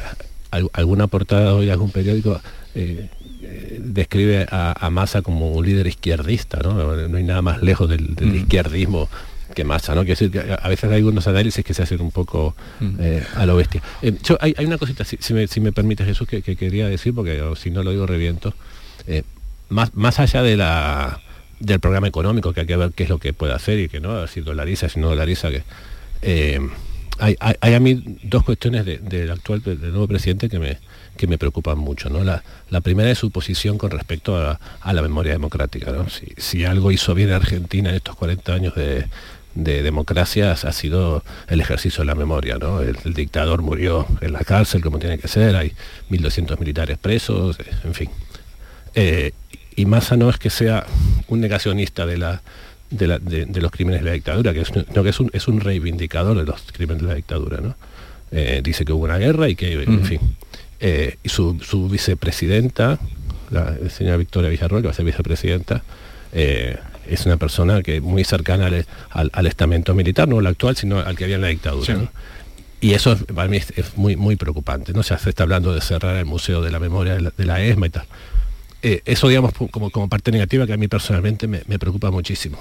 al- 0.51 0.69
alguna 0.73 1.07
portada 1.07 1.53
hoy 1.53 1.69
algún 1.69 1.91
periódico 1.91 2.39
eh, 2.75 3.09
describe 3.79 4.45
a, 4.49 4.73
a 4.85 4.89
Massa 4.89 5.21
como 5.21 5.51
un 5.51 5.65
líder 5.65 5.87
izquierdista, 5.87 6.59
¿no? 6.63 6.73
No 7.07 7.17
hay 7.17 7.23
nada 7.23 7.41
más 7.41 7.61
lejos 7.61 7.89
del, 7.89 8.15
del 8.15 8.35
izquierdismo 8.35 9.09
que 9.55 9.63
Massa, 9.63 9.95
¿no? 9.95 10.01
Quiero 10.01 10.19
decir 10.19 10.31
que 10.31 10.39
a 10.61 10.67
veces 10.69 10.89
hay 10.91 10.97
algunos 10.97 11.27
análisis 11.27 11.65
que 11.65 11.73
se 11.73 11.81
hacen 11.81 12.01
un 12.01 12.11
poco 12.11 12.55
eh, 12.99 13.23
a 13.35 13.45
lo 13.47 13.55
bestia. 13.55 13.81
Eh, 14.01 14.13
yo- 14.23 14.37
hay, 14.41 14.53
hay 14.57 14.65
una 14.65 14.77
cosita, 14.77 15.03
si, 15.03 15.17
si 15.19 15.33
me, 15.33 15.47
si 15.47 15.59
me 15.59 15.71
permite 15.71 16.05
Jesús, 16.05 16.27
que, 16.27 16.41
que 16.43 16.55
quería 16.55 16.87
decir, 16.87 17.13
porque 17.15 17.41
si 17.57 17.71
no 17.71 17.81
lo 17.81 17.91
digo 17.91 18.05
reviento. 18.05 18.53
Eh, 19.07 19.23
más, 19.69 19.95
más 19.95 20.19
allá 20.19 20.43
de 20.43 20.55
la 20.57 21.21
del 21.59 21.79
programa 21.79 22.07
económico, 22.07 22.53
que 22.53 22.61
hay 22.61 22.67
que 22.67 22.77
ver 22.77 22.91
qué 22.93 23.03
es 23.03 23.09
lo 23.09 23.17
que 23.17 23.33
puede 23.33 23.53
hacer 23.53 23.79
y 23.79 23.89
que 23.89 23.99
no, 23.99 24.25
si 24.27 24.41
dolariza, 24.41 24.87
si 24.87 24.99
no 24.99 25.09
dolariza, 25.09 25.49
que 25.49 25.63
hay, 27.19 27.35
hay- 27.39 27.55
hay 27.59 27.73
a 27.73 27.79
mí 27.79 28.17
dos 28.23 28.43
cuestiones 28.43 28.85
de- 28.85 28.99
del 28.99 29.31
actual, 29.31 29.61
del 29.63 29.79
nuevo 29.89 30.07
presidente 30.07 30.47
que 30.49 30.57
me, 30.59 30.77
que 31.19 31.27
me 31.27 31.37
preocupan 31.37 31.77
mucho. 31.77 32.09
¿no? 32.09 32.23
La, 32.23 32.41
la 32.69 32.79
primera 32.81 33.11
es 33.11 33.17
su 33.19 33.29
posición 33.29 33.77
con 33.77 33.91
respecto 33.91 34.37
a, 34.37 34.57
a 34.79 34.93
la 34.93 35.01
memoria 35.01 35.33
democrática. 35.33 35.91
¿no? 35.91 36.09
Si, 36.09 36.27
si 36.37 36.63
algo 36.63 36.91
hizo 36.91 37.13
bien 37.13 37.31
Argentina 37.31 37.89
en 37.89 37.95
estos 37.95 38.15
40 38.15 38.53
años 38.53 38.73
de, 38.75 39.05
de 39.53 39.83
democracia 39.83 40.53
ha 40.53 40.71
sido 40.71 41.23
el 41.49 41.59
ejercicio 41.59 42.01
de 42.01 42.05
la 42.05 42.15
memoria. 42.15 42.57
¿no? 42.57 42.81
El, 42.81 42.97
el 43.03 43.13
dictador 43.13 43.61
murió 43.61 44.07
en 44.21 44.31
la 44.31 44.39
cárcel 44.45 44.81
como 44.81 44.97
tiene 44.97 45.17
que 45.19 45.27
ser, 45.27 45.57
hay 45.57 45.73
1.200 46.09 46.57
militares 46.57 46.97
presos, 46.97 47.57
en 47.83 47.93
fin. 47.93 48.09
Eh, 48.95 49.33
y 49.75 49.85
Massa 49.85 50.15
no 50.17 50.29
es 50.29 50.37
que 50.37 50.49
sea 50.49 50.85
un 51.27 51.41
negacionista 51.41 52.05
de, 52.05 52.17
la, 52.17 52.41
de, 52.89 53.07
la- 53.07 53.19
de- 53.19 53.45
de 53.45 53.61
los 53.61 53.71
crímenes 53.71 54.01
de 54.01 54.07
la 54.07 54.13
dictadura, 54.13 54.53
que 54.53 54.61
es, 54.61 54.71
no, 54.73 55.03
que 55.03 55.09
es 55.09 55.19
un, 55.19 55.29
es 55.33 55.47
un 55.47 55.59
reivindicador 55.59 56.37
de 56.37 56.45
los 56.45 56.61
crímenes 56.71 57.01
de 57.03 57.07
la 57.09 57.15
dictadura. 57.15 57.59
¿no? 57.61 57.75
Eh, 58.31 58.61
dice 58.63 58.85
que 58.85 58.93
hubo 58.93 59.03
una 59.05 59.17
guerra 59.17 59.47
y 59.49 59.55
que, 59.55 59.73
en 59.83 60.03
fin. 60.05 60.19
Eh, 60.79 61.17
y 61.23 61.29
su, 61.29 61.59
su 61.61 61.89
vicepresidenta, 61.89 62.99
la 63.49 63.75
señora 63.89 64.17
Victoria 64.17 64.49
Villarroel, 64.49 64.81
que 64.83 64.87
va 64.87 64.91
a 64.91 64.95
ser 64.95 65.05
vicepresidenta, 65.05 65.83
eh, 66.31 66.77
es 67.09 67.25
una 67.25 67.37
persona 67.37 67.81
que 67.81 68.01
muy 68.01 68.23
cercana 68.23 68.67
al, 68.67 68.85
al- 69.09 69.31
al 69.33 69.47
estamento 69.47 69.93
militar, 69.95 70.27
no 70.27 70.39
al 70.39 70.47
actual, 70.47 70.75
sino 70.77 70.99
al 70.99 71.15
que 71.17 71.23
había 71.25 71.35
en 71.37 71.41
la 71.41 71.47
dictadura. 71.47 71.85
Sí. 71.85 71.93
¿no? 71.93 72.09
Y 72.81 72.93
eso 72.93 73.13
es- 73.13 73.23
para 73.23 73.47
mí 73.49 73.57
es, 73.57 73.73
es 73.75 73.97
muy, 73.97 74.15
muy 74.15 74.35
preocupante. 74.35 74.93
¿no? 74.93 75.01
Ya 75.01 75.17
se 75.17 75.29
está 75.29 75.43
hablando 75.43 75.73
de 75.73 75.81
cerrar 75.81 76.15
el 76.15 76.25
Museo 76.25 76.61
de 76.61 76.71
la 76.71 76.79
Memoria 76.79 77.15
de 77.15 77.21
la, 77.21 77.33
de 77.35 77.45
la 77.45 77.61
ESMA 77.63 77.87
y 77.87 77.89
tal. 77.89 78.05
Eh, 78.81 79.01
eso, 79.05 79.27
digamos, 79.27 79.51
como, 79.71 79.89
como 79.89 80.07
parte 80.07 80.31
negativa 80.31 80.65
que 80.65 80.73
a 80.73 80.77
mí 80.77 80.87
personalmente 80.87 81.47
me, 81.47 81.61
me 81.67 81.77
preocupa 81.79 82.11
muchísimo. 82.11 82.57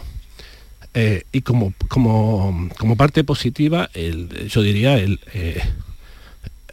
Eh, 0.95 1.25
y 1.31 1.43
como, 1.43 1.75
como, 1.89 2.69
como 2.79 2.97
parte 2.97 3.23
positiva, 3.23 3.91
el- 3.95 4.49
yo 4.49 4.63
diría 4.63 4.99
el, 4.99 5.21
eh, 5.35 5.61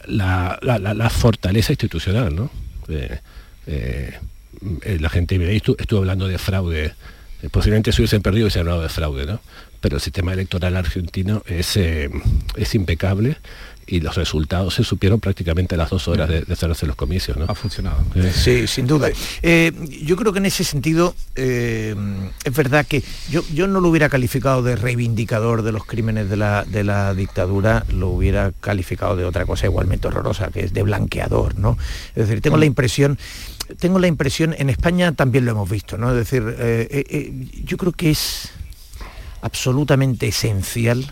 la, 0.07 0.59
la- 0.61 0.79
fortaleza 1.09 1.71
institucional. 1.73 2.35
¿no? 2.35 2.49
Eh, 2.87 3.19
eh, 3.67 4.97
la 4.99 5.09
gente 5.09 5.35
estuvo 5.77 5.99
hablando 5.99 6.27
de 6.27 6.37
fraude, 6.37 6.93
eh, 7.41 7.49
posiblemente 7.49 7.91
se 7.91 8.01
hubiesen 8.01 8.21
perdido 8.21 8.47
y 8.47 8.51
se 8.51 8.59
hablado 8.61 8.81
de 8.81 8.89
fraude, 8.89 9.25
¿no? 9.25 9.39
pero 9.81 9.97
el 9.97 10.01
sistema 10.01 10.33
electoral 10.33 10.75
argentino 10.77 11.43
es, 11.45 11.77
es 11.77 12.75
impecable 12.75 13.37
y 13.88 13.99
los 14.01 14.15
resultados 14.15 14.75
se 14.75 14.83
supieron 14.83 15.19
prácticamente 15.19 15.75
a 15.75 15.77
las 15.77 15.89
dos 15.89 16.07
horas 16.07 16.29
de, 16.29 16.41
de 16.41 16.55
cerrarse 16.55 16.86
los 16.86 16.95
comicios. 16.95 17.38
¿no? 17.38 17.45
Ha 17.47 17.55
funcionado. 17.55 18.03
Sí, 18.33 18.67
sin 18.67 18.88
duda. 18.88 19.09
Eh, 19.41 19.71
yo 20.03 20.15
creo 20.15 20.33
que 20.33 20.39
en 20.39 20.47
ese 20.47 20.63
sentido 20.63 21.15
eh, 21.36 21.95
es 22.43 22.53
verdad 22.55 22.86
que 22.86 23.03
yo, 23.29 23.43
yo 23.53 23.67
no 23.67 23.79
lo 23.81 23.89
hubiera 23.89 24.09
calificado 24.09 24.63
de 24.63 24.75
reivindicador 24.75 25.61
de 25.61 25.71
los 25.71 25.86
crímenes 25.86 26.29
de 26.29 26.38
la, 26.38 26.63
de 26.65 26.83
la 26.83 27.13
dictadura, 27.13 27.86
lo 27.89 28.09
hubiera 28.09 28.51
calificado 28.59 29.15
de 29.15 29.25
otra 29.25 29.45
cosa 29.45 29.65
igualmente 29.65 30.07
horrorosa, 30.07 30.49
que 30.49 30.61
es 30.61 30.73
de 30.73 30.83
blanqueador, 30.83 31.57
¿no? 31.57 31.77
Es 32.15 32.27
decir, 32.27 32.41
tengo 32.41 32.57
la 32.57 32.65
impresión, 32.65 33.17
tengo 33.79 33.99
la 33.99 34.07
impresión, 34.07 34.55
en 34.57 34.69
España 34.69 35.11
también 35.13 35.45
lo 35.45 35.51
hemos 35.51 35.69
visto, 35.69 35.97
¿no? 35.97 36.11
Es 36.11 36.17
decir, 36.17 36.43
eh, 36.57 36.88
eh, 36.89 37.05
eh, 37.09 37.47
yo 37.63 37.77
creo 37.77 37.91
que 37.91 38.11
es 38.11 38.49
absolutamente 39.41 40.27
esencial 40.27 41.11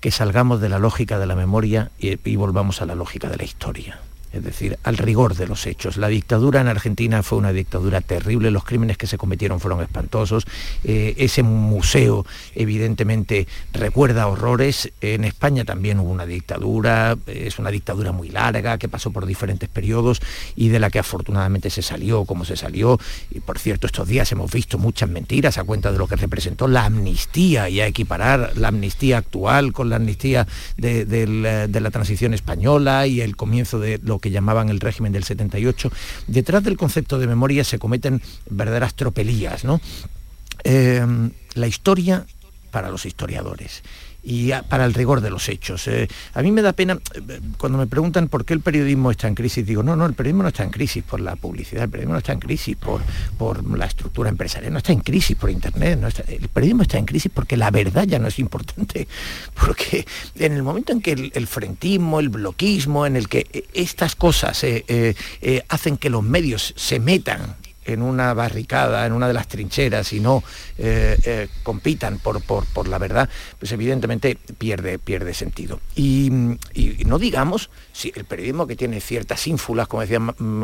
que 0.00 0.10
salgamos 0.10 0.60
de 0.60 0.68
la 0.68 0.78
lógica 0.78 1.18
de 1.18 1.26
la 1.26 1.34
memoria 1.34 1.90
y, 1.98 2.36
volvamos 2.36 2.82
a 2.82 2.86
la 2.86 2.94
lógica 2.94 3.28
de 3.28 3.36
la 3.36 3.44
historia. 3.44 3.98
Es 4.32 4.44
decir, 4.44 4.78
al 4.82 4.98
rigor 4.98 5.34
de 5.34 5.46
los 5.46 5.66
hechos. 5.66 5.96
La 5.96 6.08
dictadura 6.08 6.60
en 6.60 6.68
Argentina 6.68 7.22
fue 7.22 7.38
una 7.38 7.52
dictadura 7.52 8.00
terrible, 8.00 8.50
los 8.50 8.64
crímenes 8.64 8.98
que 8.98 9.06
se 9.06 9.18
cometieron 9.18 9.60
fueron 9.60 9.80
espantosos, 9.82 10.46
eh, 10.84 11.14
ese 11.18 11.42
museo 11.42 12.26
evidentemente 12.54 13.46
recuerda 13.72 14.26
horrores, 14.26 14.92
en 15.00 15.24
España 15.24 15.64
también 15.64 15.98
hubo 16.00 16.10
una 16.10 16.26
dictadura, 16.26 17.16
es 17.26 17.58
una 17.58 17.70
dictadura 17.70 18.12
muy 18.12 18.28
larga 18.28 18.78
que 18.78 18.88
pasó 18.88 19.10
por 19.10 19.26
diferentes 19.26 19.68
periodos 19.68 20.20
y 20.56 20.68
de 20.68 20.78
la 20.78 20.90
que 20.90 20.98
afortunadamente 20.98 21.70
se 21.70 21.82
salió 21.82 22.24
como 22.24 22.44
se 22.44 22.56
salió. 22.56 22.98
Y 23.30 23.40
por 23.40 23.58
cierto, 23.58 23.86
estos 23.86 24.08
días 24.08 24.30
hemos 24.32 24.50
visto 24.50 24.78
muchas 24.78 25.08
mentiras 25.08 25.58
a 25.58 25.64
cuenta 25.64 25.92
de 25.92 25.98
lo 25.98 26.06
que 26.06 26.16
representó 26.16 26.68
la 26.68 26.84
amnistía 26.84 27.68
y 27.68 27.80
a 27.80 27.86
equiparar 27.86 28.52
la 28.56 28.68
amnistía 28.68 29.18
actual 29.18 29.72
con 29.72 29.90
la 29.90 29.96
amnistía 29.96 30.46
de, 30.76 31.06
eh, 31.08 31.68
la 31.80 31.90
transición 31.90 32.34
española 32.34 33.06
y 33.06 33.20
el 33.20 33.36
comienzo 33.36 33.78
de 33.78 33.98
lo 34.02 34.17
que 34.18 34.30
llamaban 34.30 34.68
el 34.68 34.80
régimen 34.80 35.12
del 35.12 35.24
78. 35.24 35.90
Detrás 36.26 36.62
del 36.62 36.76
concepto 36.76 37.18
de 37.18 37.26
memoria 37.26 37.64
se 37.64 37.78
cometen 37.78 38.22
verdaderas 38.50 38.94
tropelías, 38.94 39.64
¿no? 39.64 39.80
Eh, 40.64 41.06
la 41.54 41.66
historia 41.66 42.26
para 42.70 42.90
los 42.90 43.06
historiadores 43.06 43.82
y 44.28 44.52
para 44.68 44.84
el 44.84 44.92
rigor 44.92 45.22
de 45.22 45.30
los 45.30 45.48
hechos. 45.48 45.88
Eh, 45.88 46.06
a 46.34 46.42
mí 46.42 46.52
me 46.52 46.60
da 46.60 46.74
pena, 46.74 46.98
eh, 47.14 47.40
cuando 47.56 47.78
me 47.78 47.86
preguntan 47.86 48.28
por 48.28 48.44
qué 48.44 48.52
el 48.52 48.60
periodismo 48.60 49.10
está 49.10 49.26
en 49.26 49.34
crisis, 49.34 49.64
digo, 49.64 49.82
no, 49.82 49.96
no, 49.96 50.04
el 50.04 50.12
periodismo 50.12 50.42
no 50.42 50.50
está 50.50 50.64
en 50.64 50.70
crisis 50.70 51.02
por 51.02 51.20
la 51.20 51.34
publicidad, 51.34 51.84
el 51.84 51.90
periodismo 51.90 52.12
no 52.12 52.18
está 52.18 52.32
en 52.32 52.40
crisis 52.40 52.76
por, 52.76 53.00
por 53.38 53.66
la 53.78 53.86
estructura 53.86 54.28
empresarial, 54.28 54.70
no 54.70 54.78
está 54.78 54.92
en 54.92 55.00
crisis 55.00 55.34
por 55.34 55.48
Internet, 55.48 55.98
el 56.28 56.48
periodismo 56.48 56.82
está 56.82 56.98
en 56.98 57.06
crisis 57.06 57.32
porque 57.34 57.56
la 57.56 57.70
verdad 57.70 58.04
ya 58.04 58.18
no 58.18 58.28
es 58.28 58.38
importante, 58.38 59.08
porque 59.54 60.06
en 60.34 60.52
el 60.52 60.62
momento 60.62 60.92
en 60.92 61.00
que 61.00 61.12
el, 61.12 61.32
el 61.34 61.46
frentismo, 61.46 62.20
el 62.20 62.28
bloquismo, 62.28 63.06
en 63.06 63.16
el 63.16 63.30
que 63.30 63.46
eh, 63.50 63.64
estas 63.72 64.14
cosas 64.14 64.62
hacen 65.68 65.96
que 65.96 66.10
los 66.10 66.22
medios 66.22 66.74
se 66.76 67.00
metan 67.00 67.56
en 67.88 68.02
una 68.02 68.34
barricada, 68.34 69.06
en 69.06 69.12
una 69.12 69.26
de 69.26 69.34
las 69.34 69.48
trincheras 69.48 70.12
y 70.12 70.20
no 70.20 70.44
eh, 70.76 71.18
eh, 71.24 71.48
compitan 71.62 72.18
por, 72.18 72.42
por, 72.42 72.66
por 72.66 72.86
la 72.86 72.98
verdad, 72.98 73.28
pues 73.58 73.72
evidentemente 73.72 74.36
pierde, 74.58 74.98
pierde 74.98 75.34
sentido. 75.34 75.80
Y, 75.96 76.30
no 77.06 77.18
digamos 77.18 77.70
si 77.92 78.12
el 78.14 78.26
periodismo 78.26 78.66
que 78.66 78.76
tiene 78.76 79.00
ciertas 79.00 79.46
ínfulas, 79.46 79.88
como 79.88 80.02
decía 80.02 80.20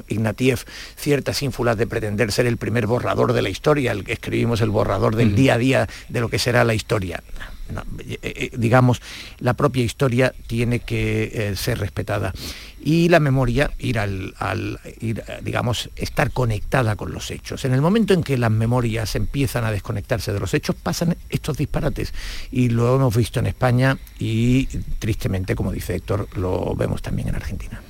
Ignatieff, 0.09 0.64
ciertas 0.97 1.43
ínfulas 1.43 1.77
de 1.79 1.87
pretender 1.87 2.31
ser 2.33 2.47
el 2.47 2.59
primer 2.59 2.87
borrador 2.87 3.33
de 3.33 3.43
la 3.43 3.49
historia, 3.49 3.93
el 3.93 4.05
que 4.05 4.12
escribimos 4.12 4.61
el 4.61 4.70
borrador 4.70 5.16
del 5.16 5.35
día 5.35 5.55
a 5.55 5.59
día 5.59 5.89
de 6.09 6.20
lo 6.20 6.29
que 6.29 6.39
será 6.39 6.64
la 6.64 6.75
historia. 6.75 7.22
No, 7.72 7.82
eh, 8.00 8.18
eh, 8.22 8.50
digamos, 8.56 9.00
la 9.38 9.54
propia 9.54 9.82
historia 9.82 10.34
tiene 10.46 10.80
que 10.80 11.30
eh, 11.32 11.56
ser 11.56 11.78
respetada. 11.78 12.32
Y 12.82 13.08
la 13.08 13.18
memoria, 13.20 13.70
ir 13.78 13.98
al, 13.98 14.34
al- 14.38 14.78
ir, 15.00 15.24
eh, 15.26 15.40
digamos, 15.42 15.88
estar 15.96 16.30
conectada 16.30 16.96
con 16.96 17.12
los 17.12 17.30
hechos. 17.30 17.64
En 17.64 17.72
el 17.72 17.80
momento 17.80 18.12
en 18.12 18.22
que 18.22 18.36
las 18.36 18.50
memorias 18.50 19.14
empiezan 19.16 19.64
a 19.64 19.70
desconectarse 19.70 20.32
de 20.32 20.40
los 20.40 20.52
hechos, 20.52 20.76
pasan 20.76 21.16
estos 21.30 21.56
disparates. 21.56 22.12
Y 22.52 22.68
lo 22.68 22.94
hemos 22.96 23.16
visto 23.16 23.40
en 23.40 23.46
España 23.46 23.96
y 24.18 24.66
tristemente, 24.98 25.54
como 25.54 25.72
dice 25.72 25.94
Héctor, 25.94 26.28
lo 26.36 26.74
vemos 26.74 27.00
también 27.00 27.28
en 27.28 27.36
Argentina. 27.36 27.80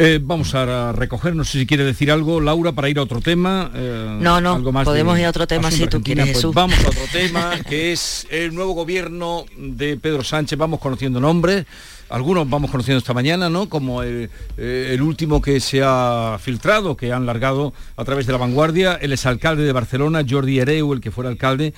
Eh, 0.00 0.20
vamos 0.22 0.54
a 0.54 0.92
recoger, 0.92 1.34
no 1.34 1.42
sé 1.42 1.58
si 1.58 1.66
quiere 1.66 1.82
decir 1.82 2.12
algo, 2.12 2.40
Laura, 2.40 2.70
para 2.70 2.88
ir 2.88 2.98
a 3.00 3.02
otro 3.02 3.20
tema. 3.20 3.68
eh, 3.74 4.16
No, 4.20 4.40
no, 4.40 4.54
algo 4.54 4.70
más 4.70 4.84
podemos 4.84 5.14
de 5.16 5.22
ir 5.22 5.26
a 5.26 5.30
otro 5.30 5.46
tema 5.48 5.72
si 5.72 5.88
tú 5.88 6.00
quieres, 6.00 6.26
Pues 6.26 6.36
Jesús. 6.36 6.54
vamos 6.54 6.78
a 6.84 6.88
otro 6.88 7.02
tema, 7.12 7.50
que 7.68 7.90
es 7.92 8.24
el 8.30 8.54
nuevo 8.54 8.74
gobierno 8.74 9.44
de 9.56 9.96
Pedro 9.96 10.22
Sánchez. 10.22 10.56
Vamos 10.56 10.78
conociendo 10.78 11.18
nombres, 11.18 11.66
algunos 12.10 12.48
vamos 12.48 12.70
conociendo 12.70 12.98
esta 12.98 13.12
mañana, 13.12 13.50
¿no? 13.50 13.68
Como 13.68 14.04
el, 14.04 14.30
eh, 14.56 14.90
el 14.94 15.02
último 15.02 15.42
que 15.42 15.58
se 15.58 15.82
ha 15.84 16.38
filtrado, 16.40 16.96
que 16.96 17.12
han 17.12 17.26
largado 17.26 17.72
a 17.96 18.04
través 18.04 18.24
de 18.26 18.32
la 18.32 18.38
vanguardia, 18.38 18.94
el 19.02 19.12
exalcalde 19.12 19.64
de 19.64 19.72
Barcelona, 19.72 20.22
Jordi 20.28 20.60
Hereu, 20.60 20.92
el 20.92 21.00
que 21.00 21.10
fuera 21.10 21.28
alcalde, 21.28 21.74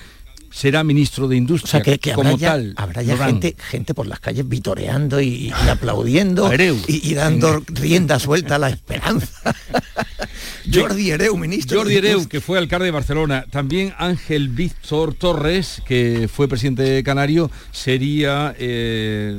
será 0.51 0.83
ministro 0.83 1.27
de 1.27 1.35
O 1.35 1.37
Industria. 1.37 1.71
sea, 1.71 1.81
que, 1.81 1.99
que 1.99 2.13
como 2.13 2.29
habrá 2.29 2.39
ya, 2.39 2.51
tal. 2.51 2.73
habrá 2.77 3.01
ya 3.01 3.17
gente, 3.25 3.55
gente 3.57 3.93
por 3.93 4.07
las 4.07 4.19
calles 4.19 4.47
vitoreando 4.47 5.21
y, 5.21 5.53
y 5.65 5.69
aplaudiendo 5.69 6.51
y, 6.53 7.01
y 7.09 7.13
dando 7.13 7.63
rienda 7.67 8.19
suelta 8.19 8.55
a 8.55 8.59
la 8.59 8.69
esperanza. 8.69 9.55
Jordi 10.73 11.11
Hereu, 11.11 11.37
ministro. 11.37 11.79
Jordi 11.79 11.95
Hereu, 11.95 12.27
que 12.27 12.41
fue 12.41 12.57
alcalde 12.57 12.85
de 12.85 12.91
Barcelona. 12.91 13.45
También 13.49 13.93
Ángel 13.97 14.49
Víctor 14.49 15.13
Torres, 15.13 15.81
que 15.85 16.29
fue 16.31 16.47
presidente 16.47 16.83
de 16.83 17.03
canario, 17.03 17.49
sería 17.71 18.53
eh, 18.57 19.37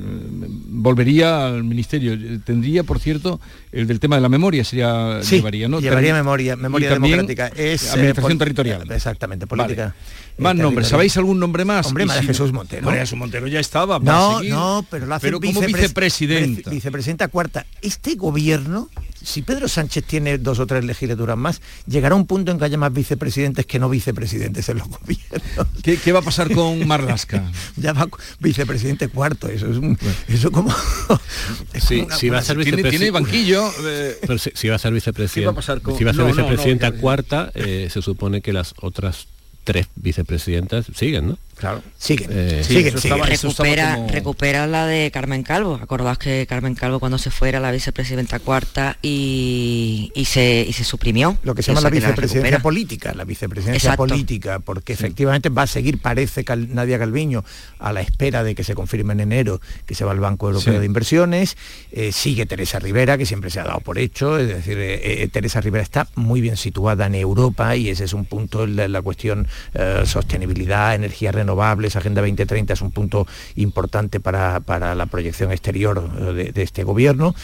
volvería 0.69 1.47
al 1.47 1.65
ministerio. 1.65 2.17
Tendría, 2.45 2.85
por 2.85 2.99
cierto, 2.99 3.41
el 3.71 3.87
del 3.87 4.01
tema 4.01 4.17
de 4.17 4.23
la 4.23 4.29
memoria 4.29 4.65
sería 4.65 5.21
Sí, 5.23 5.37
llevaría, 5.37 5.69
¿no? 5.69 5.81
llevaría 5.81 6.15
memoria, 6.15 6.57
memoria 6.57 6.91
democrática. 6.91 7.49
Es, 7.49 7.85
eh, 7.87 7.91
administración 7.93 8.39
territorial. 8.39 8.91
Exactamente, 8.91 9.47
política. 9.47 9.83
Vale. 9.83 10.23
Eh, 10.39 10.43
Más 10.43 10.55
nombres. 10.57 10.89
¿Sabéis 10.89 11.17
algún 11.17 11.39
nombre 11.39 11.65
más? 11.65 11.87
Hombre, 11.87 12.07
María 12.07 12.21
si- 12.23 12.27
Jesús 12.29 12.53
Montero. 12.53 12.85
María 12.87 13.01
Jesús 13.03 13.19
Montero 13.19 13.47
ya 13.47 13.61
estaba. 13.61 13.99
No, 13.99 14.39
seguir. 14.39 14.53
no, 14.53 14.85
pero 14.91 15.07
la 15.07 15.17
hace 15.17 15.27
Pero 15.27 15.41
como 15.41 15.61
vicepres- 15.61 15.77
vicepresidenta. 15.77 16.71
vice- 16.71 16.71
Vicepresidenta 16.71 17.29
cuarta. 17.29 17.67
Este 17.83 18.15
gobierno, 18.15 18.89
si 19.23 19.43
Pedro 19.43 19.69
Sánchez 19.69 20.05
tiene 20.05 20.39
dos 20.39 20.59
o 20.59 20.67
tres 20.67 20.85
legislaturas 20.85 21.37
más, 21.37 21.61
llegará 21.87 22.15
un 22.15 22.27
punto 22.27 22.51
en 22.51 22.59
que 22.59 22.65
haya 22.65 22.79
más 22.79 22.93
vicepresidentes 22.93 23.67
que 23.67 23.79
no 23.79 23.89
vicepresidentes 23.89 24.69
en 24.69 24.79
los 24.79 24.89
gobiernos. 25.01 25.67
¿Qué, 25.83 25.97
qué 25.99 26.13
va 26.13 26.21
a 26.21 26.23
pasar 26.23 26.53
con 26.53 26.87
Marlasca? 26.87 27.51
ya 27.77 27.93
va 27.93 28.09
vicepresidente 28.41 29.09
cuarto, 29.09 29.49
eso 29.49 29.71
es 29.71 29.77
un, 29.77 29.99
eso 30.29 30.51
como 30.51 30.71
es 31.73 31.85
Sí, 31.85 32.01
una- 32.03 32.17
si 32.17 32.29
va 32.31 32.39
a 32.39 32.43
ser 32.43 32.63
Tiene- 32.63 32.83
vicepresi- 32.83 32.91
tiene 32.91 33.11
banquillo, 33.11 33.71
eh. 33.85 34.19
Pero 34.23 34.39
si, 34.39 34.51
si 34.55 34.69
va 34.69 34.77
a 34.77 34.79
ser 34.79 34.91
¿Qué 34.91 34.93
va 34.93 34.95
a 34.95 34.95
vicepresidenta, 34.95 35.53
pasar 35.55 35.81
con- 35.83 35.97
si 35.99 36.05
va 36.05 36.11
a 36.11 36.15
ser 36.15 36.23
No, 36.25 36.29
no, 36.29 36.35
no, 36.35 36.43
vicepresidenta 36.43 36.93
cuarta, 36.93 37.51
eh, 37.55 37.89
se 37.93 38.03
supone 38.03 38.41
que 38.41 38.53
las 38.53 38.75
otras 38.81 39.27
tres 39.65 39.87
vicepresidentas 39.95 40.87
siguen, 40.95 41.29
¿no? 41.29 41.39
Claro. 41.63 41.81
Siguen, 41.97 42.29
Eh, 42.33 42.65
siguen, 42.67 42.99
siguen. 42.99 43.23
recupera, 43.25 44.05
recupera 44.09 44.67
la 44.67 44.85
de 44.85 45.13
Carmen 45.13 45.45
Calvo. 45.45 45.79
Acordaos 45.81 46.19
que 46.19 46.45
Carmen 46.49 46.75
Calvo 46.75 46.99
cuando 46.99 47.19
se 47.19 47.31
fuera 47.31 47.61
la 47.61 47.71
vicepresidenta 47.71 48.41
cuarta 48.41 48.99
y, 49.01 50.11
y 50.13 50.25
se, 50.25 50.67
y 50.69 50.73
se 50.73 50.83
suprimió. 50.83 51.39
lo 51.45 51.55
que 51.55 51.63
se 51.63 51.71
llama 51.71 51.83
la 51.83 51.91
vicepresidencia 51.91 52.41
recupera. 52.51 52.63
política, 52.63 53.15
la 53.15 53.25
vicepresidencia 53.25 53.77
Exacto. 53.91 54.09
política, 54.09 54.59
porque 54.59 54.93
efectivamente 54.93 55.51
va 55.51 55.63
a 55.63 55.67
seguir, 55.69 56.01
parece 56.01 56.45
Cal- 56.45 56.75
Nadia 56.75 56.99
Calviño, 56.99 57.45
a 57.79 57.93
la 57.93 58.01
espera 58.01 58.43
de 58.43 58.57
que 58.57 58.65
se 58.65 58.75
confirme 58.75 59.13
en 59.13 59.21
enero 59.21 59.61
que 59.87 59.95
se 59.95 60.05
va 60.05 60.11
al 60.11 60.19
Banco 60.19 60.49
Europeo 60.49 60.75
Sí. 60.75 60.81
de 60.81 60.85
Inversiones, 60.87 61.57
eh, 61.93 62.11
sigue 62.11 62.45
Teresa 62.45 62.81
Rivera, 62.81 63.17
que 63.17 63.25
siempre 63.25 63.51
se 63.51 63.61
ha 63.61 63.65
dado 63.65 63.79
por 63.79 63.99
hecho, 64.01 64.37
es 64.37 64.49
decir, 64.49 64.79
eh, 64.79 65.23
eh, 65.23 65.29
Teresa 65.29 65.61
Rivera 65.61 65.85
está 65.85 66.09
muy 66.17 66.41
bien 66.41 66.57
situada 66.57 67.07
en 67.07 67.15
Europa 67.15 67.77
y 67.77 67.89
ese 67.89 68.03
es 68.03 68.15
un 68.15 68.25
punto, 68.25 68.67
la, 68.67 68.89
la 68.89 69.01
cuestión 69.01 69.47
eh, 69.75 70.03
sostenibilidad, 70.07 70.97
energías 70.97 71.33
renovables, 71.53 71.97
Agenda 71.97 72.23
2030 72.23 72.73
es 72.73 72.81
un 72.83 72.91
punto 72.91 73.27
importante 73.57 74.21
para, 74.21 74.61
para 74.61 74.95
la 74.95 75.07
proyección 75.07 75.53
exterior 75.53 76.03
eh, 76.19 76.33
de- 76.33 76.53
de 76.53 76.63
este 76.63 76.83
gobierno 76.83 77.35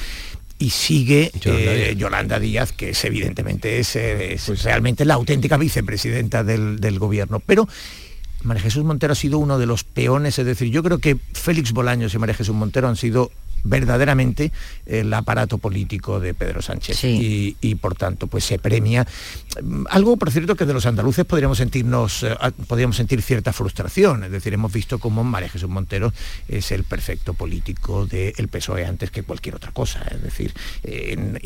y 0.58 0.70
sigue 0.70 1.30
Yolanda 1.40 1.72
eh, 1.72 1.78
Díaz. 1.84 1.96
Yolanda 1.98 2.40
Díaz, 2.40 2.72
que 2.72 2.90
es 2.90 3.04
evidentemente 3.04 3.78
es, 3.78 3.94
eh, 3.96 4.32
es 4.34 4.62
realmente 4.64 5.04
la 5.04 5.14
auténtica 5.14 5.56
vicepresidenta 5.56 6.42
del, 6.42 6.80
del 6.80 6.98
gobierno. 6.98 7.40
Pero 7.40 7.68
María 8.42 8.62
Jesús 8.62 8.84
Montero 8.84 9.12
ha 9.12 9.16
sido 9.16 9.38
uno 9.38 9.58
de 9.58 9.66
los 9.66 9.84
peones, 9.84 10.38
es 10.38 10.46
decir, 10.46 10.70
yo 10.70 10.82
creo 10.82 10.98
que 10.98 11.16
Félix 11.34 11.72
Bolaños 11.72 12.14
y 12.14 12.18
María 12.18 12.34
Jesús 12.34 12.54
Montero 12.54 12.88
han 12.88 12.96
sido 12.96 13.30
verdaderamente 13.68 14.52
el 14.86 15.12
aparato 15.14 15.58
político 15.58 16.20
de 16.20 16.34
Pedro 16.34 16.62
Sánchez. 16.62 17.02
Y, 17.04 17.56
y, 17.60 17.74
por 17.76 17.94
tanto 17.94 18.26
pues 18.26 18.44
se 18.44 18.58
premia. 18.58 19.06
Mm, 19.62 19.84
algo 19.90 20.16
por 20.16 20.30
cierto 20.30 20.56
que 20.56 20.66
de 20.66 20.72
los 20.74 20.86
andaluces 20.86 21.24
podríamos 21.24 21.58
sentirnos 21.58 22.22
eh, 22.22 22.34
podríamos 22.66 22.96
sentir 22.96 23.22
cierta 23.22 23.52
frustración. 23.52 24.24
Es 24.24 24.30
decir 24.30 24.54
hemos 24.54 24.72
visto 24.72 24.98
cómo 24.98 25.24
María 25.24 25.48
Jesús 25.48 25.68
Montero 25.68 26.12
es 26.48 26.70
el 26.72 26.84
perfecto 26.84 27.34
político 27.34 28.06
del 28.06 28.48
PSOE 28.48 28.82
E 28.82 28.86
antes 28.86 29.10
que 29.10 29.22
cualquier 29.22 29.56
otra 29.56 29.72
cosa. 29.72 30.02
Es 30.10 30.22
decir 30.22 30.52
en- 30.84 31.38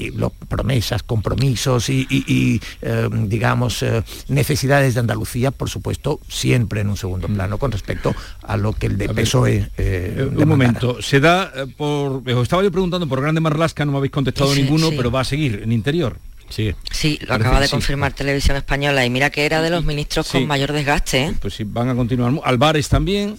promesas 0.48 1.02
compromisos 1.02 1.88
y, 1.88 2.06
y- 2.08 2.24
y, 2.26 2.60
eh, 2.82 3.08
digamos 3.26 3.82
eh, 3.82 4.02
necesidades 4.28 4.94
de 4.94 5.00
Andalucía 5.00 5.50
por 5.50 5.68
supuesto 5.70 6.20
siempre 6.28 6.80
en 6.82 6.88
un 6.88 6.96
segundo 6.96 7.26
plano 7.28 7.58
con 7.58 7.72
respecto 7.72 8.14
a 8.42 8.56
lo 8.56 8.72
que 8.72 8.86
el 8.86 8.98
de 8.98 9.08
PSOE 9.08 9.70
eh, 9.78 10.10
un 10.28 10.36
demandara. 10.36 10.46
momento, 10.46 11.02
se 11.02 11.20
da 11.20 11.50
por... 11.76 12.11
Os 12.18 12.42
estaba 12.42 12.62
yo 12.62 12.70
preguntando 12.72 13.06
por 13.08 13.20
Grande 13.20 13.40
Marlasca, 13.40 13.84
no 13.84 13.92
me 13.92 13.98
habéis 13.98 14.12
contestado 14.12 14.52
Sí, 14.54 14.62
ninguno, 14.62 14.90
sí. 14.90 14.94
pero 14.96 15.10
va 15.10 15.20
a 15.20 15.24
seguir 15.24 15.60
en 15.64 15.72
interior. 15.72 16.18
Sí. 16.48 16.74
Sí, 16.90 17.18
lo 17.22 17.28
Parece 17.28 17.46
acaba 17.48 17.60
de 17.60 17.66
sí. 17.66 17.70
confirmar 17.70 18.12
Televisión 18.12 18.56
Española 18.56 19.06
y 19.06 19.10
mira 19.10 19.30
que 19.30 19.46
era 19.46 19.62
de 19.62 19.70
los 19.70 19.84
ministros 19.84 20.26
Sí. 20.26 20.32
con 20.38 20.46
mayor 20.46 20.72
desgaste. 20.72 21.24
¿eh? 21.24 21.34
Pues 21.40 21.54
sí, 21.54 21.64
van 21.64 21.88
a 21.88 21.94
continuar. 21.94 22.32
Álvarez 22.44 22.88
también, 22.88 23.38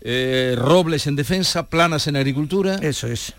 eh, 0.00 0.54
Robles 0.56 1.06
en 1.06 1.16
defensa, 1.16 1.68
Planas 1.68 2.06
en 2.06 2.16
agricultura. 2.16 2.76
Eso 2.76 3.06
es, 3.08 3.32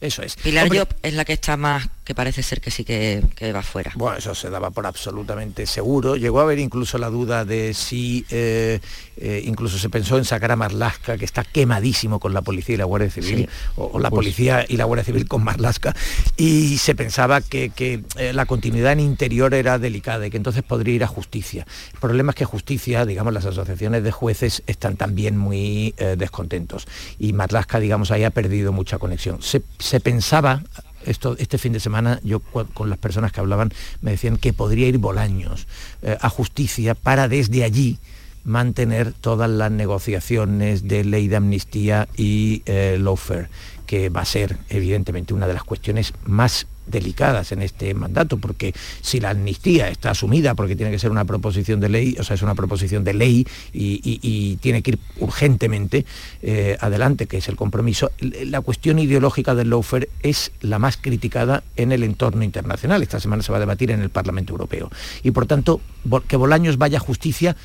eso 0.00 0.22
es. 0.22 0.36
Pilar 0.36 0.64
Hombre, 0.64 0.78
Llop 0.78 0.92
es 1.02 1.14
la 1.14 1.24
que 1.24 1.32
está 1.32 1.56
más, 1.56 1.88
que 2.08 2.14
parece 2.14 2.42
ser 2.42 2.62
que 2.62 2.70
sí 2.70 2.84
que, 2.86 3.22
que 3.36 3.52
va 3.52 3.60
fuera. 3.60 3.92
Bueno, 3.94 4.16
eso 4.16 4.34
se 4.34 4.48
daba 4.48 4.70
por 4.70 4.86
absolutamente 4.86 5.66
seguro. 5.66 6.16
Llegó 6.16 6.40
a 6.40 6.44
haber 6.44 6.58
incluso 6.58 6.96
la 6.96 7.10
duda 7.10 7.44
de 7.44 7.74
si, 7.74 8.24
eh, 8.30 8.80
eh, 9.18 9.42
incluso 9.44 9.76
se 9.76 9.90
pensó 9.90 10.16
en 10.16 10.24
sacar 10.24 10.50
a 10.50 10.56
Marlasca, 10.56 11.18
que 11.18 11.26
está 11.26 11.44
quemadísimo 11.44 12.18
con 12.18 12.32
la 12.32 12.40
policía 12.40 12.76
y 12.76 12.78
la 12.78 12.86
Guardia 12.86 13.10
Civil, 13.10 13.36
Sí. 13.40 13.48
o, 13.76 13.90
o 13.92 13.98
la 13.98 14.08
Pues- 14.08 14.20
policía 14.20 14.64
y 14.66 14.78
la 14.78 14.84
Guardia 14.86 15.04
Civil 15.04 15.28
con 15.28 15.44
Marlasca, 15.44 15.94
y 16.38 16.78
se 16.78 16.94
pensaba 16.94 17.42
que, 17.42 17.68
que, 17.68 18.02
eh, 18.16 18.32
la 18.32 18.46
continuidad 18.46 18.92
en 18.92 19.00
interior 19.00 19.52
era 19.52 19.78
delicada 19.78 20.26
y 20.26 20.30
que 20.30 20.38
entonces 20.38 20.62
podría 20.62 20.94
ir 20.94 21.04
a 21.04 21.08
justicia. 21.08 21.66
El 21.92 22.00
problema 22.00 22.30
es 22.32 22.36
que 22.36 22.46
justicia, 22.46 23.04
digamos, 23.04 23.34
las 23.34 23.44
asociaciones 23.44 24.02
de 24.02 24.12
jueces 24.12 24.62
están 24.66 24.96
también 24.96 25.36
muy 25.36 25.92
eh, 25.98 26.14
descontentos 26.16 26.86
y 27.18 27.34
Marlasca, 27.34 27.78
digamos, 27.80 28.10
ahí 28.12 28.24
ha 28.24 28.30
perdido 28.30 28.72
mucha 28.72 28.96
conexión. 28.98 29.42
Se, 29.42 29.60
se 29.78 30.00
pensaba 30.00 30.62
esto, 31.08 31.36
este 31.38 31.58
fin 31.58 31.72
de 31.72 31.80
semana 31.80 32.20
yo 32.22 32.40
con 32.40 32.90
las 32.90 32.98
personas 32.98 33.32
que 33.32 33.40
hablaban 33.40 33.72
me 34.00 34.12
decían 34.12 34.36
que 34.36 34.52
podría 34.52 34.86
ir 34.86 34.98
Bolaños 34.98 35.66
eh, 36.02 36.16
a 36.20 36.28
justicia 36.28 36.94
para 36.94 37.28
desde 37.28 37.64
allí 37.64 37.98
mantener 38.44 39.12
todas 39.12 39.50
las 39.50 39.70
negociaciones 39.70 40.88
de 40.88 41.04
ley 41.04 41.28
de 41.28 41.36
amnistía 41.36 42.08
y 42.16 42.62
eh, 42.66 42.96
lawfare, 42.98 43.48
que 43.86 44.08
va 44.08 44.22
a 44.22 44.24
ser 44.24 44.56
evidentemente 44.70 45.34
una 45.34 45.46
de 45.46 45.54
las 45.54 45.64
cuestiones 45.64 46.14
más 46.24 46.66
delicadas 46.90 47.52
en 47.52 47.62
este 47.62 47.94
mandato, 47.94 48.38
porque 48.38 48.72
si 49.00 49.20
la 49.20 49.30
amnistía 49.30 49.88
está 49.88 50.10
asumida, 50.10 50.54
porque 50.54 50.76
tiene 50.76 50.90
que 50.92 50.98
ser 50.98 51.10
una 51.10 51.24
proposición 51.24 51.80
de 51.80 51.88
ley, 51.88 52.16
o 52.18 52.24
sea, 52.24 52.34
es 52.34 52.42
una 52.42 52.54
proposición 52.54 53.04
de 53.04 53.14
ley 53.14 53.46
y, 53.72 54.00
y- 54.02 54.18
y 54.22 54.56
tiene 54.56 54.82
que 54.82 54.92
ir 54.92 54.98
urgentemente 55.18 56.04
eh, 56.42 56.76
adelante, 56.80 57.26
que 57.26 57.38
es 57.38 57.48
el 57.48 57.56
compromiso, 57.56 58.10
la 58.20 58.60
cuestión 58.60 58.98
ideológica 58.98 59.54
del 59.54 59.70
lawfare 59.70 60.08
es 60.22 60.52
la 60.60 60.78
más 60.78 60.96
criticada 60.96 61.62
en 61.76 61.92
el 61.92 62.02
entorno 62.02 62.42
internacional. 62.44 63.02
Esta 63.02 63.20
semana 63.20 63.42
se 63.42 63.52
va 63.52 63.58
a 63.58 63.60
debatir 63.60 63.90
en 63.90 64.00
el 64.00 64.10
Parlamento 64.10 64.52
Europeo. 64.52 64.90
Y 65.22 65.30
por 65.30 65.46
tanto, 65.46 65.80
que 66.26 66.36
Bolaños 66.36 66.78
vaya 66.78 66.98
a 66.98 67.00
justicia 67.00 67.56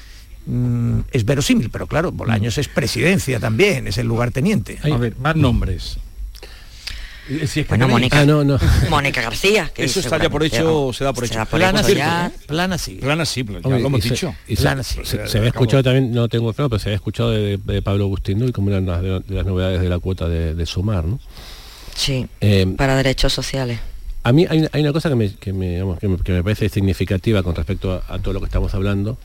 mm, 0.46 1.00
es 1.12 1.26
verosímil, 1.26 1.70
pero 1.70 1.88
claro, 1.88 2.12
Bolaños 2.12 2.58
es 2.58 2.68
presidencia 2.68 3.40
también, 3.40 3.88
es 3.88 3.98
el 3.98 4.08
lugarteniente. 4.08 4.80
A 4.84 4.98
ver, 4.98 5.18
más 5.18 5.36
nombres. 5.36 5.98
Eh, 7.30 7.48
si 7.48 7.62
es 7.62 7.66
que 7.66 7.70
Bueno. 7.70 7.88
Mónica, 7.88 8.20
Ah, 8.22 8.26
no, 8.26 8.44
no. 8.44 8.58
Mónica 8.90 9.22
García. 9.22 9.72
que 9.74 9.86
Eso 9.86 10.00
está 10.02 10.18
ya 10.22 10.30
por 10.30 10.44
hecho, 10.44 10.92
se 10.94 11.04
da 11.04 11.14
por 11.14 11.24
hecho. 11.26 11.44
Plana 11.46 11.82
sí, 11.84 11.94
plana 12.48 12.78
sí. 12.78 12.96
Plana 12.96 13.26
sí, 13.26 13.44
lo 13.44 13.76
hemos 13.78 14.00
y 14.00 14.02
se- 14.02 14.10
dicho. 14.14 14.36
y 14.48 14.56
se, 14.56 14.62
Plana, 14.64 14.84
sí. 14.84 15.00
se- 15.04 15.28
se 15.28 15.38
había 15.38 15.50
escuchado 15.50 15.84
también, 15.84 16.12
no 16.12 16.28
tengo 16.28 16.52
claro, 16.54 16.70
pero 16.70 16.80
se 16.80 16.90
había 16.90 16.96
escuchado 16.98 17.32
de, 17.32 17.58
de 17.58 17.82
Pablo 17.82 18.04
Agustín 18.06 18.40
Nuy 18.40 18.52
como 18.52 18.68
una 18.68 18.82
de, 18.82 19.08
las- 19.10 19.26
de 19.28 19.36
las 19.36 19.46
novedades 19.46 19.82
de 19.82 19.90
la 19.90 20.00
cuota 20.00 20.28
de, 20.28 20.54
de 20.56 20.66
sumar, 20.66 21.06
¿no? 21.06 21.20
Sí, 21.96 22.28
Eh, 22.42 22.66
para 22.78 22.96
derechos 22.96 23.32
sociales. 23.34 23.80
A 24.24 24.32
mí 24.32 24.46
hay, 24.50 24.68
hay 24.72 24.82
una 24.82 24.94
cosa 24.94 25.10
que 25.10 25.16
me, 25.16 25.34
que, 25.36 25.54
me, 25.54 25.70
digamos, 25.72 26.00
que 26.00 26.08
me- 26.08 26.18
que 26.18 26.32
me 26.32 26.44
parece 26.44 26.68
significativa 26.70 27.44
con 27.44 27.56
respecto 27.56 27.92
a, 28.08 28.14
a 28.16 28.20
todo 28.20 28.34
lo 28.34 28.40
que 28.40 28.46
estamos 28.48 28.74
hablando, 28.74 29.18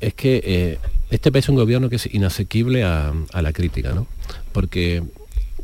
es 0.00 0.14
que 0.14 0.40
eh, 0.44 0.78
este 1.10 1.32
país 1.32 1.44
es 1.46 1.48
un 1.48 1.56
gobierno 1.56 1.88
que 1.90 1.96
es 1.96 2.06
inasequible 2.14 2.84
a, 2.84 3.12
a 3.32 3.42
la 3.42 3.52
crítica, 3.52 3.92
¿no? 3.94 4.06
Porque, 4.52 5.02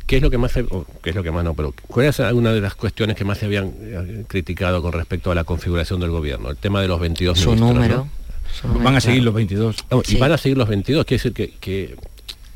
¿qué 0.07 0.17
es 0.17 0.21
lo 0.21 0.29
que 0.29 0.37
más, 0.37 0.51
se- 0.51 0.61
o, 0.69 0.85
qué 1.01 1.09
es 1.11 1.15
lo 1.15 1.23
que 1.23 1.31
más 1.31 1.43
no, 1.43 1.53
pero 1.53 1.73
cuál 1.87 2.05
es 2.07 2.19
alguna 2.19 2.51
de 2.53 2.61
las 2.61 2.75
cuestiones 2.75 3.15
que 3.15 3.25
más 3.25 3.37
se 3.39 3.45
habían 3.45 3.73
eh, 3.81 4.23
criticado 4.27 4.81
con 4.81 4.93
respecto 4.93 5.31
a 5.31 5.35
la 5.35 5.43
configuración 5.43 5.99
del 5.99 6.11
gobierno? 6.11 6.49
El 6.49 6.57
tema 6.57 6.81
de 6.81 6.87
los 6.87 6.99
22 6.99 7.39
Su 7.39 7.49
ministros, 7.51 7.73
número. 7.75 7.95
¿no? 7.97 8.09
su 8.53 8.67
número, 8.67 8.85
Van 8.85 8.95
a 8.95 9.01
seguir 9.01 9.17
claro. 9.19 9.25
los 9.25 9.33
22. 9.35 9.75
Vamos, 9.89 10.05
Sí. 10.07 10.15
Y 10.15 10.19
van 10.19 10.31
a 10.31 10.37
seguir 10.37 10.57
los 10.57 10.67
22, 10.69 11.05
quiere 11.05 11.17
decir 11.23 11.33
que, 11.33 11.53
que 11.59 11.95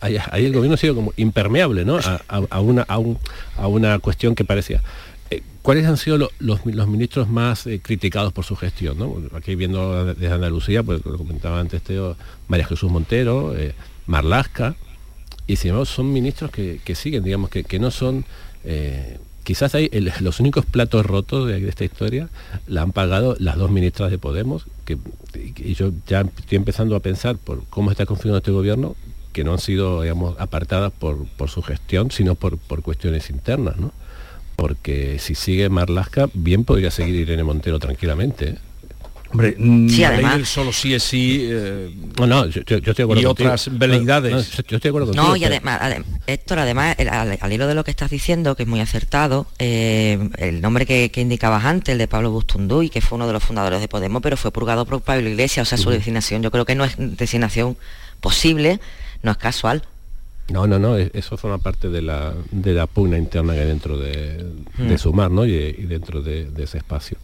ahí, 0.01 0.17
el 0.45 0.53
gobierno 0.53 0.75
ha 0.75 0.77
sido 0.77 0.95
como 0.95 1.13
impermeable 1.17 1.85
¿no? 1.85 1.97
a, 1.97 2.21
a- 2.29 2.41
a 2.49 2.59
una, 2.61 2.83
a, 2.83 2.97
un- 2.99 3.17
a 3.57 3.67
una 3.67 3.99
cuestión 3.99 4.35
que 4.35 4.45
parecía. 4.45 4.81
Eh, 5.31 5.41
¿Cuáles 5.61 5.85
han 5.85 5.97
sido 5.97 6.17
lo- 6.17 6.31
los, 6.39 6.65
los 6.65 6.87
ministros 6.87 7.29
más 7.29 7.67
eh, 7.67 7.79
criticados 7.83 8.31
por 8.33 8.45
su 8.45 8.55
gestión? 8.55 8.97
¿no? 8.97 9.15
Aquí 9.35 9.55
viendo 9.55 10.05
desde 10.05 10.33
Andalucía, 10.33 10.83
pues 10.83 11.05
lo 11.05 11.17
comentaba 11.17 11.59
antes 11.59 11.81
Teo, 11.81 12.15
María 12.47 12.65
Jesús 12.65 12.89
Montero, 12.91 13.55
eh, 13.57 13.73
Marlasca, 14.07 14.75
y 15.49 15.55
sin 15.55 15.69
embargo 15.69 15.85
son 15.85 16.13
ministros 16.13 16.51
que, 16.51 16.79
que 16.85 16.93
siguen, 16.93 17.23
digamos, 17.23 17.49
que, 17.49 17.63
que 17.63 17.79
no 17.79 17.89
son... 17.89 18.23
eh, 18.63 19.17
quizás 19.43 19.73
hay 19.73 19.89
los 20.21 20.39
únicos 20.39 20.63
platos 20.63 21.03
rotos 21.07 21.47
de, 21.47 21.67
esta 21.67 21.83
historia 21.83 22.29
la 22.67 22.83
han 22.83 22.91
pagado 22.91 23.35
las 23.39 23.57
dos 23.57 23.71
ministras 23.71 24.11
de 24.11 24.19
Podemos, 24.19 24.67
que 24.85 24.99
y 25.35 25.73
yo 25.73 25.91
ya 26.05 26.21
estoy 26.21 26.57
empezando 26.57 26.95
a 26.95 26.99
pensar 26.99 27.37
por 27.37 27.65
cómo 27.65 27.89
está 27.89 28.05
configurado 28.05 28.37
este 28.37 28.51
gobierno, 28.51 28.95
que 29.33 29.43
no 29.43 29.53
han 29.53 29.59
sido, 29.59 30.03
digamos, 30.03 30.39
apartadas 30.39 30.91
por, 30.91 31.25
por 31.25 31.49
su 31.49 31.63
gestión, 31.63 32.11
sino 32.11 32.35
por, 32.35 32.59
por 32.59 32.83
cuestiones 32.83 33.31
internas, 33.31 33.77
¿no? 33.77 33.91
Porque 34.55 35.17
si 35.17 35.33
sigue 35.33 35.67
Marlasca, 35.69 36.29
bien 36.35 36.63
podría 36.63 36.91
seguir 36.91 37.15
Irene 37.15 37.43
Montero 37.43 37.79
tranquilamente. 37.79 38.49
¿eh? 38.49 38.57
Hombre, 39.31 39.55
mm, 39.59 39.89
Sí, 39.89 40.01
la 40.01 40.09
ley 40.09 40.15
además- 40.17 40.35
del 40.37 40.45
solo 40.47 40.73
sí 40.73 40.93
es 40.95 41.03
sí. 41.03 41.47
eh, 41.51 41.93
No, 42.17 42.25
no, 42.25 42.47
yo, 42.47 42.61
yo- 42.63 42.77
estoy 42.77 42.93
de 42.95 43.03
acuerdo 43.03 43.21
y 43.21 43.25
contigo. 43.25 43.49
otras 43.49 43.69
veleidades. 43.77 44.31
No, 44.31 44.37
no, 44.37 44.43
yo 44.43 44.49
estoy 44.59 44.79
de 44.79 44.89
acuerdo 44.89 45.07
contigo. 45.07 45.27
No, 45.27 45.35
y 45.35 45.43
además, 45.43 45.79
adem- 45.81 46.03
Héctor, 46.25 46.57
además, 46.59 46.95
el- 46.97 47.09
al, 47.09 47.37
al 47.39 47.53
hilo 47.53 47.67
de 47.67 47.75
lo 47.75 47.83
que 47.83 47.91
estás 47.91 48.09
diciendo, 48.09 48.55
que 48.55 48.63
es 48.63 48.69
muy 48.69 48.79
acertado, 48.79 49.45
eh, 49.59 50.17
el 50.37 50.61
nombre 50.61 50.87
que, 50.87 51.11
que 51.11 51.21
indicabas 51.21 51.63
antes, 51.65 51.93
el 51.93 51.99
de 51.99 52.07
Pablo 52.07 52.31
Bustunduy, 52.31 52.89
que 52.89 53.01
fue 53.01 53.17
uno 53.17 53.27
de 53.27 53.33
los 53.33 53.43
fundadores 53.43 53.81
de 53.81 53.87
Podemos, 53.87 54.21
pero 54.23 54.35
fue 54.35 54.51
purgado 54.51 54.85
por 54.85 55.01
Pablo 55.01 55.29
Iglesias, 55.29 55.67
o 55.67 55.69
sea, 55.69 55.77
su 55.77 55.91
designación, 55.91 56.41
yo 56.41 56.49
creo 56.49 56.65
que 56.65 56.73
no 56.75 56.83
es 56.85 56.95
designación 56.97 57.77
posible, 58.21 58.79
no 59.21 59.31
es 59.31 59.37
casual. 59.37 59.83
No, 60.49 60.65
no, 60.65 60.79
no, 60.79 60.97
e- 60.97 61.11
eso 61.13 61.37
forma 61.37 61.59
parte 61.59 61.89
de 61.89 62.01
la, 62.01 62.33
de 62.49 62.73
la 62.73 62.87
pugna 62.87 63.19
interna 63.19 63.53
que 63.53 63.59
hay 63.59 63.67
dentro 63.67 63.97
de, 63.99 64.43
de 64.79 64.95
Mm. 64.95 64.97
Sumar, 64.97 65.29
¿no? 65.29 65.45
Y, 65.45 65.51
y 65.53 65.83
dentro 65.85 66.23
de, 66.23 66.45
de 66.45 66.63
ese 66.63 66.79
espacio. 66.79 67.17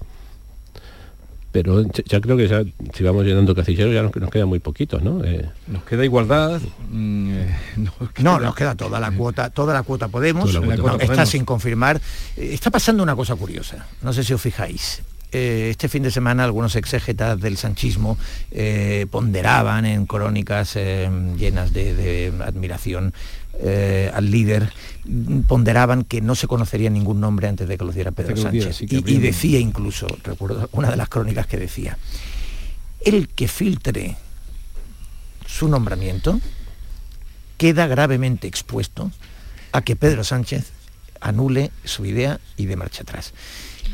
Pero 1.56 1.84
ya, 1.84 2.20
creo 2.20 2.36
que 2.36 2.50
ya, 2.50 2.64
si 2.94 3.02
vamos 3.02 3.24
llenando 3.24 3.56
casilleros, 3.56 3.94
ya 3.94 4.04
nos, 4.04 4.14
nos 4.14 4.30
quedan 4.30 4.50
muy 4.50 4.60
poquitos, 4.60 5.02
¿no? 5.02 5.24
Eh, 5.24 5.50
Nos 5.68 5.84
queda 5.86 6.04
igualdad. 6.04 6.60
mm, 6.92 7.32
eh, 7.34 7.56
No, 8.20 8.42
nos 8.42 8.54
queda 8.56 8.76
toda 8.76 9.00
la 9.00 9.10
cuota, 9.12 9.50
toda 9.52 9.74
la 9.74 9.84
cuota 9.84 10.10
Podemos, 10.10 10.54
la 10.54 10.60
cuota 10.60 10.76
no, 10.76 10.84
Podemos. 10.84 11.04
está 11.12 11.26
sin 11.26 11.46
confirmar. 11.46 12.02
Eh, 12.36 12.50
Está 12.54 12.70
pasando 12.72 13.04
una 13.04 13.16
cosa 13.16 13.38
curiosa, 13.38 13.88
no 14.02 14.12
sé 14.12 14.26
si 14.26 14.34
os 14.34 14.42
fijáis. 14.42 15.02
Eh, 15.32 15.70
este 15.72 15.88
fin 15.90 16.04
de 16.04 16.12
semana 16.12 16.44
algunos 16.44 16.76
exégetas 16.76 17.40
del 17.40 17.56
sanchismo 17.58 18.18
eh, 18.52 19.06
ponderaban 19.10 19.86
en 19.86 20.06
crónicas 20.06 20.76
eh, 20.76 21.10
llenas 21.38 21.72
de, 21.74 21.94
de 21.96 22.34
admiración 22.44 23.14
eh, 23.60 24.12
al 24.14 24.30
líder, 24.32 24.72
ponderaban 25.48 26.04
que 26.04 26.22
no 26.22 26.36
se 26.36 26.48
conocería 26.48 26.90
ningún 26.90 27.20
nombre 27.20 27.48
antes 27.48 27.68
de 27.68 27.78
que 27.78 27.86
lo 27.86 27.92
diera 27.92 28.12
Pedro 28.12 28.36
Sánchez. 28.44 28.82
y, 28.96 29.02
decía 29.20 29.60
incluso, 29.60 30.08
recuerdo 30.24 30.70
una 30.74 30.90
de 30.92 30.98
las 30.98 31.10
crónicas 31.10 31.48
que 31.48 31.58
decía, 31.58 31.98
el 33.02 33.28
que 33.30 33.48
filtre 33.48 34.18
su 35.48 35.68
nombramiento 35.68 36.40
queda 37.58 37.88
gravemente 37.88 38.48
expuesto 38.48 39.12
a 39.72 39.82
que 39.82 39.96
Pedro 39.96 40.24
Sánchez 40.24 40.72
anule 41.22 41.72
su 41.84 42.06
idea 42.06 42.40
y 42.58 42.66
de 42.66 42.76
marcha 42.76 43.04
atrás. 43.04 43.34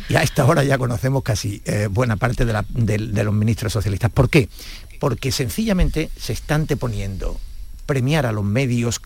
Y 0.09 0.16
a 0.16 0.24
esta 0.24 0.45
hora 0.45 0.64
ya 0.64 0.78
conocemos 0.78 1.24
casi 1.24 1.62
eh, 1.66 1.88
buena 1.89 2.16
parte 2.16 2.45
de, 2.45 2.53
la- 2.53 2.66
del- 2.70 3.14
de 3.14 3.24
los 3.24 3.34
ministros 3.34 3.74
socialistas. 3.74 4.12
¿Por 4.12 4.30
qué? 4.30 4.49
Porque 4.99 5.32
sencillamente 5.32 6.09
se 6.18 6.34
están 6.34 6.62
anteponiendo 6.62 7.39
premiar 7.86 8.26
a 8.26 8.32
los 8.32 8.43
medios 8.43 9.01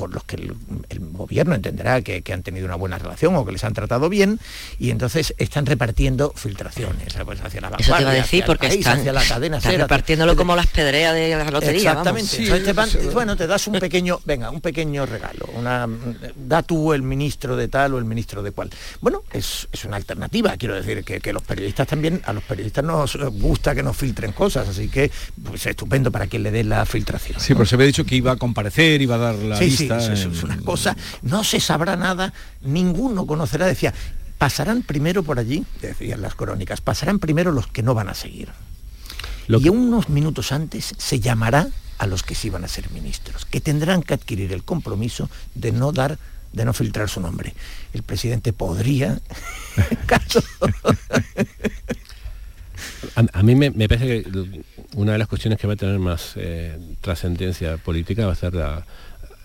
con 0.00 0.12
los 0.12 0.24
que 0.24 0.36
el, 0.36 0.54
el 0.88 0.98
gobierno 1.12 1.54
entenderá 1.54 2.00
que, 2.00 2.22
que 2.22 2.32
han 2.32 2.42
tenido 2.42 2.64
una 2.64 2.74
buena 2.76 2.96
relación 2.96 3.34
o 3.36 3.44
que 3.44 3.52
les 3.52 3.62
han 3.64 3.74
tratado 3.74 4.08
bien 4.08 4.40
y 4.78 4.90
entonces 4.90 5.34
están 5.36 5.66
repartiendo 5.66 6.32
filtraciones 6.34 7.14
pues, 7.22 7.38
hacia 7.42 7.60
la 7.60 7.68
Eso 7.78 7.94
te 7.94 8.00
iba 8.02 8.10
a 8.10 8.14
decir 8.14 8.44
porque 8.46 8.68
país, 8.68 8.78
están, 8.80 9.00
hacia 9.00 9.12
la 9.12 9.22
cadena 9.22 9.58
están 9.58 9.72
SER, 9.72 9.80
repartiéndolo 9.82 10.36
como 10.36 10.56
las 10.56 10.66
pedreas 10.68 11.14
de 11.14 11.36
la 11.36 11.50
lotería. 11.50 11.90
Exactamente. 11.90 12.30
vamos. 12.38 12.40
Entonces 12.40 12.64
te 12.64 12.72
van- 12.72 13.12
bueno, 13.12 13.36
te 13.36 13.46
das 13.46 13.66
un 13.66 13.78
pequeño, 13.78 14.20
venga, 14.24 14.50
un 14.50 14.62
pequeño 14.62 15.04
regalo. 15.04 15.46
Una, 15.54 15.86
da 16.34 16.62
tú 16.62 16.94
el 16.94 17.02
ministro 17.02 17.56
de 17.56 17.68
tal 17.68 17.92
o 17.92 17.98
el 17.98 18.06
ministro 18.06 18.42
de 18.42 18.52
cual. 18.52 18.70
Bueno, 19.02 19.22
es, 19.32 19.68
es 19.70 19.84
una 19.84 19.96
alternativa. 19.96 20.56
Quiero 20.56 20.74
decir 20.74 21.04
que, 21.04 21.20
que 21.20 21.32
los 21.34 21.42
periodistas 21.42 21.86
también, 21.86 22.22
a 22.24 22.32
los 22.32 22.42
periodistas 22.44 22.84
nos 22.84 23.16
gusta 23.32 23.74
que 23.74 23.82
nos 23.82 23.96
filtren 23.96 24.32
cosas, 24.32 24.66
así 24.66 24.88
que 24.88 25.10
pues, 25.44 25.66
estupendo 25.66 26.10
para 26.10 26.26
quien 26.26 26.42
le 26.42 26.50
dé 26.50 26.64
la 26.64 26.86
filtración. 26.86 27.38
Sí, 27.38 27.52
pero 27.52 27.66
se 27.66 27.74
había 27.74 27.86
dicho 27.86 28.04
que 28.06 28.16
iba 28.16 28.32
a 28.32 28.36
comparecer, 28.36 29.02
iba 29.02 29.16
a 29.16 29.18
dar 29.18 29.34
la 29.34 29.56
sí, 29.56 29.70
sí, 29.70 29.82
lista. 29.82 29.89
Eso 29.98 30.12
en- 30.28 30.32
es 30.34 30.42
una 30.42 30.56
cosa. 30.58 30.96
No 31.22 31.44
se 31.44 31.60
sabrá 31.60 31.96
nada, 31.96 32.32
ninguno 32.62 33.26
conocerá, 33.26 33.66
decía. 33.66 33.92
Pasarán 34.38 34.82
primero 34.82 35.22
por 35.22 35.38
allí, 35.38 35.66
decían 35.82 36.22
las 36.22 36.34
crónicas, 36.34 36.80
pasarán 36.80 37.18
primero 37.18 37.52
los 37.52 37.66
que 37.66 37.82
no 37.82 37.92
van 37.94 38.08
a 38.08 38.14
seguir. 38.14 38.48
y 39.48 39.68
unos 39.68 40.08
minutos 40.08 40.52
antes 40.52 40.94
se 40.96 41.20
llamará 41.20 41.68
a 41.98 42.06
los 42.06 42.22
que 42.22 42.34
sí 42.34 42.48
van 42.48 42.64
a 42.64 42.68
ser 42.68 42.90
ministros, 42.90 43.44
que 43.44 43.60
tendrán 43.60 44.02
que 44.02 44.14
adquirir 44.14 44.52
el 44.54 44.62
compromiso 44.64 45.28
de 45.54 45.72
no 45.72 45.92
dar, 45.92 46.18
de 46.54 46.64
no 46.64 46.72
filtrar 46.72 47.10
su 47.10 47.20
nombre. 47.20 47.52
El 47.92 48.02
presidente 48.02 48.54
podría, 48.54 49.20
caso 50.06 50.42
A, 53.16 53.24
a 53.38 53.42
mí 53.42 53.54
me, 53.54 53.70
me 53.70 53.88
parece 53.88 54.06
que 54.22 54.62
una 54.94 55.12
de 55.12 55.18
las 55.18 55.28
cuestiones 55.28 55.58
que 55.58 55.66
va 55.66 55.74
a 55.74 55.76
tener 55.76 55.98
más 55.98 56.32
eh, 56.36 56.78
trascendencia 57.00 57.76
política 57.76 58.24
va 58.26 58.32
a 58.32 58.36
ser 58.36 58.54
la, 58.54 58.86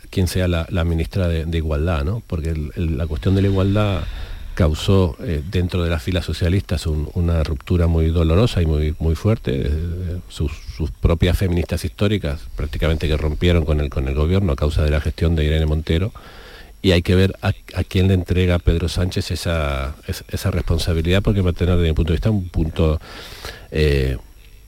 quien 0.09 0.27
sea 0.27 0.47
la, 0.47 0.83
ministra 0.83 1.27
de, 1.27 1.57
Igualdad, 1.57 2.03
¿no? 2.03 2.21
Porque 2.25 2.53
la 2.75 3.07
cuestión 3.07 3.35
de 3.35 3.41
la 3.41 3.47
igualdad 3.47 4.03
causó 4.53 5.17
eh, 5.21 5.41
dentro 5.51 5.83
de 5.83 5.89
las 5.89 6.01
filas 6.01 6.23
socialistas 6.25 6.87
un- 6.87 7.09
una 7.13 7.43
ruptura 7.43 7.87
muy 7.87 8.07
dolorosa 8.07 8.61
y 8.61 8.65
muy, 8.65 8.95
muy 8.99 9.15
fuerte. 9.15 9.69
Sus, 10.29 10.51
propias 11.01 11.37
feministas 11.37 11.83
históricas 11.85 12.41
prácticamente 12.55 13.07
que 13.07 13.17
rompieron 13.17 13.65
con 13.65 13.79
el, 13.81 13.89
con 13.89 14.07
el 14.07 14.15
gobierno 14.15 14.53
a 14.53 14.55
causa 14.55 14.83
de 14.83 14.91
la 14.91 15.01
gestión 15.01 15.35
de 15.35 15.43
Irene 15.45 15.65
Montero 15.65 16.11
y 16.81 16.91
hay 16.91 17.01
que 17.01 17.15
ver 17.15 17.35
a, 17.41 17.51
quién 17.87 18.07
le 18.07 18.13
entrega 18.13 18.59
Pedro 18.59 18.87
Sánchez 18.89 19.31
esa, 19.31 19.95
es- 20.07 20.23
esa 20.29 20.51
responsabilidad 20.51 21.21
porque 21.23 21.41
va 21.41 21.49
a 21.49 21.53
tener 21.53 21.75
desde 21.77 21.89
mi 21.89 21.95
punto 21.95 22.13
de 22.13 22.17
vista 22.17 22.29
un 22.29 22.47
punto 22.49 22.99
eh, 23.71 24.17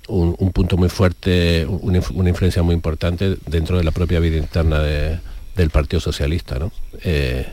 un, 0.08 0.36
un 0.38 0.52
punto 0.52 0.78
muy 0.78 0.90
fuerte, 0.90 1.66
una, 1.68 2.00
inf- 2.00 2.12
una 2.14 2.30
influencia 2.30 2.64
muy 2.64 2.74
importante 2.76 3.38
dentro 3.48 3.78
de 3.78 3.84
la 3.84 3.92
propia 3.92 4.20
vida 4.20 4.38
interna 4.38 4.80
de- 4.80 5.20
del 5.56 5.70
Partido 5.70 6.00
Socialista, 6.00 6.60
¿no? 6.60 6.72
Eh, 7.04 7.46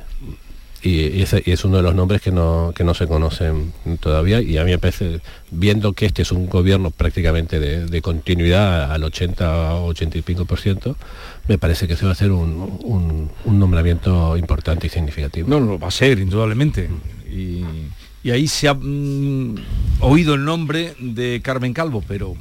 y, 0.83 1.07
y 1.19 1.23
ese- 1.23 1.43
y 1.47 1.53
es 1.53 1.65
uno 1.65 1.79
de 1.79 1.83
los 1.83 1.95
nombres 1.95 2.21
que 2.21 2.31
no, 2.31 2.73
que 2.77 2.85
no 2.85 2.93
se 2.93 3.07
conocen 3.07 3.73
todavía 4.01 4.43
y 4.43 4.59
a 4.59 4.65
mí 4.65 4.71
me 4.73 4.79
parece, 4.79 5.21
viendo 5.51 5.95
que 5.95 6.05
este 6.05 6.21
es 6.21 6.31
un 6.31 6.47
gobierno 6.47 6.91
prácticamente 6.91 7.59
de, 7.59 7.87
de 7.87 8.03
continuidad 8.03 8.93
al 8.93 9.03
80 9.03 9.75
o 9.77 9.87
80 9.87 10.19
y 10.19 10.23
pico 10.23 10.45
por 10.45 10.61
ciento, 10.61 10.97
me 11.49 11.57
parece 11.57 11.89
que 11.89 11.97
se 11.97 12.05
va 12.05 12.11
a 12.11 12.13
hacer 12.13 12.31
un, 12.33 12.79
un- 12.85 13.31
un 13.47 13.59
nombramiento 13.59 14.37
importante 14.37 14.87
y 14.89 14.91
significativo. 14.91 15.49
No, 15.49 15.59
no, 15.59 15.79
va 15.79 15.89
a 15.89 15.91
ser, 15.91 16.19
indudablemente. 16.19 16.91
Y, 17.31 17.65
y 18.25 18.31
ahí 18.31 18.49
se 18.49 18.69
ha 18.69 18.75
mm, 18.75 19.55
oído 20.01 20.35
el 20.35 20.45
nombre 20.45 20.97
de 20.99 21.41
Carmen 21.43 21.75
Calvo, 21.75 22.03
pero 22.09 22.35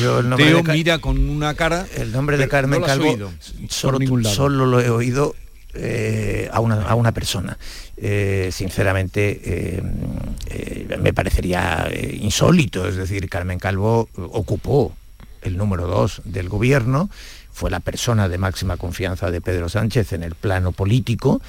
Yo 0.00 0.20
el 0.20 0.28
nombre 0.30 0.46
Teo 0.46 0.62
de 0.62 0.72
mira 0.72 0.98
con 1.00 1.28
una 1.28 1.54
cara. 1.54 1.84
el 1.96 2.12
nombre 2.12 2.38
de 2.38 2.48
Carmen 2.48 2.80
no 2.80 2.86
Calvo 2.86 3.10
oído 3.10 3.32
solo, 3.68 3.98
solo 4.24 4.66
lo 4.66 4.80
he 4.80 4.88
oído 4.88 5.34
eh, 5.74 6.48
a, 6.52 6.60
una, 6.60 6.82
a 6.82 6.94
una 6.94 7.10
persona. 7.12 7.58
Eh, 7.96 8.50
sinceramente, 8.52 9.40
eh, 9.44 10.96
me 11.00 11.12
parecería 11.12 11.90
insólito. 12.12 12.86
Es 12.86 12.94
decir, 12.94 13.28
Carmen 13.28 13.58
Calvo 13.58 14.08
ocupó 14.14 14.94
el 15.42 15.56
número 15.56 15.88
dos 15.88 16.22
del 16.24 16.48
gobierno, 16.48 17.10
fue 17.52 17.70
la 17.70 17.80
persona 17.80 18.28
de 18.28 18.38
máxima 18.38 18.76
confianza 18.76 19.30
de 19.32 19.40
Pedro 19.40 19.68
Sánchez 19.68 20.12
en 20.12 20.22
el 20.22 20.34
plano 20.34 20.72
político, 20.72 21.40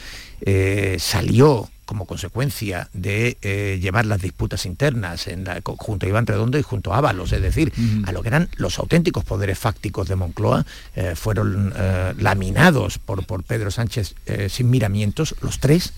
salió 0.98 1.70
como 1.88 2.06
consecuencia 2.06 2.90
de 2.94 3.38
eh, 3.42 3.80
llevar 3.82 4.06
las 4.06 4.22
disputas 4.22 4.68
internas 4.68 5.26
en 5.28 5.46
la- 5.46 5.62
junto 5.64 6.06
a 6.06 6.10
Iván 6.10 6.28
Redondo 6.28 6.60
y 6.60 6.62
junto 6.62 6.94
a 6.94 6.98
Ábalos, 7.00 7.32
es 7.34 7.42
decir, 7.42 7.74
a 8.06 8.12
lo 8.12 8.22
que 8.22 8.28
eran 8.28 8.50
los 8.58 8.78
auténticos 8.78 9.24
poderes 9.24 9.58
fácticos 9.58 10.08
de 10.08 10.16
Moncloa, 10.16 10.66
eh, 10.96 11.14
fueron 11.16 11.74
eh, 11.76 12.14
laminados 12.20 13.00
por, 13.00 13.26
por 13.26 13.44
Pedro 13.44 13.72
Sánchez 13.72 14.14
sin 14.50 14.70
miramientos, 14.70 15.34
los 15.42 15.60
tres, 15.60 15.94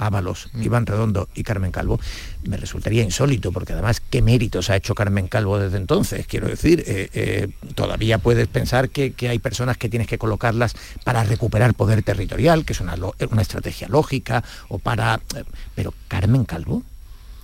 Ábalos, 0.00 0.48
Iván 0.60 0.86
Redondo 0.86 1.28
y 1.34 1.42
Carmen 1.42 1.70
Calvo, 1.70 2.00
me 2.44 2.56
resultaría 2.56 3.02
insólito, 3.02 3.52
porque 3.52 3.74
además, 3.74 4.00
¿qué 4.00 4.22
méritos 4.22 4.70
ha 4.70 4.76
hecho 4.76 4.94
Carmen 4.94 5.28
Calvo 5.28 5.58
desde 5.58 5.76
entonces? 5.76 6.26
Quiero 6.26 6.48
decir, 6.48 6.82
eh, 6.86 7.10
eh, 7.12 7.48
todavía 7.74 8.18
puedes 8.18 8.48
pensar 8.48 8.88
que, 8.88 9.12
que 9.12 9.28
hay 9.28 9.38
personas 9.38 9.76
que 9.76 9.88
tienes 9.88 10.08
que 10.08 10.18
colocarlas 10.18 10.74
para 11.04 11.22
recuperar 11.22 11.74
poder 11.74 12.02
territorial, 12.02 12.64
que 12.64 12.72
es 12.72 12.80
una, 12.80 12.94
una 13.30 13.42
estrategia 13.42 13.88
lógica, 13.88 14.42
o 14.68 14.78
para... 14.78 15.20
eh, 15.36 15.44
pero 15.74 15.92
Carmen 16.08 16.44
Calvo, 16.44 16.82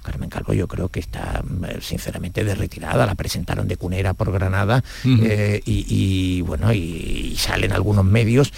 Carmen 0.03 0.31
Calvo 0.31 0.55
yo 0.55 0.69
creo 0.69 0.89
que 0.89 1.01
está 1.01 1.43
sinceramente 1.81 2.45
de 2.45 2.55
retirada, 2.55 3.07
la 3.07 3.17
presentaron 3.17 3.67
de 3.67 3.77
cunera 3.77 4.15
por 4.15 4.31
Granada 4.31 4.85
eh, 5.05 5.61
y, 5.65 5.85
y, 5.89 6.43
bueno, 6.43 6.73
y, 6.73 7.33
y 7.33 7.37
salen 7.37 7.73
algunos 7.73 8.05
medios 8.05 8.53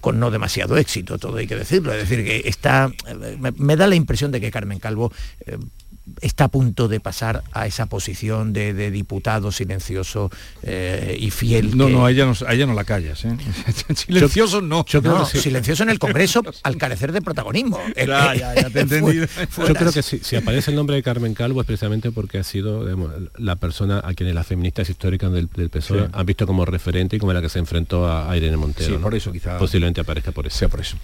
con, 0.00 0.18
no 0.18 0.30
demasiado 0.30 0.76
éxito, 0.76 1.18
todo 1.18 1.36
hay 1.36 1.46
que 1.46 1.56
decirlo. 1.56 1.92
Es 1.92 2.08
decir, 2.08 2.24
que 2.24 2.48
está, 2.48 2.90
me, 3.38 3.52
me 3.52 3.76
da 3.76 3.86
la 3.86 3.94
impresión 3.94 4.32
de 4.32 4.40
que 4.40 4.50
Carmen 4.50 4.78
Calvo 4.78 5.12
eh, 5.46 5.58
está 6.20 6.44
a 6.44 6.48
punto 6.48 6.86
de 6.88 7.00
pasar 7.00 7.42
a 7.52 7.66
esa 7.66 7.86
posición 7.86 8.52
de, 8.52 8.74
de 8.74 8.90
diputado 8.90 9.50
silencioso 9.52 10.30
eh, 10.62 11.16
y 11.18 11.30
fiel. 11.30 11.76
No, 11.76 11.86
que- 11.86 11.92
no, 11.92 12.06
a 12.06 12.10
ella 12.10 12.26
no, 12.26 12.34
a 12.46 12.52
ella 12.54 12.66
no 12.66 12.74
la 12.74 12.84
callas. 12.84 13.24
¿eh? 13.24 13.34
Silencioso 13.94 14.60
no. 14.60 14.84
no, 15.02 15.26
silencioso 15.26 15.82
en 15.82 15.90
el 15.90 15.98
Congreso 15.98 16.42
al 16.62 16.76
carecer 16.76 17.12
de 17.12 17.22
protagonismo. 17.22 17.80
Ya, 17.96 18.34
ya, 18.34 18.54
ya 18.54 18.70
te 18.70 18.78
he 18.80 18.82
entendido. 18.82 19.26
Yo 19.66 19.74
creo 19.74 19.92
que 19.92 20.02
si, 20.02 20.18
si 20.18 20.36
aparece 20.36 20.70
el 20.70 20.76
nombre 20.76 20.94
de 20.96 21.02
Carmen 21.02 21.32
Calvo 21.34 21.60
es 21.60 21.66
precisamente 21.66 22.10
porque 22.12 22.38
ha 22.38 22.44
sido 22.44 22.84
digamos, 22.84 23.10
la 23.38 23.56
persona 23.56 24.00
a 24.04 24.12
quienes 24.14 24.34
las 24.34 24.46
feministas 24.46 24.88
históricas 24.90 25.32
del, 25.32 25.48
del 25.48 25.70
PSOE 25.70 26.00
Sí. 26.06 26.10
han 26.12 26.26
visto 26.26 26.46
como 26.46 26.64
referente 26.64 27.16
y 27.16 27.18
como 27.18 27.32
la 27.32 27.40
que 27.40 27.48
se 27.48 27.58
enfrentó 27.58 28.06
a, 28.06 28.30
a 28.30 28.36
Irene 28.36 28.56
Montero. 28.56 28.86
Sí, 28.90 28.92
¿no? 28.96 29.00
por 29.00 29.14
eso 29.14 29.32
quizá- 29.32 29.58
Posiblemente 29.58 30.00
aparezca 30.00 30.32
por 30.32 30.46
eso. 30.46 30.58
Sea 30.58 30.68
por 30.68 30.80
eso. 30.80 30.96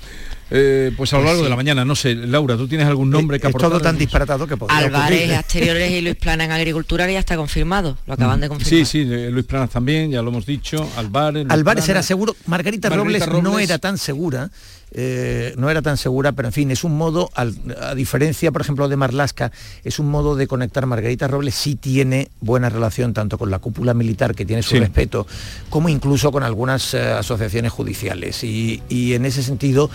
Eh, 0.50 0.92
pues 0.96 1.12
a 1.12 1.18
lo 1.18 1.24
largo 1.24 1.42
de 1.42 1.48
la 1.48 1.56
mañana. 1.56 1.84
No 1.84 1.94
sé, 1.94 2.14
Laura, 2.14 2.56
¿tú 2.56 2.66
tienes 2.66 2.86
algún 2.86 3.10
nombre 3.10 3.38
que 3.38 3.46
es 3.46 3.50
aportar? 3.50 3.70
todo 3.70 3.80
tan 3.80 3.96
disparatado 3.96 4.46
que 4.46 4.56
podría 4.56 4.78
Álvarez 4.78 5.20
ocurrir. 5.20 5.38
Exteriores 5.38 5.90
y 5.98 6.00
Luis 6.00 6.16
Plana 6.16 6.44
en 6.44 6.52
Agricultura 6.52 7.06
que 7.06 7.12
ya 7.12 7.20
está 7.20 7.36
confirmado, 7.36 7.96
lo 8.06 8.14
acaban 8.14 8.40
de 8.40 8.48
confirmar. 8.48 8.86
Sí, 8.86 9.04
sí, 9.04 9.04
Luis 9.04 9.46
Planas 9.46 9.70
también, 9.70 10.10
ya 10.10 10.22
lo 10.22 10.30
hemos 10.30 10.46
dicho. 10.46 10.88
Álvarez. 10.96 11.44
Luis 11.44 11.52
Álvarez 11.52 11.88
era 11.88 12.02
seguro, 12.02 12.34
Margarita, 12.46 12.90
Margarita 12.90 13.26
Robles, 13.26 13.42
no 13.42 13.58
era 13.58 13.78
tan 13.78 13.98
segura, 13.98 14.50
eh, 14.92 15.54
no 15.56 15.70
era 15.70 15.82
tan 15.82 15.96
segura, 15.96 16.32
pero 16.32 16.48
en 16.48 16.52
fin, 16.52 16.70
es 16.70 16.84
un 16.84 16.96
modo, 16.96 17.30
al- 17.34 17.54
a 17.80 17.94
diferencia, 17.94 18.50
por 18.52 18.60
ejemplo, 18.62 18.88
de 18.88 18.96
Marlasca, 18.96 19.52
es 19.84 19.98
un 19.98 20.08
modo 20.10 20.34
de 20.36 20.46
conectar. 20.46 20.84
Margarita 20.86 21.28
Robles 21.28 21.54
sí 21.54 21.76
tiene 21.76 22.30
buena 22.40 22.68
relación 22.68 23.14
tanto 23.14 23.38
con 23.38 23.50
la 23.50 23.58
cúpula 23.60 23.94
militar, 23.94 24.34
que 24.34 24.44
tiene 24.44 24.62
su 24.62 24.70
Sí. 24.70 24.80
respeto, 24.80 25.26
como 25.68 25.88
incluso 25.88 26.32
con 26.32 26.42
algunas 26.42 26.94
eh, 26.94 27.00
asociaciones 27.12 27.72
judiciales. 27.72 28.42
Y, 28.44 28.82
y 28.88 29.14
en 29.14 29.24
ese 29.26 29.42
sentido, 29.42 29.90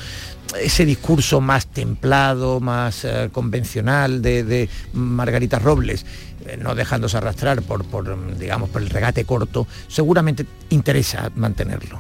ese 0.62 0.86
discurso 0.86 1.42
más 1.42 1.68
templado, 1.68 2.60
más 2.60 3.04
eh, 3.04 3.30
convencional 3.32 4.22
de, 4.22 4.44
de 4.44 4.70
Margarita 4.94 5.60
Robles, 5.60 6.06
no 6.60 6.76
dejándose 6.76 7.18
arrastrar 7.18 7.62
por, 7.62 7.84
por, 7.86 8.16
mm, 8.16 8.38
digamos, 8.38 8.70
por 8.70 8.82
el 8.82 8.90
regate 8.90 9.26
corto, 9.26 9.68
seguramente 9.88 10.46
interesa 10.70 11.32
mantenerlo. 11.36 12.00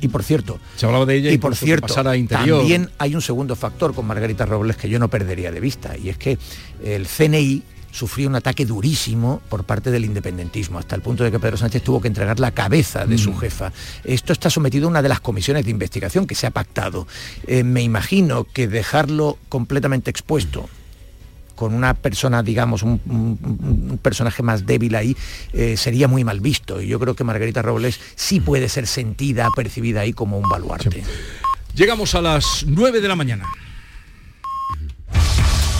Y 0.00 0.08
por 0.08 0.22
cierto, 0.22 0.58
Se 0.76 0.86
hablaba 0.86 1.06
de 1.06 1.16
ella 1.16 1.30
y 1.30 1.38
por 1.38 1.54
cierto, 1.54 1.94
a 2.08 2.16
interior. 2.16 2.58
también 2.60 2.90
hay 2.98 3.14
un 3.14 3.22
segundo 3.22 3.54
factor 3.56 3.94
con 3.94 4.06
Margarita 4.06 4.46
Robles 4.46 4.76
que 4.76 4.88
yo 4.88 4.98
no 4.98 5.08
perdería 5.08 5.50
de 5.52 5.60
vista, 5.60 5.96
y 5.96 6.08
es 6.08 6.16
que 6.18 6.38
el 6.84 7.06
CNI 7.06 7.62
sufrió 7.90 8.26
un 8.26 8.34
ataque 8.36 8.64
durísimo 8.64 9.42
por 9.50 9.64
parte 9.64 9.90
del 9.90 10.06
independentismo, 10.06 10.78
hasta 10.78 10.96
el 10.96 11.02
punto 11.02 11.24
de 11.24 11.30
que 11.30 11.38
Pedro 11.38 11.58
Sánchez 11.58 11.82
tuvo 11.82 12.00
que 12.00 12.08
entregar 12.08 12.40
la 12.40 12.50
cabeza 12.50 13.04
de 13.04 13.18
su 13.18 13.32
Mm. 13.32 13.38
jefa. 13.38 13.72
Esto 14.02 14.32
está 14.32 14.48
sometido 14.48 14.86
a 14.86 14.90
una 14.90 15.02
de 15.02 15.10
las 15.10 15.20
comisiones 15.20 15.66
de 15.66 15.70
investigación 15.72 16.26
que 16.26 16.34
se 16.34 16.46
ha 16.46 16.50
pactado. 16.50 17.06
Eh, 17.46 17.64
me 17.64 17.82
imagino 17.82 18.44
que 18.44 18.66
dejarlo 18.66 19.36
completamente 19.50 20.10
expuesto 20.10 20.70
con 21.54 21.74
una 21.74 21.94
persona, 21.94 22.42
digamos, 22.42 22.82
un, 22.82 23.00
un- 23.06 23.88
un 23.92 23.98
personaje 23.98 24.42
más 24.42 24.66
débil 24.66 24.94
ahí, 24.94 25.16
eh, 25.52 25.76
sería 25.76 26.08
muy 26.08 26.24
mal 26.24 26.40
visto. 26.40 26.80
Y 26.80 26.88
yo 26.88 26.98
creo 26.98 27.14
que 27.14 27.24
Margarita 27.24 27.62
Robles 27.62 28.00
sí 28.14 28.40
puede 28.40 28.68
ser 28.68 28.86
sentida, 28.86 29.48
percibida 29.54 30.00
ahí 30.00 30.12
como 30.12 30.38
un 30.38 30.48
baluarte. 30.48 31.02
Llegamos 31.74 32.14
a 32.14 32.20
las 32.20 32.64
9 32.66 33.00
de 33.00 33.08
la 33.08 33.16
mañana. 33.16 33.46